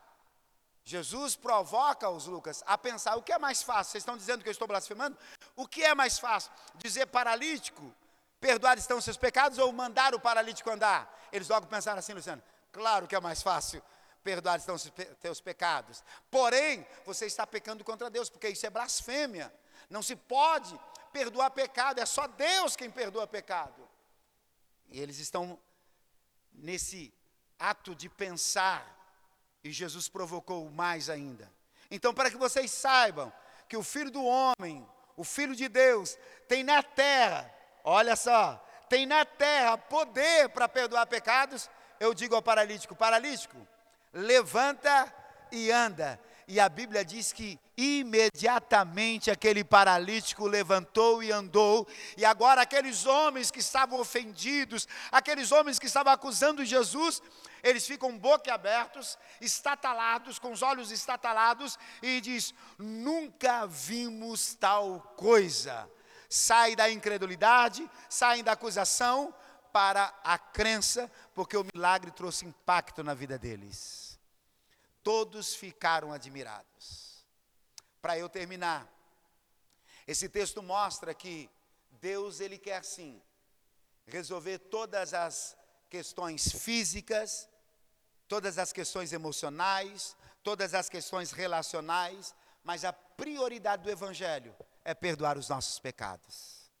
Jesus 0.83 1.35
provoca 1.35 2.09
os 2.09 2.25
Lucas 2.25 2.63
a 2.65 2.77
pensar: 2.77 3.15
o 3.15 3.21
que 3.21 3.31
é 3.31 3.37
mais 3.37 3.61
fácil? 3.61 3.91
Vocês 3.91 4.01
estão 4.01 4.17
dizendo 4.17 4.41
que 4.41 4.49
eu 4.49 4.51
estou 4.51 4.67
blasfemando? 4.67 5.17
O 5.55 5.67
que 5.67 5.83
é 5.83 5.93
mais 5.93 6.17
fácil? 6.17 6.51
Dizer 6.75 7.05
paralítico, 7.07 7.93
perdoados 8.39 8.83
estão 8.83 8.99
seus 8.99 9.17
pecados, 9.17 9.57
ou 9.57 9.71
mandar 9.71 10.15
o 10.15 10.19
paralítico 10.19 10.69
andar? 10.69 11.29
Eles 11.31 11.47
logo 11.49 11.67
pensaram 11.67 11.99
assim, 11.99 12.13
Luciano: 12.13 12.41
claro 12.71 13.07
que 13.07 13.15
é 13.15 13.19
mais 13.19 13.41
fácil, 13.41 13.81
perdoados 14.23 14.63
estão 14.63 14.75
os 14.75 14.91
teus 15.19 15.39
pecados. 15.39 16.03
Porém, 16.29 16.85
você 17.05 17.25
está 17.25 17.45
pecando 17.45 17.83
contra 17.83 18.09
Deus, 18.09 18.29
porque 18.29 18.49
isso 18.49 18.65
é 18.65 18.69
blasfêmia. 18.69 19.53
Não 19.89 20.01
se 20.01 20.15
pode 20.15 20.79
perdoar 21.11 21.51
pecado, 21.51 21.99
é 21.99 22.05
só 22.05 22.27
Deus 22.27 22.75
quem 22.75 22.89
perdoa 22.89 23.27
pecado. 23.27 23.87
E 24.89 24.99
eles 24.99 25.19
estão 25.19 25.59
nesse 26.53 27.13
ato 27.57 27.95
de 27.95 28.09
pensar, 28.09 29.00
e 29.63 29.71
Jesus 29.71 30.09
provocou 30.09 30.69
mais 30.69 31.09
ainda. 31.09 31.51
Então, 31.89 32.13
para 32.13 32.29
que 32.31 32.37
vocês 32.37 32.71
saibam 32.71 33.31
que 33.67 33.77
o 33.77 33.83
Filho 33.83 34.11
do 34.11 34.23
Homem, 34.23 34.87
o 35.15 35.23
Filho 35.23 35.55
de 35.55 35.67
Deus, 35.67 36.17
tem 36.47 36.63
na 36.63 36.81
terra, 36.81 37.53
olha 37.83 38.15
só, 38.15 38.63
tem 38.89 39.05
na 39.05 39.23
terra 39.25 39.77
poder 39.77 40.49
para 40.49 40.67
perdoar 40.67 41.05
pecados, 41.05 41.69
eu 41.99 42.13
digo 42.13 42.35
ao 42.35 42.41
paralítico: 42.41 42.95
paralítico, 42.95 43.57
levanta 44.13 45.13
e 45.51 45.71
anda. 45.71 46.19
E 46.51 46.59
a 46.59 46.67
Bíblia 46.67 47.05
diz 47.05 47.31
que 47.31 47.57
imediatamente 47.77 49.31
aquele 49.31 49.63
paralítico 49.63 50.45
levantou 50.45 51.23
e 51.23 51.31
andou. 51.31 51.87
E 52.17 52.25
agora 52.25 52.61
aqueles 52.61 53.05
homens 53.05 53.49
que 53.49 53.61
estavam 53.61 53.97
ofendidos, 53.97 54.85
aqueles 55.09 55.53
homens 55.53 55.79
que 55.79 55.85
estavam 55.85 56.11
acusando 56.11 56.65
Jesus, 56.65 57.23
eles 57.63 57.87
ficam 57.87 58.17
boquiabertos, 58.17 59.17
estatalados, 59.39 60.37
com 60.39 60.51
os 60.51 60.61
olhos 60.61 60.91
estatalados, 60.91 61.79
e 62.01 62.19
diz: 62.19 62.53
Nunca 62.77 63.65
vimos 63.65 64.53
tal 64.55 64.99
coisa. 65.15 65.89
Sai 66.27 66.75
da 66.75 66.91
incredulidade, 66.91 67.89
saem 68.09 68.43
da 68.43 68.51
acusação 68.51 69.33
para 69.71 70.13
a 70.21 70.37
crença, 70.37 71.09
porque 71.33 71.55
o 71.55 71.65
milagre 71.73 72.11
trouxe 72.11 72.45
impacto 72.45 73.05
na 73.05 73.13
vida 73.13 73.39
deles. 73.39 74.10
Todos 75.03 75.55
ficaram 75.55 76.11
admirados. 76.11 77.25
Para 78.01 78.17
eu 78.17 78.29
terminar, 78.29 78.87
esse 80.07 80.27
texto 80.27 80.61
mostra 80.61 81.13
que 81.13 81.49
Deus 81.99 82.39
ele 82.39 82.57
quer 82.57 82.83
sim 82.83 83.21
resolver 84.07 84.57
todas 84.57 85.13
as 85.13 85.55
questões 85.89 86.51
físicas, 86.51 87.47
todas 88.27 88.57
as 88.57 88.73
questões 88.73 89.13
emocionais, 89.13 90.15
todas 90.43 90.73
as 90.73 90.89
questões 90.89 91.31
relacionais, 91.31 92.33
mas 92.63 92.83
a 92.83 92.93
prioridade 92.93 93.83
do 93.83 93.89
evangelho 93.89 94.55
é 94.83 94.93
perdoar 94.93 95.37
os 95.37 95.49
nossos 95.49 95.79
pecados. 95.79 96.71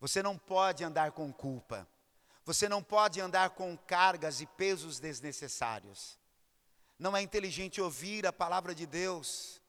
Você 0.00 0.22
não 0.22 0.36
pode 0.36 0.84
andar 0.84 1.12
com 1.12 1.32
culpa. 1.32 1.88
Você 2.44 2.68
não 2.68 2.82
pode 2.82 3.20
andar 3.20 3.50
com 3.50 3.76
cargas 3.76 4.40
e 4.40 4.46
pesos 4.46 5.00
desnecessários. 5.00 6.18
Não 6.98 7.16
é 7.16 7.20
inteligente 7.20 7.80
ouvir 7.80 8.26
a 8.26 8.32
palavra 8.32 8.74
de 8.74 8.86
Deus 8.86 9.60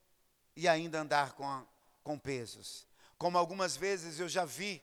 e 0.55 0.67
ainda 0.67 0.99
andar 0.99 1.33
com, 1.33 1.65
com 2.03 2.17
pesos. 2.17 2.87
Como 3.17 3.37
algumas 3.37 3.75
vezes 3.75 4.19
eu 4.19 4.29
já 4.29 4.45
vi, 4.45 4.81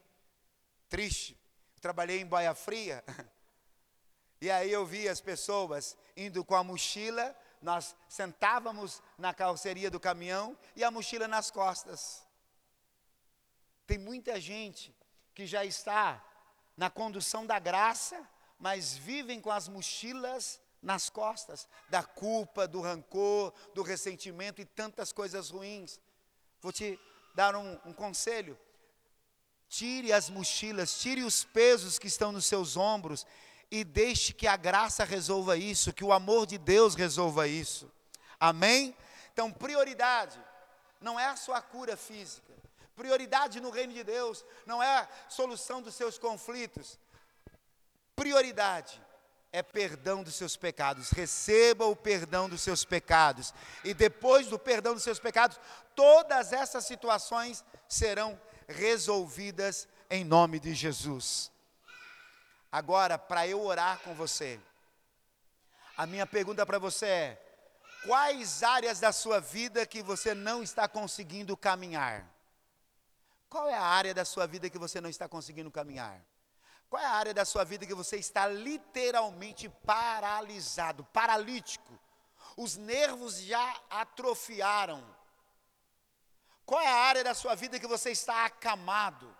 triste, 0.87 1.39
trabalhei 1.81 2.21
em 2.21 2.25
Baia 2.25 2.53
Fria, 2.53 3.03
e 4.39 4.51
aí 4.51 4.71
eu 4.71 4.85
vi 4.85 5.09
as 5.09 5.19
pessoas 5.19 5.97
indo 6.15 6.45
com 6.45 6.55
a 6.55 6.63
mochila, 6.63 7.35
nós 7.61 7.95
sentávamos 8.07 9.01
na 9.17 9.33
carroceria 9.33 9.89
do 9.89 9.99
caminhão 9.99 10.57
e 10.75 10.83
a 10.83 10.91
mochila 10.91 11.27
nas 11.27 11.49
costas. 11.49 12.25
Tem 13.87 13.97
muita 13.97 14.39
gente 14.39 14.95
que 15.33 15.45
já 15.45 15.65
está 15.65 16.23
na 16.77 16.89
condução 16.89 17.45
da 17.45 17.59
graça, 17.59 18.27
mas 18.59 18.95
vivem 18.95 19.41
com 19.41 19.51
as 19.51 19.67
mochilas 19.67 20.61
nas 20.85 21.09
costas 21.09 21.67
da 21.89 22.03
culpa, 22.03 22.67
do 22.67 22.79
rancor, 22.79 23.51
do 23.73 23.81
ressentimento 23.81 24.61
e 24.61 24.65
tantas 24.65 25.11
coisas 25.11 25.49
ruins. 25.49 25.99
Vou 26.61 26.71
te 26.71 26.99
dar 27.33 27.55
um, 27.55 27.77
um 27.85 27.91
conselho. 27.91 28.57
Tire 29.67 30.13
as 30.13 30.29
mochilas, 30.29 30.99
tire 30.99 31.23
os 31.23 31.43
pesos 31.43 31.97
que 31.97 32.05
estão 32.05 32.31
nos 32.31 32.45
seus 32.45 32.77
ombros 32.77 33.25
e 33.71 33.83
deixe 33.83 34.31
que 34.31 34.45
a 34.45 34.55
graça 34.55 35.03
resolva 35.03 35.57
isso, 35.57 35.91
que 35.91 36.03
o 36.03 36.13
amor 36.13 36.45
de 36.45 36.59
Deus 36.59 36.93
resolva 36.93 37.47
isso. 37.47 37.91
Amém? 38.39 38.95
Então, 39.33 39.51
prioridade 39.51 40.39
não 41.01 41.19
é 41.19 41.25
a 41.25 41.35
sua 41.35 41.63
cura 41.63 41.97
física. 41.97 42.53
Prioridade 42.95 43.59
no 43.59 43.71
reino 43.71 43.91
de 43.91 44.03
Deus 44.03 44.45
não 44.67 44.81
é 44.83 44.99
a 44.99 45.09
solução 45.29 45.81
dos 45.81 45.95
seus 45.95 46.19
conflitos. 46.19 46.99
Prioridade 48.15 49.01
é 49.51 49.63
perdão 49.63 50.23
dos 50.23 50.35
seus 50.35 50.57
pecados. 50.57 51.09
Receba 51.09 51.85
o 51.85 51.95
perdão 51.95 52.49
dos 52.49 52.61
seus 52.61 52.83
pecados. 52.83 53.53
E 53.83 53.93
depois 53.93 54.47
do 54.47 54.59
perdão 54.59 54.93
dos 54.93 55.03
seus 55.03 55.19
pecados, 55.19 55.59
todas 55.95 56.51
essas 56.51 56.85
situações 56.85 57.63
serão 57.87 58.39
resolvidas 58.67 59.87
em 60.09 60.23
nome 60.23 60.59
de 60.59 60.73
Jesus. 60.73 61.51
Agora, 62.71 63.17
para 63.17 63.47
eu 63.47 63.61
orar 63.61 63.99
com 63.99 64.13
você, 64.13 64.59
a 65.95 66.05
minha 66.05 66.27
pergunta 66.27 66.65
para 66.65 66.77
você 66.77 67.05
é: 67.05 67.41
quais 68.05 68.63
áreas 68.63 68.99
da 68.99 69.11
sua 69.11 69.39
vida 69.39 69.85
que 69.85 70.03
você 70.03 70.33
não 70.33 70.61
está 70.61 70.87
conseguindo 70.87 71.55
caminhar? 71.55 72.29
Qual 73.49 73.69
é 73.69 73.75
a 73.75 73.81
área 73.81 74.13
da 74.13 74.25
sua 74.25 74.45
vida 74.45 74.69
que 74.69 74.77
você 74.77 74.99
não 74.99 75.09
está 75.09 75.29
conseguindo 75.29 75.71
caminhar? 75.71 76.21
Qual 76.89 77.01
é 77.01 77.05
a 77.05 77.11
área 77.11 77.33
da 77.33 77.45
sua 77.45 77.63
vida 77.63 77.85
que 77.85 77.93
você 77.93 78.17
está 78.17 78.47
literalmente 78.47 79.67
paralisado, 79.67 81.03
paralítico? 81.05 81.99
Os 82.55 82.77
nervos 82.77 83.41
já 83.41 83.81
atrofiaram. 83.89 85.03
Qual 86.65 86.81
é 86.81 86.87
a 86.87 86.95
área 86.95 87.23
da 87.23 87.33
sua 87.33 87.53
vida 87.55 87.79
que 87.79 87.87
você 87.87 88.11
está 88.11 88.45
acamado? 88.45 89.35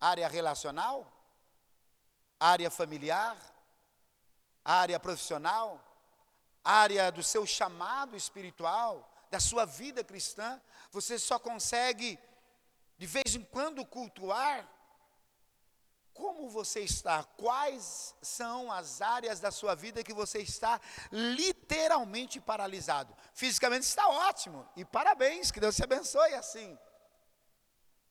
Área 0.00 0.28
relacional? 0.28 1.10
Área 2.38 2.70
familiar? 2.70 3.36
Área 4.64 5.00
profissional? 5.00 5.80
Área 6.64 7.10
do 7.10 7.22
seu 7.22 7.46
chamado 7.46 8.16
espiritual? 8.16 9.08
Da 9.30 9.40
sua 9.40 9.64
vida 9.64 10.04
cristã? 10.04 10.60
Você 10.90 11.18
só 11.18 11.38
consegue, 11.38 12.18
de 12.98 13.06
vez 13.06 13.34
em 13.34 13.42
quando, 13.42 13.86
cultuar? 13.86 14.68
Como 16.12 16.50
você 16.50 16.80
está? 16.80 17.24
Quais 17.24 18.14
são 18.20 18.70
as 18.70 19.00
áreas 19.00 19.40
da 19.40 19.50
sua 19.50 19.74
vida 19.74 20.04
que 20.04 20.12
você 20.12 20.40
está 20.40 20.80
literalmente 21.10 22.40
paralisado? 22.40 23.16
Fisicamente 23.32 23.84
está 23.84 24.06
ótimo, 24.08 24.68
e 24.76 24.84
parabéns, 24.84 25.50
que 25.50 25.60
Deus 25.60 25.74
te 25.74 25.84
abençoe 25.84 26.34
assim. 26.34 26.78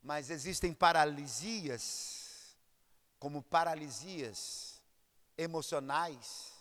Mas 0.01 0.31
existem 0.31 0.73
paralisias, 0.73 2.57
como 3.19 3.43
paralisias 3.43 4.81
emocionais, 5.37 6.51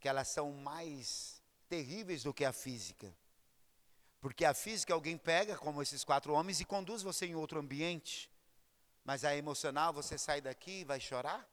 que 0.00 0.08
elas 0.08 0.28
são 0.28 0.52
mais 0.52 1.42
terríveis 1.68 2.22
do 2.22 2.32
que 2.32 2.44
a 2.44 2.52
física. 2.52 3.14
Porque 4.20 4.44
a 4.44 4.54
física 4.54 4.94
alguém 4.94 5.18
pega, 5.18 5.56
como 5.56 5.82
esses 5.82 6.02
quatro 6.04 6.32
homens, 6.32 6.60
e 6.60 6.64
conduz 6.64 7.02
você 7.02 7.26
em 7.26 7.34
outro 7.34 7.60
ambiente. 7.60 8.30
Mas 9.08 9.24
a 9.24 9.34
emocional, 9.34 9.90
você 9.90 10.18
sai 10.18 10.42
daqui 10.42 10.80
e 10.80 10.84
vai 10.84 11.00
chorar? 11.00 11.48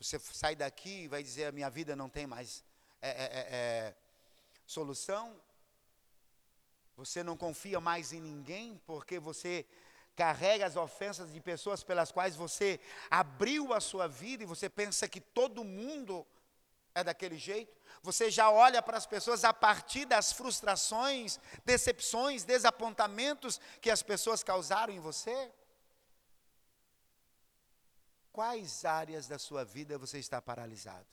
Você 0.00 0.18
sai 0.18 0.56
daqui 0.56 1.02
e 1.02 1.06
vai 1.06 1.22
dizer: 1.22 1.44
a 1.44 1.52
minha 1.52 1.68
vida 1.68 1.94
não 1.94 2.08
tem 2.08 2.26
mais 2.26 2.64
é, 3.02 3.10
é, 3.10 3.12
é, 3.12 3.46
é, 3.50 3.94
solução? 4.66 5.38
Você 6.96 7.22
não 7.22 7.36
confia 7.36 7.78
mais 7.78 8.10
em 8.10 8.22
ninguém 8.22 8.80
porque 8.86 9.18
você 9.18 9.66
carrega 10.16 10.64
as 10.64 10.76
ofensas 10.76 11.30
de 11.30 11.42
pessoas 11.42 11.84
pelas 11.84 12.10
quais 12.10 12.34
você 12.34 12.80
abriu 13.10 13.74
a 13.74 13.78
sua 13.78 14.08
vida 14.08 14.42
e 14.42 14.46
você 14.46 14.70
pensa 14.70 15.06
que 15.06 15.20
todo 15.20 15.62
mundo 15.62 16.26
é 16.94 17.04
daquele 17.04 17.36
jeito? 17.36 17.76
Você 18.02 18.30
já 18.30 18.50
olha 18.50 18.80
para 18.80 18.96
as 18.96 19.04
pessoas 19.04 19.44
a 19.44 19.52
partir 19.52 20.06
das 20.06 20.32
frustrações, 20.32 21.38
decepções, 21.66 22.44
desapontamentos 22.44 23.60
que 23.78 23.90
as 23.90 24.02
pessoas 24.02 24.42
causaram 24.42 24.94
em 24.94 25.00
você? 25.00 25.52
Quais 28.36 28.84
áreas 28.84 29.26
da 29.26 29.38
sua 29.38 29.64
vida 29.64 29.96
você 29.96 30.18
está 30.18 30.42
paralisado? 30.42 31.08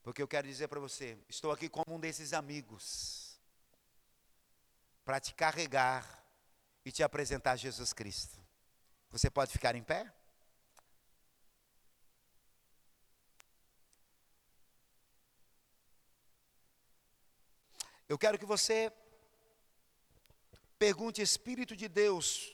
Porque 0.00 0.22
eu 0.22 0.28
quero 0.28 0.46
dizer 0.46 0.68
para 0.68 0.78
você, 0.78 1.18
estou 1.28 1.50
aqui 1.50 1.68
como 1.68 1.96
um 1.96 1.98
desses 1.98 2.32
amigos, 2.32 3.36
para 5.04 5.18
te 5.18 5.34
carregar 5.34 6.24
e 6.84 6.92
te 6.92 7.02
apresentar 7.02 7.56
Jesus 7.56 7.92
Cristo. 7.92 8.40
Você 9.10 9.28
pode 9.28 9.50
ficar 9.50 9.74
em 9.74 9.82
pé? 9.82 10.14
Eu 18.08 18.16
quero 18.16 18.38
que 18.38 18.46
você 18.46 18.92
pergunte, 20.78 21.20
Espírito 21.20 21.74
de 21.74 21.88
Deus, 21.88 22.53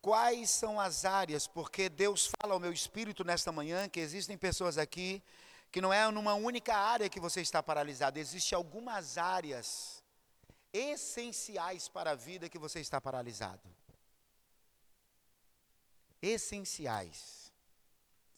quais 0.00 0.50
são 0.50 0.80
as 0.80 1.04
áreas, 1.04 1.46
porque 1.46 1.88
Deus 1.88 2.30
fala 2.40 2.54
ao 2.54 2.60
meu 2.60 2.72
espírito 2.72 3.24
nesta 3.24 3.52
manhã 3.52 3.88
que 3.88 4.00
existem 4.00 4.36
pessoas 4.36 4.78
aqui 4.78 5.22
que 5.70 5.80
não 5.80 5.92
é 5.92 6.10
numa 6.10 6.34
única 6.34 6.74
área 6.74 7.08
que 7.08 7.20
você 7.20 7.40
está 7.40 7.62
paralisado, 7.62 8.18
existem 8.18 8.56
algumas 8.56 9.18
áreas 9.18 10.02
essenciais 10.72 11.88
para 11.88 12.12
a 12.12 12.14
vida 12.14 12.48
que 12.48 12.58
você 12.58 12.80
está 12.80 13.00
paralisado. 13.00 13.60
Essenciais. 16.22 17.52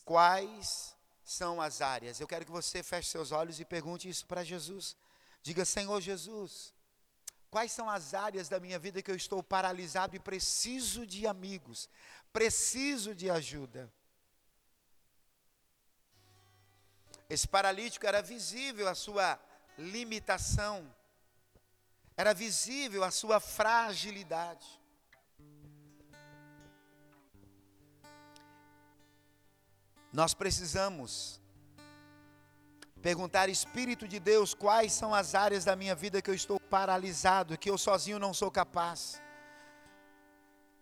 Quais 0.04 0.94
são 1.24 1.60
as 1.60 1.80
áreas? 1.80 2.18
Eu 2.18 2.26
quero 2.26 2.44
que 2.44 2.50
você 2.50 2.82
feche 2.82 3.08
seus 3.08 3.30
olhos 3.30 3.60
e 3.60 3.64
pergunte 3.64 4.08
isso 4.08 4.26
para 4.26 4.42
Jesus. 4.42 4.96
Diga, 5.42 5.64
Senhor 5.64 6.00
Jesus, 6.00 6.74
quais 7.50 7.72
são 7.72 7.90
as 7.90 8.14
áreas 8.14 8.48
da 8.48 8.60
minha 8.60 8.78
vida 8.78 9.02
que 9.02 9.10
eu 9.10 9.16
estou 9.16 9.42
paralisado 9.42 10.14
e 10.14 10.20
preciso 10.20 11.06
de 11.06 11.26
amigos, 11.26 11.88
preciso 12.32 13.14
de 13.14 13.28
ajuda? 13.28 13.92
Esse 17.28 17.46
paralítico 17.46 18.06
era 18.06 18.22
visível 18.22 18.88
a 18.88 18.94
sua 18.94 19.38
limitação, 19.76 20.92
era 22.16 22.32
visível 22.34 23.02
a 23.04 23.10
sua 23.10 23.40
fragilidade. 23.40 24.80
Nós 30.12 30.34
precisamos 30.34 31.39
Perguntar, 33.02 33.48
Espírito 33.48 34.06
de 34.06 34.20
Deus, 34.20 34.52
quais 34.52 34.92
são 34.92 35.14
as 35.14 35.34
áreas 35.34 35.64
da 35.64 35.74
minha 35.74 35.94
vida 35.94 36.20
que 36.20 36.28
eu 36.28 36.34
estou 36.34 36.60
paralisado, 36.60 37.56
que 37.56 37.70
eu 37.70 37.78
sozinho 37.78 38.18
não 38.18 38.34
sou 38.34 38.50
capaz. 38.50 39.20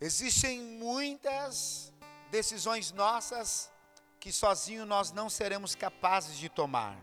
Existem 0.01 0.61
muitas 0.61 1.93
decisões 2.31 2.91
nossas 2.91 3.71
que 4.19 4.33
sozinho 4.33 4.85
nós 4.85 5.13
não 5.13 5.31
seremos 5.31 5.77
capazes 5.77 6.37
de 6.37 6.49
tomar. 6.49 6.99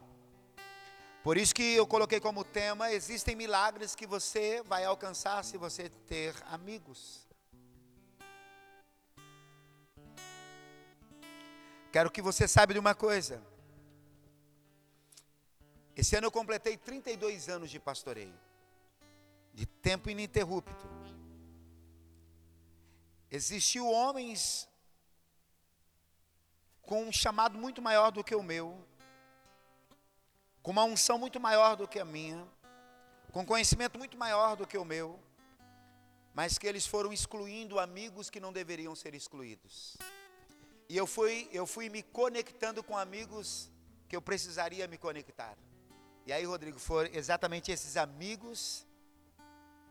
Por 1.23 1.37
isso 1.37 1.55
que 1.55 1.73
eu 1.73 1.87
coloquei 1.87 2.19
como 2.19 2.43
tema: 2.43 2.91
existem 2.91 3.37
milagres 3.37 3.95
que 3.95 4.05
você 4.05 4.61
vai 4.63 4.83
alcançar 4.83 5.43
se 5.45 5.57
você 5.57 5.89
ter 5.89 6.35
amigos. 6.51 7.25
Quero 11.89 12.11
que 12.11 12.21
você 12.21 12.49
saiba 12.49 12.73
de 12.73 12.79
uma 12.79 12.93
coisa. 12.93 13.54
Esse 15.95 16.15
ano 16.15 16.27
eu 16.27 16.31
completei 16.31 16.75
32 16.75 17.47
anos 17.47 17.69
de 17.69 17.79
pastoreio, 17.79 18.37
de 19.53 19.65
tempo 19.65 20.09
ininterrupto. 20.09 20.85
Existiu 23.31 23.89
homens 23.89 24.67
com 26.81 27.03
um 27.03 27.11
chamado 27.11 27.57
muito 27.57 27.81
maior 27.81 28.11
do 28.11 28.23
que 28.23 28.35
o 28.35 28.43
meu, 28.43 28.85
com 30.61 30.71
uma 30.71 30.83
unção 30.83 31.17
muito 31.17 31.39
maior 31.39 31.75
do 31.75 31.87
que 31.87 31.99
a 31.99 32.05
minha, 32.05 32.45
com 33.31 33.45
conhecimento 33.45 33.97
muito 33.97 34.17
maior 34.17 34.55
do 34.55 34.67
que 34.67 34.77
o 34.77 34.85
meu, 34.85 35.19
mas 36.33 36.57
que 36.57 36.67
eles 36.67 36.85
foram 36.85 37.13
excluindo 37.13 37.79
amigos 37.79 38.29
que 38.29 38.39
não 38.39 38.51
deveriam 38.51 38.93
ser 38.93 39.15
excluídos. 39.15 39.95
E 40.89 40.97
eu 40.97 41.07
fui, 41.07 41.49
eu 41.51 41.65
fui 41.65 41.89
me 41.89 42.03
conectando 42.03 42.83
com 42.83 42.97
amigos 42.97 43.71
que 44.09 44.15
eu 44.15 44.21
precisaria 44.21 44.87
me 44.87 44.97
conectar. 44.97 45.57
E 46.25 46.33
aí, 46.33 46.43
Rodrigo, 46.43 46.79
foram 46.79 47.09
exatamente 47.13 47.71
esses 47.71 47.95
amigos 47.95 48.85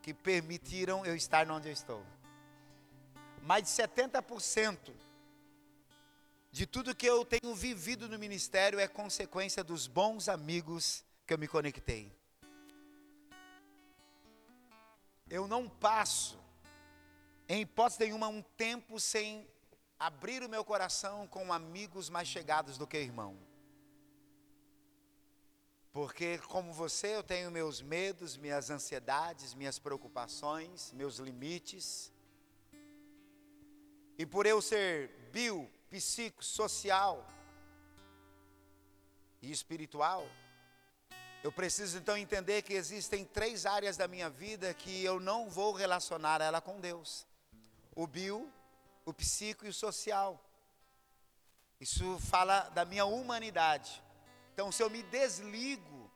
que 0.02 0.12
permitiram 0.12 1.06
eu 1.06 1.14
estar 1.14 1.48
onde 1.48 1.68
eu 1.68 1.72
estou. 1.72 2.04
Mais 3.42 3.62
de 3.62 3.68
70% 3.70 4.92
de 6.50 6.66
tudo 6.66 6.94
que 6.94 7.06
eu 7.06 7.24
tenho 7.24 7.54
vivido 7.54 8.08
no 8.08 8.18
ministério 8.18 8.80
é 8.80 8.88
consequência 8.88 9.62
dos 9.62 9.86
bons 9.86 10.28
amigos 10.28 11.04
que 11.24 11.32
eu 11.32 11.38
me 11.38 11.46
conectei. 11.46 12.12
Eu 15.30 15.46
não 15.46 15.68
passo, 15.68 16.38
em 17.48 17.62
hipótese 17.62 18.00
nenhuma, 18.00 18.28
um 18.28 18.42
tempo 18.42 18.98
sem 18.98 19.48
abrir 19.98 20.42
o 20.42 20.48
meu 20.48 20.64
coração 20.64 21.28
com 21.28 21.52
amigos 21.52 22.10
mais 22.10 22.26
chegados 22.26 22.76
do 22.76 22.86
que 22.86 22.98
irmão. 22.98 23.53
Porque, 25.94 26.38
como 26.48 26.72
você, 26.72 27.14
eu 27.14 27.22
tenho 27.22 27.52
meus 27.52 27.80
medos, 27.80 28.36
minhas 28.36 28.68
ansiedades, 28.68 29.54
minhas 29.54 29.78
preocupações, 29.78 30.90
meus 30.90 31.18
limites. 31.18 32.12
E 34.18 34.26
por 34.26 34.44
eu 34.44 34.60
ser 34.60 35.08
bio, 35.30 35.70
psico, 35.88 36.44
social 36.44 37.24
e 39.40 39.52
espiritual, 39.52 40.28
eu 41.44 41.52
preciso 41.52 41.98
então 41.98 42.16
entender 42.16 42.62
que 42.62 42.74
existem 42.74 43.24
três 43.24 43.64
áreas 43.64 43.96
da 43.96 44.08
minha 44.08 44.28
vida 44.28 44.74
que 44.74 45.04
eu 45.04 45.20
não 45.20 45.48
vou 45.48 45.72
relacionar 45.72 46.40
ela 46.40 46.60
com 46.60 46.80
Deus: 46.80 47.24
o 47.94 48.04
bio, 48.04 48.52
o 49.04 49.14
psico 49.14 49.64
e 49.64 49.68
o 49.68 49.72
social. 49.72 50.44
Isso 51.78 52.18
fala 52.18 52.68
da 52.70 52.84
minha 52.84 53.04
humanidade. 53.04 54.02
Então, 54.54 54.70
se 54.70 54.80
eu 54.80 54.88
me 54.88 55.02
desligo 55.02 56.08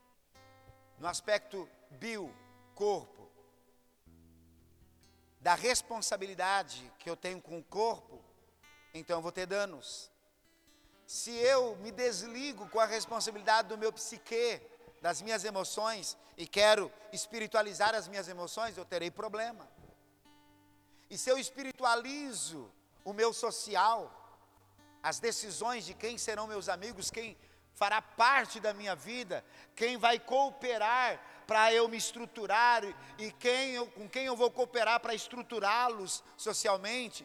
no 0.97 1.09
aspecto 1.09 1.69
bio, 1.91 2.33
corpo, 2.73 3.29
da 5.41 5.57
responsabilidade 5.57 6.93
que 7.01 7.11
eu 7.11 7.17
tenho 7.17 7.43
com 7.43 7.59
o 7.59 7.65
corpo, 7.65 8.25
então 8.95 9.19
eu 9.19 9.23
vou 9.23 9.33
ter 9.33 9.45
danos. 9.45 10.09
Se 11.05 11.33
eu 11.33 11.75
me 11.79 11.91
desligo 11.91 12.69
com 12.69 12.79
a 12.79 12.87
responsabilidade 12.87 13.67
do 13.67 13.77
meu 13.77 13.93
psique, 13.93 14.63
das 15.03 15.21
minhas 15.21 15.45
emoções, 15.45 16.17
e 16.37 16.47
quero 16.47 16.93
espiritualizar 17.13 17.93
as 17.93 18.07
minhas 18.07 18.29
emoções, 18.29 18.79
eu 18.79 18.85
terei 18.85 19.11
problema. 19.11 19.69
E 21.11 21.19
se 21.19 21.29
eu 21.29 21.39
espiritualizo 21.39 22.73
o 23.05 23.13
meu 23.13 23.33
social, 23.33 24.15
as 25.03 25.19
decisões 25.19 25.85
de 25.85 25.93
quem 25.93 26.17
serão 26.17 26.47
meus 26.47 26.69
amigos, 26.69 27.11
quem 27.11 27.37
fará 27.79 28.03
parte 28.03 28.59
da 28.59 28.75
minha 28.75 28.97
vida, 28.97 29.45
quem 29.77 29.97
vai 29.97 30.19
cooperar 30.19 31.21
para 31.47 31.73
eu 31.73 31.87
me 31.87 31.97
estruturar 31.97 32.83
e 33.17 33.31
quem 33.39 33.71
eu, 33.71 33.87
com 33.87 34.09
quem 34.09 34.25
eu 34.25 34.35
vou 34.35 34.51
cooperar 34.51 34.99
para 34.99 35.15
estruturá-los 35.15 36.25
socialmente. 36.37 37.25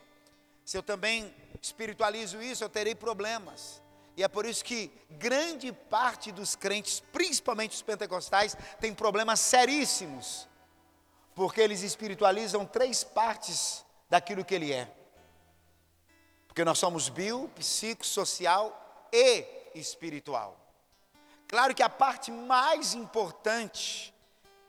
Se 0.63 0.77
eu 0.77 0.83
também 0.83 1.33
espiritualizo 1.59 2.39
isso, 2.39 2.63
eu 2.63 2.69
terei 2.69 2.93
problemas. 2.93 3.81
E 4.15 4.23
é 4.23 4.27
por 4.27 4.45
isso 4.45 4.63
que 4.63 4.91
grande 5.09 5.71
parte 5.71 6.31
dos 6.31 6.55
crentes, 6.55 6.99
principalmente 7.11 7.71
os 7.71 7.81
pentecostais, 7.81 8.55
tem 8.79 8.93
problemas 8.93 9.39
seríssimos, 9.39 10.47
porque 11.33 11.61
eles 11.61 11.81
espiritualizam 11.81 12.63
três 12.63 13.03
partes 13.03 13.83
daquilo 14.07 14.45
que 14.45 14.53
ele 14.53 14.71
é. 14.71 14.87
Porque 16.47 16.63
nós 16.63 16.77
somos 16.77 17.09
bio, 17.09 17.49
psico, 17.55 18.05
social 18.05 19.09
e 19.11 19.62
espiritual. 19.75 20.57
Claro 21.47 21.75
que 21.75 21.83
a 21.83 21.89
parte 21.89 22.31
mais 22.31 22.93
importante 22.93 24.13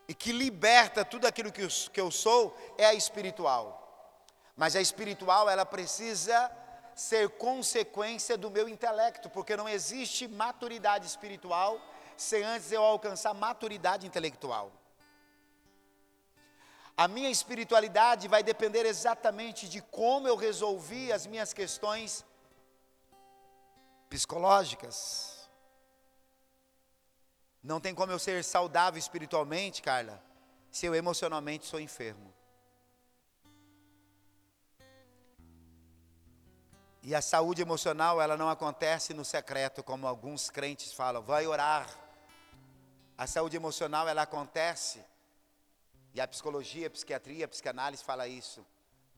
e 0.06 0.14
que 0.14 0.32
liberta 0.32 1.04
tudo 1.04 1.26
aquilo 1.26 1.50
que 1.50 1.62
eu, 2.00 2.10
sou 2.10 2.56
é 2.76 2.86
a 2.86 2.94
espiritual. 2.94 3.80
Mas 4.56 4.76
a 4.76 4.80
espiritual, 4.80 5.48
ela 5.48 5.64
precisa 5.64 6.50
ser 6.94 7.30
consequência 7.30 8.36
do 8.36 8.50
meu 8.50 8.68
intelecto, 8.68 9.30
porque 9.30 9.56
não 9.56 9.68
existe 9.68 10.28
maturidade 10.28 11.06
espiritual 11.06 11.80
sem 12.16 12.42
antes 12.42 12.70
eu 12.70 12.82
alcançar 12.82 13.34
maturidade 13.34 14.06
intelectual. 14.06 14.70
A 16.96 17.08
minha 17.08 17.28
espiritualidade 17.28 18.28
vai 18.28 18.42
depender 18.42 18.86
exatamente 18.86 19.68
de 19.68 19.80
como 19.80 20.28
eu 20.28 20.36
resolvi 20.36 21.12
as 21.12 21.26
minhas 21.26 21.52
questões 21.52 22.24
psicológicas. 24.14 25.50
Não 27.60 27.80
tem 27.80 27.92
como 27.92 28.12
eu 28.12 28.18
ser 28.18 28.44
saudável 28.44 28.96
espiritualmente, 28.96 29.82
Carla, 29.82 30.22
se 30.70 30.86
eu 30.86 30.94
emocionalmente 30.94 31.66
sou 31.66 31.80
enfermo. 31.80 32.32
E 37.02 37.12
a 37.12 37.20
saúde 37.20 37.60
emocional, 37.60 38.22
ela 38.22 38.36
não 38.36 38.48
acontece 38.48 39.12
no 39.12 39.24
secreto, 39.24 39.82
como 39.82 40.06
alguns 40.06 40.48
crentes 40.48 40.92
falam, 40.92 41.20
vai 41.20 41.44
orar. 41.48 41.88
A 43.18 43.26
saúde 43.26 43.56
emocional, 43.56 44.08
ela 44.08 44.22
acontece, 44.22 45.04
e 46.14 46.20
a 46.20 46.28
psicologia, 46.28 46.86
a 46.86 46.90
psiquiatria, 46.90 47.46
a 47.46 47.48
psicanálise 47.48 48.04
fala 48.04 48.28
isso, 48.28 48.64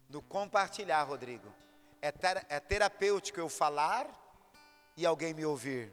no 0.08 0.22
compartilhar, 0.22 1.02
Rodrigo. 1.02 1.52
É, 2.00 2.10
ter, 2.10 2.46
é 2.48 2.58
terapêutico 2.58 3.38
eu 3.38 3.48
falar 3.50 4.25
e 4.96 5.04
alguém 5.04 5.34
me 5.34 5.44
ouvir. 5.44 5.92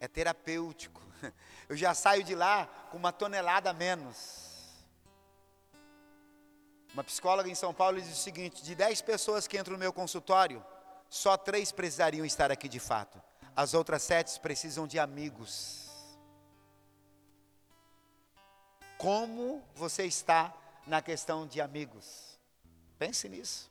É 0.00 0.08
terapêutico. 0.08 1.00
Eu 1.68 1.76
já 1.76 1.94
saio 1.94 2.24
de 2.24 2.34
lá 2.34 2.66
com 2.90 2.96
uma 2.96 3.12
tonelada 3.12 3.70
a 3.70 3.72
menos. 3.72 4.44
Uma 6.92 7.02
psicóloga 7.02 7.48
em 7.48 7.54
São 7.54 7.72
Paulo 7.72 8.00
diz 8.00 8.12
o 8.12 8.22
seguinte: 8.22 8.62
de 8.62 8.74
10 8.74 9.02
pessoas 9.02 9.46
que 9.46 9.58
entram 9.58 9.72
no 9.72 9.78
meu 9.78 9.92
consultório, 9.92 10.64
só 11.08 11.36
três 11.36 11.72
precisariam 11.72 12.24
estar 12.24 12.50
aqui 12.50 12.68
de 12.68 12.80
fato. 12.80 13.20
As 13.56 13.72
outras 13.72 14.02
sete 14.02 14.38
precisam 14.40 14.86
de 14.86 14.98
amigos. 14.98 15.84
Como 18.98 19.62
você 19.74 20.04
está 20.06 20.52
na 20.86 21.00
questão 21.00 21.46
de 21.46 21.60
amigos? 21.60 22.38
Pense 22.98 23.28
nisso. 23.28 23.70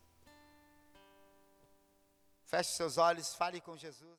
Feche 2.45 2.71
seus 2.71 2.97
olhos, 2.97 3.33
fale 3.33 3.59
com 3.59 3.75
Jesus. 3.75 4.11